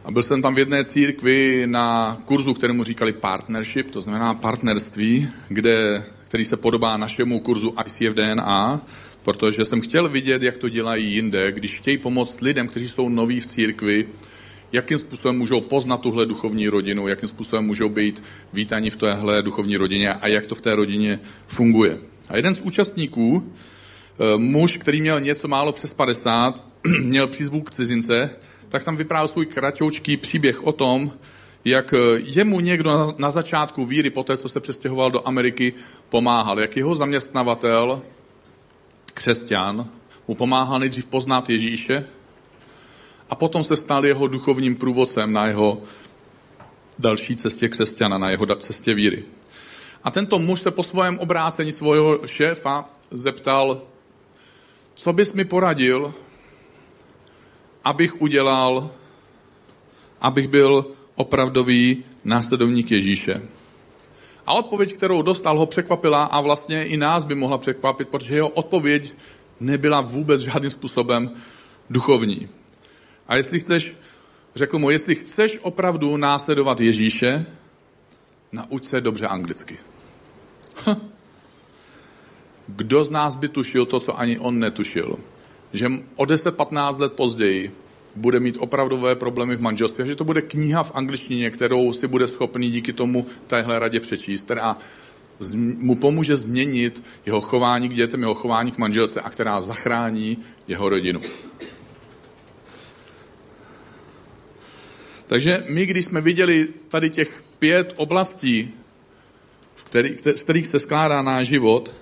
a 0.04 0.10
byl 0.10 0.22
jsem 0.22 0.42
tam 0.42 0.54
v 0.54 0.58
jedné 0.58 0.84
církvi 0.84 1.62
na 1.66 2.18
kurzu, 2.24 2.54
kterému 2.54 2.84
říkali 2.84 3.12
partnership, 3.12 3.90
to 3.90 4.00
znamená 4.00 4.34
partnerství, 4.34 5.28
kde, 5.48 6.04
který 6.24 6.44
se 6.44 6.56
podobá 6.56 6.96
našemu 6.96 7.40
kurzu 7.40 7.74
ICF 7.86 8.14
DNA, 8.14 8.86
protože 9.22 9.64
jsem 9.64 9.80
chtěl 9.80 10.08
vidět, 10.08 10.42
jak 10.42 10.56
to 10.56 10.68
dělají 10.68 11.12
jinde, 11.12 11.52
když 11.52 11.78
chtějí 11.78 11.98
pomoct 11.98 12.40
lidem, 12.40 12.68
kteří 12.68 12.88
jsou 12.88 13.08
noví 13.08 13.40
v 13.40 13.46
církvi, 13.46 14.08
jakým 14.72 14.98
způsobem 14.98 15.38
můžou 15.38 15.60
poznat 15.60 16.00
tuhle 16.00 16.26
duchovní 16.26 16.68
rodinu, 16.68 17.08
jakým 17.08 17.28
způsobem 17.28 17.66
můžou 17.66 17.88
být 17.88 18.22
vítaní 18.52 18.90
v 18.90 18.96
téhle 18.96 19.42
duchovní 19.42 19.76
rodině 19.76 20.12
a 20.12 20.26
jak 20.26 20.46
to 20.46 20.54
v 20.54 20.60
té 20.60 20.74
rodině 20.74 21.20
funguje. 21.46 21.98
A 22.28 22.36
jeden 22.36 22.54
z 22.54 22.60
účastníků, 22.60 23.52
eh, 23.54 24.38
muž, 24.38 24.76
který 24.76 25.00
měl 25.00 25.20
něco 25.20 25.48
málo 25.48 25.72
přes 25.72 25.94
50, 25.94 26.64
měl 27.02 27.26
přízvuk 27.26 27.70
cizince, 27.70 28.30
tak 28.68 28.84
tam 28.84 28.96
vyprávěl 28.96 29.28
svůj 29.28 29.46
kratoučký 29.46 30.16
příběh 30.16 30.66
o 30.66 30.72
tom, 30.72 31.12
jak 31.64 31.94
eh, 31.94 31.98
jemu 32.24 32.60
někdo 32.60 33.14
na 33.18 33.30
začátku 33.30 33.86
víry, 33.86 34.10
po 34.10 34.24
té, 34.24 34.36
co 34.36 34.48
se 34.48 34.60
přestěhoval 34.60 35.10
do 35.10 35.28
Ameriky, 35.28 35.74
pomáhal. 36.08 36.60
Jak 36.60 36.76
jeho 36.76 36.94
zaměstnavatel, 36.94 38.02
křesťan, 39.14 39.88
mu 40.28 40.34
pomáhal 40.34 40.78
nejdřív 40.78 41.04
poznat 41.04 41.50
Ježíše 41.50 42.04
a 43.30 43.34
potom 43.34 43.64
se 43.64 43.76
stal 43.76 44.06
jeho 44.06 44.26
duchovním 44.26 44.76
průvodcem 44.76 45.32
na 45.32 45.46
jeho 45.46 45.82
další 46.98 47.36
cestě 47.36 47.68
křesťana, 47.68 48.18
na 48.18 48.30
jeho 48.30 48.46
cestě 48.56 48.94
víry. 48.94 49.24
A 50.04 50.10
tento 50.10 50.38
muž 50.38 50.60
se 50.60 50.70
po 50.70 50.82
svém 50.82 51.18
obrácení 51.18 51.72
svého 51.72 52.26
šéfa 52.26 52.90
zeptal, 53.10 53.82
co 54.94 55.12
bys 55.12 55.32
mi 55.32 55.44
poradil, 55.44 56.14
abych 57.84 58.22
udělal, 58.22 58.90
abych 60.20 60.48
byl 60.48 60.86
opravdový 61.14 62.04
následovník 62.24 62.90
Ježíše. 62.90 63.42
A 64.46 64.52
odpověď, 64.52 64.92
kterou 64.92 65.22
dostal, 65.22 65.58
ho 65.58 65.66
překvapila 65.66 66.24
a 66.24 66.40
vlastně 66.40 66.84
i 66.84 66.96
nás 66.96 67.24
by 67.24 67.34
mohla 67.34 67.58
překvapit, 67.58 68.08
protože 68.08 68.34
jeho 68.34 68.48
odpověď 68.48 69.12
nebyla 69.60 70.00
vůbec 70.00 70.40
žádným 70.40 70.70
způsobem 70.70 71.30
duchovní. 71.90 72.48
A 73.28 73.36
jestli 73.36 73.60
chceš, 73.60 73.96
řekl 74.54 74.78
mu, 74.78 74.90
jestli 74.90 75.14
chceš 75.14 75.58
opravdu 75.62 76.16
následovat 76.16 76.80
Ježíše, 76.80 77.46
nauč 78.52 78.84
se 78.84 79.00
dobře 79.00 79.26
anglicky. 79.26 79.78
Kdo 82.68 83.04
z 83.04 83.10
nás 83.10 83.36
by 83.36 83.48
tušil 83.48 83.86
to, 83.86 84.00
co 84.00 84.20
ani 84.20 84.38
on 84.38 84.58
netušil? 84.58 85.18
Že 85.72 85.88
o 86.16 86.24
10-15 86.24 87.00
let 87.00 87.12
později 87.12 87.72
bude 88.16 88.40
mít 88.40 88.56
opravdové 88.58 89.16
problémy 89.16 89.56
v 89.56 89.60
manželství 89.60 90.04
a 90.04 90.06
že 90.06 90.16
to 90.16 90.24
bude 90.24 90.42
kniha 90.42 90.82
v 90.82 90.92
angličtině, 90.94 91.50
kterou 91.50 91.92
si 91.92 92.06
bude 92.06 92.28
schopný 92.28 92.70
díky 92.70 92.92
tomu 92.92 93.26
téhle 93.46 93.78
radě 93.78 94.00
přečíst, 94.00 94.44
která 94.44 94.76
mu 95.56 95.96
pomůže 95.96 96.36
změnit 96.36 97.04
jeho 97.26 97.40
chování 97.40 97.88
k 97.88 97.94
dětem, 97.94 98.20
jeho 98.20 98.34
chování 98.34 98.72
k 98.72 98.78
manželce 98.78 99.20
a 99.20 99.30
která 99.30 99.60
zachrání 99.60 100.38
jeho 100.68 100.88
rodinu. 100.88 101.20
Takže 105.28 105.64
my, 105.68 105.86
když 105.86 106.04
jsme 106.04 106.20
viděli 106.20 106.68
tady 106.88 107.10
těch 107.10 107.44
pět 107.58 107.92
oblastí, 107.96 108.70
který, 109.84 110.16
z 110.34 110.42
kterých 110.42 110.66
se 110.66 110.80
skládá 110.80 111.22
náš 111.22 111.48
život, 111.48 111.92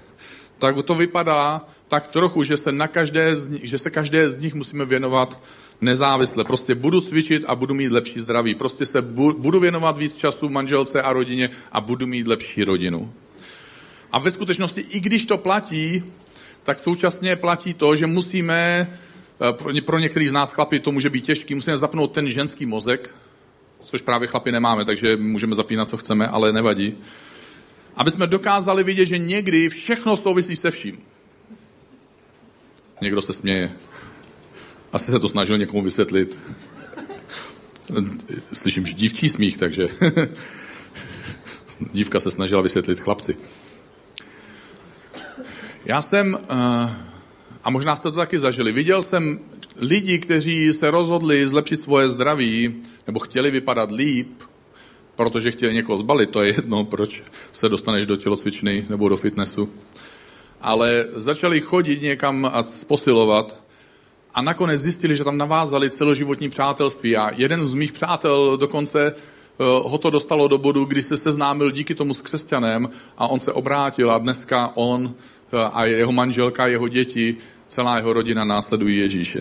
tak 0.59 0.83
to 0.83 0.95
vypadá 0.95 1.69
tak 1.89 2.09
trochu, 2.09 2.43
že 2.43 2.57
se, 2.57 2.73
na 2.73 2.89
každé 2.89 3.37
z 3.37 3.49
nich, 3.49 3.69
že 3.69 3.79
se 3.79 3.91
každé 3.91 4.31
z 4.31 4.39
nich 4.39 4.55
musíme 4.55 4.85
věnovat 4.85 5.43
nezávisle. 5.81 6.45
Prostě 6.45 6.75
budu 6.75 7.01
cvičit 7.01 7.45
a 7.47 7.55
budu 7.55 7.75
mít 7.75 7.93
lepší 7.93 8.21
zdraví. 8.21 8.55
Prostě 8.55 8.87
se 8.87 9.03
budu 9.39 9.61
věnovat 9.61 9.99
víc 9.99 10.17
času 10.17 10.49
manželce 10.49 11.03
a 11.03 11.13
rodině 11.13 11.51
a 11.73 11.81
budu 11.81 12.07
mít 12.07 12.27
lepší 12.27 12.65
rodinu. 12.65 13.13
A 14.13 14.19
ve 14.19 14.31
skutečnosti, 14.31 14.81
i 14.81 15.01
když 15.01 15.27
to 15.27 15.39
platí, 15.39 16.05
tak 16.63 16.79
současně 16.79 17.37
platí 17.37 17.75
to, 17.75 17.97
že 17.97 18.07
musíme 18.07 18.91
pro, 19.53 19.71
ně, 19.71 19.83
pro 19.83 19.99
některý 19.99 20.29
z 20.29 20.33
nás 20.33 20.53
chlapy 20.53 20.81
to 20.81 20.93
může 20.93 21.11
být 21.11 21.25
těžký, 21.25 21.55
musíme 21.55 21.79
zapnout 21.79 22.13
ten 22.13 22.31
ženský 22.31 22.67
mozek, 22.67 23.15
což 23.83 24.03
právě 24.03 24.29
chlapy 24.29 24.53
nemáme, 24.53 24.85
takže 24.85 25.17
můžeme 25.17 25.55
zapínat, 25.55 25.89
co 25.91 25.97
chceme, 25.97 26.29
ale 26.29 26.53
nevadí. 26.53 26.97
Aby 27.97 28.11
jsme 28.11 28.27
dokázali 28.27 28.85
vidět, 28.85 29.07
že 29.07 29.19
někdy 29.19 29.69
všechno 29.69 30.17
souvisí 30.17 30.57
se 30.57 30.71
vším. 30.71 30.99
Někdo 33.01 33.23
se 33.23 33.33
směje. 33.33 33.73
Asi 34.93 35.11
se 35.11 35.19
to 35.19 35.29
snažil 35.29 35.59
někomu 35.59 35.83
vysvětlit. 35.83 36.39
Slyším 38.53 38.85
dívčí 38.85 39.29
smích, 39.29 39.59
takže 39.59 39.89
dívka 41.93 42.21
se 42.21 42.31
snažila 42.31 42.63
vysvětlit 42.63 43.01
chlapci. 43.01 43.37
Já 45.85 46.03
jsem, 46.03 46.39
eh, 46.51 47.06
a 47.67 47.71
možná 47.71 47.97
jste 47.97 48.11
to 48.11 48.17
taky 48.17 48.39
zažili, 48.39 48.73
viděl 48.73 49.03
jsem 49.03 49.39
lidi, 49.77 50.19
kteří 50.19 50.73
se 50.73 50.91
rozhodli 50.91 51.49
zlepšit 51.49 51.77
svoje 51.77 52.11
zdraví, 52.11 52.75
nebo 53.07 53.19
chtěli 53.19 53.51
vypadat 53.51 53.91
líp, 53.91 54.43
protože 55.17 55.51
chtěli 55.51 55.75
někoho 55.75 55.99
zbalit, 55.99 56.31
to 56.31 56.43
je 56.43 56.49
jedno, 56.49 56.85
proč 56.85 57.23
se 57.53 57.69
dostaneš 57.69 58.07
do 58.07 58.17
tělocvičny 58.17 58.87
nebo 58.89 59.09
do 59.09 59.17
fitnessu. 59.17 59.69
Ale 60.61 61.07
začali 61.15 61.61
chodit 61.61 62.03
někam 62.03 62.45
a 62.45 62.65
posilovat 62.87 63.61
a 64.35 64.43
nakonec 64.43 64.81
zjistili, 64.81 65.17
že 65.17 65.25
tam 65.25 65.39
navázali 65.39 65.91
celoživotní 65.91 66.49
přátelství. 66.49 67.17
A 67.17 67.31
jeden 67.37 67.69
z 67.69 67.75
mých 67.75 67.93
přátel 67.93 68.57
dokonce 68.57 69.07
eh, 69.07 69.15
ho 69.83 69.99
to 69.99 70.11
dostalo 70.11 70.49
do 70.49 70.59
bodu, 70.59 70.85
kdy 70.85 71.03
se 71.03 71.17
seznámil 71.17 71.71
díky 71.71 71.95
tomu 71.95 72.15
s 72.15 72.23
křesťanem 72.23 72.91
a 73.19 73.27
on 73.27 73.41
se 73.41 73.53
obrátil 73.53 74.11
a 74.11 74.19
dneska 74.19 74.73
on 74.75 75.15
eh, 75.53 75.57
a 75.73 75.85
jeho 75.85 76.13
manželka, 76.13 76.67
jeho 76.67 76.89
děti, 76.89 77.37
celá 77.77 77.97
jeho 77.97 78.13
rodina 78.13 78.45
následují 78.45 78.97
Ježíše. 78.97 79.41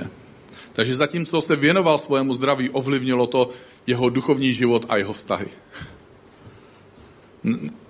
Takže 0.74 0.96
zatímco 0.96 1.42
se 1.42 1.56
věnoval 1.56 1.98
svému 1.98 2.34
zdraví, 2.34 2.70
ovlivnilo 2.70 3.28
to 3.28 3.50
jeho 3.88 4.10
duchovní 4.10 4.54
život 4.54 4.86
a 4.90 4.98
jeho 4.98 5.14
vztahy. 5.14 5.48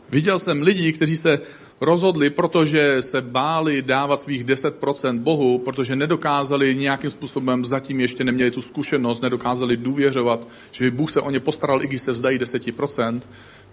Viděl 0.10 0.40
jsem 0.40 0.62
lidi, 0.62 0.94
kteří 0.94 1.18
se 1.18 1.42
rozhodli, 1.82 2.30
protože 2.30 3.02
se 3.02 3.22
báli 3.22 3.82
dávat 3.82 4.22
svých 4.22 4.46
10% 4.46 5.20
Bohu, 5.20 5.58
protože 5.58 5.96
nedokázali 5.96 6.76
nějakým 6.76 7.10
způsobem, 7.10 7.66
zatím 7.66 8.00
ještě 8.00 8.24
neměli 8.24 8.52
tu 8.52 8.62
zkušenost, 8.62 9.22
nedokázali 9.22 9.78
důvěřovat, 9.78 10.48
že 10.72 10.86
by 10.86 10.92
Bůh 10.92 11.12
se 11.12 11.22
o 11.22 11.32
ně 11.32 11.40
postaral, 11.40 11.82
i 11.82 11.88
když 11.88 12.02
se 12.02 12.12
vzdají 12.12 12.40
10%, 12.40 13.22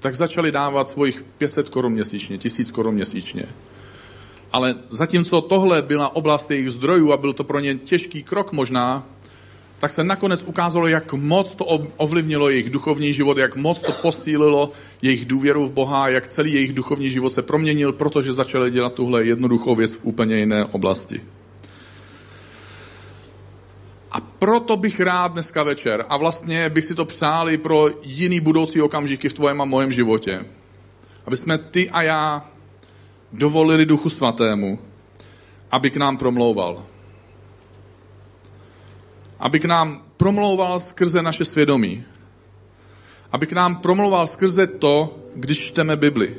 tak 0.01 0.15
začali 0.15 0.53
dávat 0.53 0.89
svojich 0.89 1.25
500 1.39 1.69
korun 1.69 1.93
měsíčně, 1.93 2.39
1000 2.39 2.71
korun 2.73 2.95
měsíčně. 2.95 3.45
Ale 4.53 4.75
zatímco 4.89 5.41
tohle 5.41 5.83
byla 5.83 6.17
oblast 6.17 6.51
jejich 6.51 6.71
zdrojů 6.71 7.13
a 7.13 7.17
byl 7.17 7.33
to 7.33 7.45
pro 7.45 7.61
ně 7.61 7.75
těžký 7.75 8.23
krok 8.23 8.53
možná, 8.53 9.07
tak 9.79 9.93
se 9.93 10.05
nakonec 10.05 10.45
ukázalo, 10.45 10.87
jak 10.87 11.13
moc 11.13 11.55
to 11.55 11.65
ovlivnilo 11.97 12.51
jejich 12.51 12.71
duchovní 12.71 13.15
život, 13.15 13.39
jak 13.39 13.57
moc 13.57 13.83
to 13.83 13.93
posílilo 13.93 14.73
jejich 15.03 15.27
důvěru 15.27 15.67
v 15.67 15.73
Boha, 15.73 16.09
jak 16.09 16.29
celý 16.29 16.53
jejich 16.53 16.73
duchovní 16.73 17.11
život 17.11 17.33
se 17.33 17.43
proměnil, 17.43 17.93
protože 17.93 18.33
začali 18.33 18.71
dělat 18.71 18.95
tuhle 18.95 19.25
jednoduchou 19.25 19.75
věc 19.75 19.95
v 19.95 20.05
úplně 20.05 20.37
jiné 20.37 20.65
oblasti. 20.65 21.21
A 24.13 24.21
proto 24.21 24.77
bych 24.77 25.01
rád 25.01 25.33
dneska 25.33 25.63
večer, 25.63 26.05
a 26.09 26.17
vlastně 26.17 26.69
bych 26.69 26.85
si 26.85 26.95
to 26.95 27.05
přáli 27.05 27.59
pro 27.59 27.89
jiný 28.03 28.41
budoucí 28.41 28.83
okamžiky 28.83 29.29
v 29.29 29.33
tvojem 29.33 29.61
a 29.61 29.65
mojem 29.65 29.93
životě, 29.93 30.45
aby 31.27 31.37
jsme 31.37 31.59
ty 31.59 31.91
a 31.91 32.03
já 32.03 32.52
dovolili 33.33 33.87
Duchu 33.87 34.11
Svatému, 34.11 34.79
aby 35.71 35.91
k 35.91 35.97
nám 35.97 36.17
promlouval 36.17 36.83
aby 39.43 39.61
k 39.61 39.65
nám 39.65 40.03
promlouval 40.17 40.81
skrze 40.81 41.23
naše 41.23 41.45
svědomí. 41.45 42.05
Aby 43.33 43.47
k 43.47 43.53
nám 43.53 43.77
promlouval 43.77 44.27
skrze 44.27 44.67
to, 44.67 45.19
když 45.37 45.59
čteme 45.59 45.97
Bibli. 45.97 46.37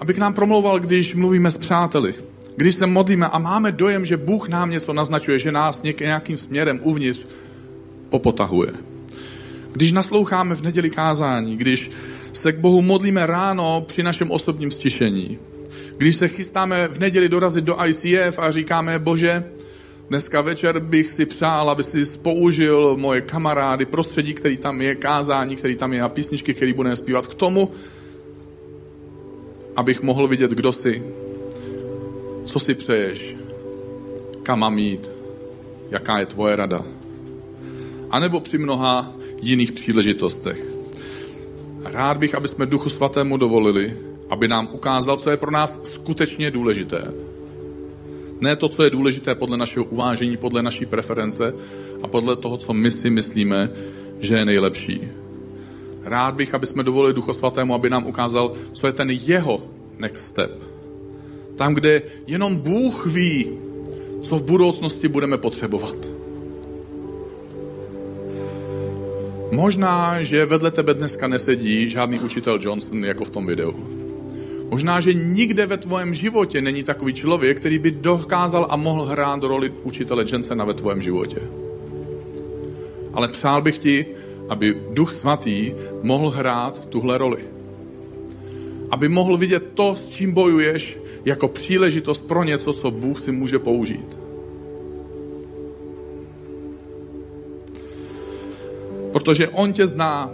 Aby 0.00 0.14
k 0.14 0.18
nám 0.18 0.34
promlouval, 0.34 0.78
když 0.78 1.14
mluvíme 1.14 1.50
s 1.50 1.58
přáteli. 1.58 2.14
Když 2.56 2.74
se 2.74 2.86
modlíme 2.86 3.26
a 3.28 3.38
máme 3.38 3.72
dojem, 3.72 4.04
že 4.04 4.16
Bůh 4.16 4.48
nám 4.48 4.70
něco 4.70 4.92
naznačuje, 4.92 5.38
že 5.38 5.52
nás 5.52 5.82
nějakým 5.82 6.38
směrem 6.38 6.80
uvnitř 6.82 7.26
popotahuje. 8.08 8.72
Když 9.72 9.92
nasloucháme 9.92 10.54
v 10.54 10.62
neděli 10.62 10.90
kázání, 10.90 11.56
když 11.56 11.90
se 12.32 12.52
k 12.52 12.58
Bohu 12.58 12.82
modlíme 12.82 13.26
ráno 13.26 13.84
při 13.86 14.02
našem 14.02 14.30
osobním 14.30 14.70
stišení, 14.70 15.38
když 16.00 16.16
se 16.16 16.28
chystáme 16.28 16.88
v 16.88 16.98
neděli 16.98 17.28
dorazit 17.28 17.64
do 17.64 17.76
ICF 17.86 18.38
a 18.38 18.50
říkáme, 18.50 18.98
Bože, 18.98 19.44
Dneska 20.10 20.40
večer 20.40 20.80
bych 20.80 21.10
si 21.10 21.26
přál, 21.26 21.70
aby 21.70 21.82
si 21.82 22.04
použil 22.22 22.96
moje 22.96 23.20
kamarády, 23.20 23.86
prostředí, 23.86 24.34
který 24.34 24.56
tam 24.56 24.82
je, 24.82 24.94
kázání, 24.94 25.56
který 25.56 25.76
tam 25.76 25.92
je 25.92 26.02
a 26.02 26.08
písničky, 26.08 26.54
který 26.54 26.72
budeme 26.72 26.96
zpívat 26.96 27.26
k 27.26 27.34
tomu, 27.34 27.70
abych 29.76 30.02
mohl 30.02 30.26
vidět, 30.28 30.50
kdo 30.50 30.72
jsi, 30.72 31.02
co 32.44 32.58
si 32.58 32.74
přeješ, 32.74 33.36
kam 34.42 34.58
mám 34.58 34.78
jít, 34.78 35.10
jaká 35.90 36.18
je 36.18 36.26
tvoje 36.26 36.56
rada. 36.56 36.84
A 38.10 38.18
nebo 38.18 38.40
při 38.40 38.58
mnoha 38.58 39.14
jiných 39.42 39.72
příležitostech. 39.72 40.64
Rád 41.84 42.16
bych, 42.16 42.34
aby 42.34 42.48
jsme 42.48 42.66
Duchu 42.66 42.88
Svatému 42.88 43.36
dovolili, 43.36 44.09
aby 44.30 44.48
nám 44.48 44.68
ukázal, 44.72 45.16
co 45.16 45.30
je 45.30 45.36
pro 45.36 45.50
nás 45.50 45.80
skutečně 45.82 46.50
důležité 46.50 47.12
ne 48.40 48.56
to, 48.56 48.68
co 48.68 48.82
je 48.82 48.90
důležité 48.90 49.34
podle 49.34 49.56
našeho 49.56 49.84
uvážení, 49.84 50.36
podle 50.36 50.62
naší 50.62 50.86
preference 50.86 51.54
a 52.02 52.08
podle 52.08 52.36
toho, 52.36 52.56
co 52.56 52.72
my 52.72 52.90
si 52.90 53.10
myslíme, 53.10 53.70
že 54.20 54.36
je 54.36 54.44
nejlepší. 54.44 55.08
Rád 56.02 56.34
bych, 56.34 56.54
aby 56.54 56.66
jsme 56.66 56.82
dovolili 56.82 57.14
Duchu 57.14 57.32
Svatému, 57.32 57.74
aby 57.74 57.90
nám 57.90 58.06
ukázal, 58.06 58.52
co 58.72 58.86
je 58.86 58.92
ten 58.92 59.10
jeho 59.10 59.62
next 59.98 60.24
step. 60.24 60.62
Tam, 61.56 61.74
kde 61.74 62.02
jenom 62.26 62.56
Bůh 62.56 63.06
ví, 63.06 63.58
co 64.22 64.36
v 64.36 64.42
budoucnosti 64.42 65.08
budeme 65.08 65.38
potřebovat. 65.38 66.10
Možná, 69.52 70.22
že 70.22 70.46
vedle 70.46 70.70
tebe 70.70 70.94
dneska 70.94 71.28
nesedí 71.28 71.90
žádný 71.90 72.20
učitel 72.20 72.58
Johnson 72.62 73.04
jako 73.04 73.24
v 73.24 73.30
tom 73.30 73.46
videu. 73.46 73.99
Možná, 74.70 75.00
že 75.00 75.14
nikde 75.14 75.66
ve 75.66 75.76
tvém 75.76 76.14
životě 76.14 76.60
není 76.60 76.82
takový 76.82 77.12
člověk, 77.12 77.60
který 77.60 77.78
by 77.78 77.90
dokázal 77.90 78.66
a 78.70 78.76
mohl 78.76 79.04
hrát 79.04 79.42
roli 79.42 79.72
učitele 79.82 80.24
Jensena 80.32 80.64
ve 80.64 80.74
tvém 80.74 81.02
životě. 81.02 81.40
Ale 83.12 83.28
přál 83.28 83.62
bych 83.62 83.78
ti, 83.78 84.06
aby 84.48 84.76
Duch 84.90 85.12
Svatý 85.12 85.74
mohl 86.02 86.30
hrát 86.30 86.86
tuhle 86.86 87.18
roli. 87.18 87.44
Aby 88.90 89.08
mohl 89.08 89.36
vidět 89.36 89.64
to, 89.74 89.96
s 89.96 90.08
čím 90.08 90.32
bojuješ, 90.32 90.98
jako 91.24 91.48
příležitost 91.48 92.26
pro 92.26 92.44
něco, 92.44 92.72
co 92.72 92.90
Bůh 92.90 93.20
si 93.20 93.32
může 93.32 93.58
použít. 93.58 94.18
Protože 99.12 99.48
On 99.48 99.72
tě 99.72 99.86
zná 99.86 100.30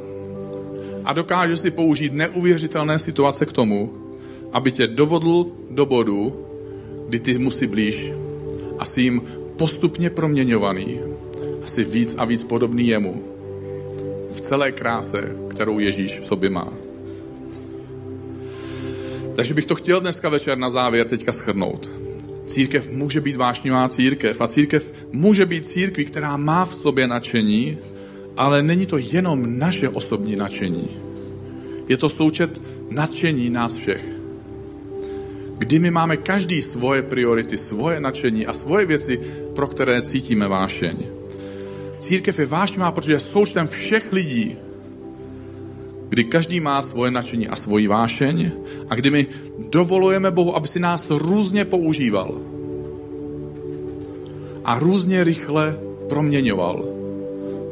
a 1.05 1.13
dokáže 1.13 1.57
si 1.57 1.71
použít 1.71 2.13
neuvěřitelné 2.13 2.99
situace 2.99 3.47
k 3.47 3.53
tomu, 3.53 4.06
aby 4.53 4.73
tě 4.73 4.87
dovodl 4.87 5.47
do 5.71 5.87
bodu, 5.87 6.47
kdy 7.09 7.21
ty 7.21 7.39
musí 7.39 7.67
blíž 7.67 8.13
a 8.79 8.85
jsi 8.85 9.03
jim 9.03 9.23
postupně 9.57 10.11
proměňovaný 10.11 11.01
a 11.63 11.67
jsi 11.67 11.85
víc 11.85 12.17
a 12.19 12.25
víc 12.25 12.45
podobný 12.45 12.87
jemu 12.87 13.23
v 14.33 14.41
celé 14.41 14.73
kráse, 14.73 15.37
kterou 15.49 15.79
Ježíš 15.79 16.21
v 16.21 16.27
sobě 16.27 16.51
má. 16.51 16.73
Takže 19.37 19.55
bych 19.55 19.67
to 19.67 19.75
chtěl 19.75 20.01
dneska 20.01 20.29
večer 20.29 20.59
na 20.59 20.71
závěr 20.71 21.09
teďka 21.09 21.33
schrnout. 21.33 21.91
Církev 22.47 22.91
může 22.91 23.21
být 23.21 23.37
vášnivá 23.37 23.89
církev 23.89 24.41
a 24.41 24.47
církev 24.47 24.93
může 25.13 25.47
být 25.47 25.69
církví, 25.69 26.05
která 26.05 26.37
má 26.37 26.65
v 26.65 26.75
sobě 26.75 27.07
nadšení, 27.07 27.79
ale 28.37 28.63
není 28.63 28.87
to 28.87 28.99
jenom 28.99 29.59
naše 29.59 29.89
osobní 29.89 30.37
nadšení. 30.37 30.89
Je 31.89 31.97
to 31.97 32.09
součet 32.09 32.63
nadšení 32.91 33.51
nás 33.51 33.75
všech 33.75 34.16
kdy 35.59 35.79
my 35.79 35.91
máme 35.91 36.17
každý 36.17 36.63
svoje 36.63 37.03
priority, 37.03 37.57
svoje 37.57 38.01
nadšení 38.01 38.47
a 38.47 38.53
svoje 38.53 38.87
věci, 38.87 39.21
pro 39.55 39.67
které 39.67 40.03
cítíme 40.03 40.49
vášeň. 40.49 40.97
Církev 41.99 42.39
je 42.39 42.47
vášnivá, 42.47 42.93
protože 42.93 43.13
je 43.13 43.21
součtem 43.21 43.67
všech 43.67 44.13
lidí, 44.13 44.57
kdy 46.09 46.25
každý 46.25 46.61
má 46.61 46.83
svoje 46.83 47.11
nadšení 47.11 47.49
a 47.49 47.57
svoji 47.57 47.89
vášeň 47.89 48.51
a 48.89 48.95
kdy 48.95 49.11
my 49.11 49.27
dovolujeme 49.73 50.31
Bohu, 50.31 50.57
aby 50.57 50.69
si 50.69 50.81
nás 50.81 51.11
různě 51.11 51.65
používal 51.65 52.41
a 54.65 54.79
různě 54.79 55.25
rychle 55.25 55.79
proměňoval 56.09 56.85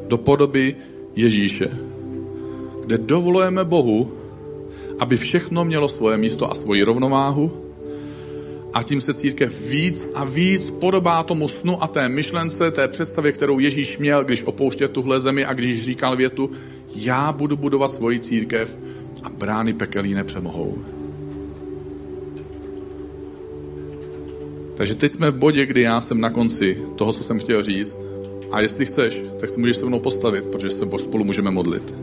do 0.08 0.18
podoby 0.18 0.76
Ježíše, 1.16 1.70
kde 2.86 2.98
dovolujeme 2.98 3.64
Bohu, 3.64 4.12
aby 4.98 5.16
všechno 5.16 5.64
mělo 5.64 5.88
svoje 5.88 6.16
místo 6.16 6.50
a 6.50 6.54
svoji 6.54 6.82
rovnováhu 6.82 7.63
A 8.74 8.82
tím 8.82 9.00
se 9.00 9.14
církev 9.14 9.60
víc 9.66 10.08
a 10.14 10.24
víc 10.24 10.70
podobá 10.70 11.22
tomu 11.22 11.48
snu 11.48 11.82
a 11.82 11.86
té 11.86 12.08
myšlence, 12.08 12.70
té 12.70 12.88
představě, 12.88 13.32
kterou 13.32 13.58
Ježíš 13.58 13.98
měl, 13.98 14.24
když 14.24 14.44
opouštěl 14.44 14.88
tuhle 14.88 15.20
zemi 15.20 15.44
a 15.44 15.52
když 15.52 15.84
říkal 15.84 16.16
větu, 16.16 16.50
já 16.94 17.32
budu 17.32 17.56
budovat 17.56 17.92
svoji 17.92 18.20
církev 18.20 18.76
a 19.22 19.28
brány 19.28 19.72
pekelí 19.72 20.14
nepřemohou. 20.14 20.78
Takže 24.74 24.94
teď 24.94 25.12
jsme 25.12 25.30
v 25.30 25.38
bodě, 25.38 25.66
kdy 25.66 25.80
já 25.80 26.00
jsem 26.00 26.20
na 26.20 26.30
konci 26.30 26.82
toho, 26.96 27.12
co 27.12 27.24
jsem 27.24 27.38
chtěl 27.38 27.62
říct. 27.62 27.98
A 28.52 28.60
jestli 28.60 28.86
chceš, 28.86 29.24
tak 29.40 29.50
se 29.50 29.60
můžeš 29.60 29.76
se 29.76 29.86
mnou 29.86 30.00
postavit, 30.00 30.44
protože 30.44 30.70
se 30.70 30.86
spolu 30.98 31.24
můžeme 31.24 31.50
modlit. 31.50 31.94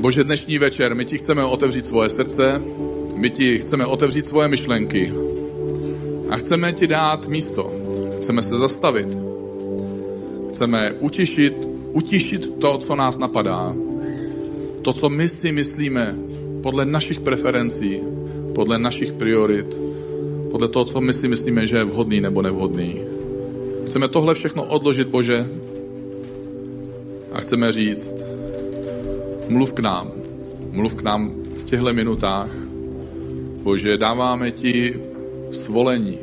Bože, 0.00 0.24
dnešní 0.24 0.58
večer, 0.58 0.94
my 0.94 1.04
ti 1.04 1.18
chceme 1.18 1.44
otevřít 1.44 1.86
svoje 1.86 2.08
srdce, 2.08 2.62
my 3.20 3.30
ti 3.30 3.58
chceme 3.58 3.86
otevřít 3.86 4.26
svoje 4.26 4.48
myšlenky 4.48 5.12
a 6.30 6.36
chceme 6.36 6.72
ti 6.72 6.86
dát 6.86 7.28
místo. 7.28 7.72
Chceme 8.16 8.42
se 8.42 8.58
zastavit. 8.58 9.08
Chceme 10.48 10.92
utišit, 10.92 11.54
utišit 11.92 12.58
to, 12.58 12.78
co 12.78 12.96
nás 12.96 13.18
napadá. 13.18 13.76
To, 14.82 14.92
co 14.92 15.08
my 15.08 15.28
si 15.28 15.52
myslíme 15.52 16.16
podle 16.62 16.84
našich 16.84 17.20
preferencí, 17.20 18.00
podle 18.54 18.78
našich 18.78 19.12
priorit, 19.12 19.80
podle 20.50 20.68
toho, 20.68 20.84
co 20.84 21.00
my 21.00 21.12
si 21.12 21.28
myslíme, 21.28 21.66
že 21.66 21.76
je 21.76 21.84
vhodný 21.84 22.20
nebo 22.20 22.42
nevhodný. 22.42 23.00
Chceme 23.86 24.08
tohle 24.08 24.34
všechno 24.34 24.64
odložit, 24.64 25.08
Bože, 25.08 25.48
a 27.32 27.40
chceme 27.40 27.72
říct, 27.72 28.14
mluv 29.48 29.72
k 29.72 29.80
nám, 29.80 30.12
mluv 30.72 30.94
k 30.94 31.02
nám 31.02 31.32
v 31.56 31.64
těchto 31.64 31.92
minutách. 31.92 32.69
Bože, 33.62 33.96
dáváme 33.96 34.50
ti 34.50 35.00
svolení, 35.50 36.18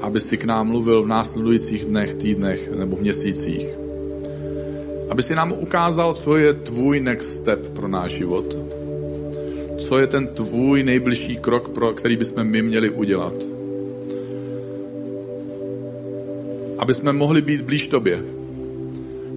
aby 0.00 0.20
si 0.20 0.36
k 0.36 0.44
nám 0.44 0.68
mluvil 0.68 1.02
v 1.02 1.06
následujících 1.06 1.84
dnech, 1.84 2.14
týdnech 2.14 2.70
nebo 2.76 2.96
měsících. 2.96 3.66
Aby 5.10 5.22
si 5.22 5.34
nám 5.34 5.52
ukázal, 5.52 6.14
co 6.14 6.36
je 6.36 6.52
tvůj 6.52 7.00
next 7.00 7.36
step 7.36 7.66
pro 7.66 7.88
náš 7.88 8.12
život 8.12 8.56
co 9.78 9.98
je 9.98 10.06
ten 10.06 10.26
tvůj 10.26 10.82
nejbližší 10.82 11.36
krok, 11.36 11.68
pro 11.68 11.92
který 11.92 12.16
bychom 12.16 12.44
my 12.44 12.62
měli 12.62 12.90
udělat. 12.90 13.34
Aby 16.78 16.94
jsme 16.94 17.12
mohli 17.12 17.42
být 17.42 17.60
blíž 17.60 17.88
tobě. 17.88 18.22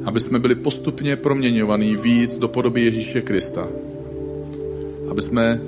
Aby 0.05 0.19
jsme 0.19 0.39
byli 0.39 0.55
postupně 0.55 1.15
proměňovaní 1.15 1.95
víc 1.95 2.39
do 2.39 2.47
podoby 2.47 2.81
Ježíše 2.81 3.21
Krista. 3.21 3.67
Aby 5.09 5.21
jsme 5.21 5.61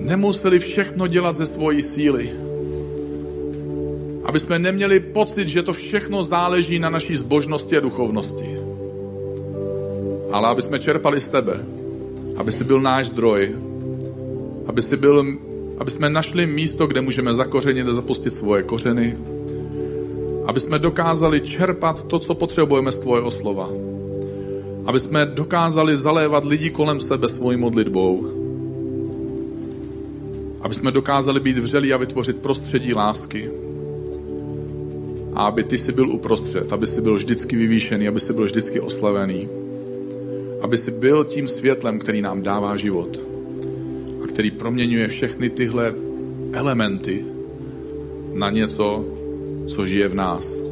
nemuseli 0.00 0.58
všechno 0.58 1.06
dělat 1.06 1.36
ze 1.36 1.46
svojí 1.46 1.82
síly. 1.82 2.30
Aby 4.24 4.40
jsme 4.40 4.58
neměli 4.58 5.00
pocit, 5.00 5.48
že 5.48 5.62
to 5.62 5.72
všechno 5.72 6.24
záleží 6.24 6.78
na 6.78 6.90
naší 6.90 7.16
zbožnosti 7.16 7.76
a 7.76 7.80
duchovnosti. 7.80 8.56
Ale 10.32 10.48
aby 10.48 10.62
jsme 10.62 10.78
čerpali 10.78 11.20
z 11.20 11.30
tebe. 11.30 11.66
Aby 12.36 12.52
si 12.52 12.64
byl 12.64 12.80
náš 12.80 13.08
zdroj, 13.08 13.56
aby, 14.66 14.82
si 14.82 14.96
byl, 14.96 15.26
aby 15.78 15.90
jsme 15.90 16.10
našli 16.10 16.46
místo, 16.46 16.86
kde 16.86 17.00
můžeme 17.00 17.34
zakořenit 17.34 17.88
a 17.88 17.94
zapustit 17.94 18.34
svoje 18.34 18.62
kořeny, 18.62 19.18
aby 20.46 20.60
jsme 20.60 20.78
dokázali 20.78 21.40
čerpat 21.40 22.02
to, 22.02 22.18
co 22.18 22.34
potřebujeme 22.34 22.92
z 22.92 22.98
tvojeho 22.98 23.30
slova, 23.30 23.70
aby 24.86 25.00
jsme 25.00 25.26
dokázali 25.26 25.96
zalévat 25.96 26.44
lidi 26.44 26.70
kolem 26.70 27.00
sebe 27.00 27.28
svojí 27.28 27.56
modlitbou, 27.56 28.39
aby 30.60 30.74
jsme 30.74 30.90
dokázali 30.90 31.40
být 31.40 31.58
vřelí 31.58 31.92
a 31.92 31.96
vytvořit 31.96 32.36
prostředí 32.36 32.94
lásky, 32.94 33.50
a 35.34 35.46
aby 35.46 35.64
ty 35.64 35.78
si 35.78 35.92
byl 35.92 36.10
uprostřed, 36.10 36.72
aby 36.72 36.86
si 36.86 37.00
byl 37.00 37.14
vždycky 37.14 37.56
vyvýšený, 37.56 38.08
aby 38.08 38.20
si 38.20 38.32
byl 38.32 38.44
vždycky 38.44 38.80
oslavený 38.80 39.48
aby 40.60 40.78
si 40.78 40.90
byl 40.90 41.24
tím 41.24 41.48
světlem, 41.48 41.98
který 41.98 42.22
nám 42.22 42.42
dává 42.42 42.76
život 42.76 43.20
a 44.24 44.26
který 44.26 44.50
proměňuje 44.50 45.08
všechny 45.08 45.50
tyhle 45.50 45.94
elementy 46.52 47.24
na 48.32 48.50
něco, 48.50 49.04
co 49.66 49.86
žije 49.86 50.08
v 50.08 50.14
nás. 50.14 50.64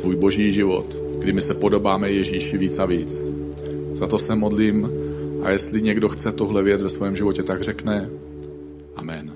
Tvůj 0.00 0.16
boží 0.16 0.52
život, 0.52 0.96
kdy 1.18 1.32
my 1.32 1.40
se 1.40 1.54
podobáme 1.54 2.10
Ježíši 2.10 2.58
víc 2.58 2.78
a 2.78 2.86
víc. 2.86 3.22
Za 3.92 4.06
to 4.06 4.18
se 4.18 4.34
modlím 4.34 4.90
a 5.42 5.50
jestli 5.50 5.82
někdo 5.82 6.08
chce 6.08 6.32
tohle 6.32 6.62
věc 6.62 6.82
ve 6.82 6.88
svém 6.88 7.16
životě, 7.16 7.42
tak 7.42 7.62
řekne 7.62 8.10
Amen. 8.98 9.35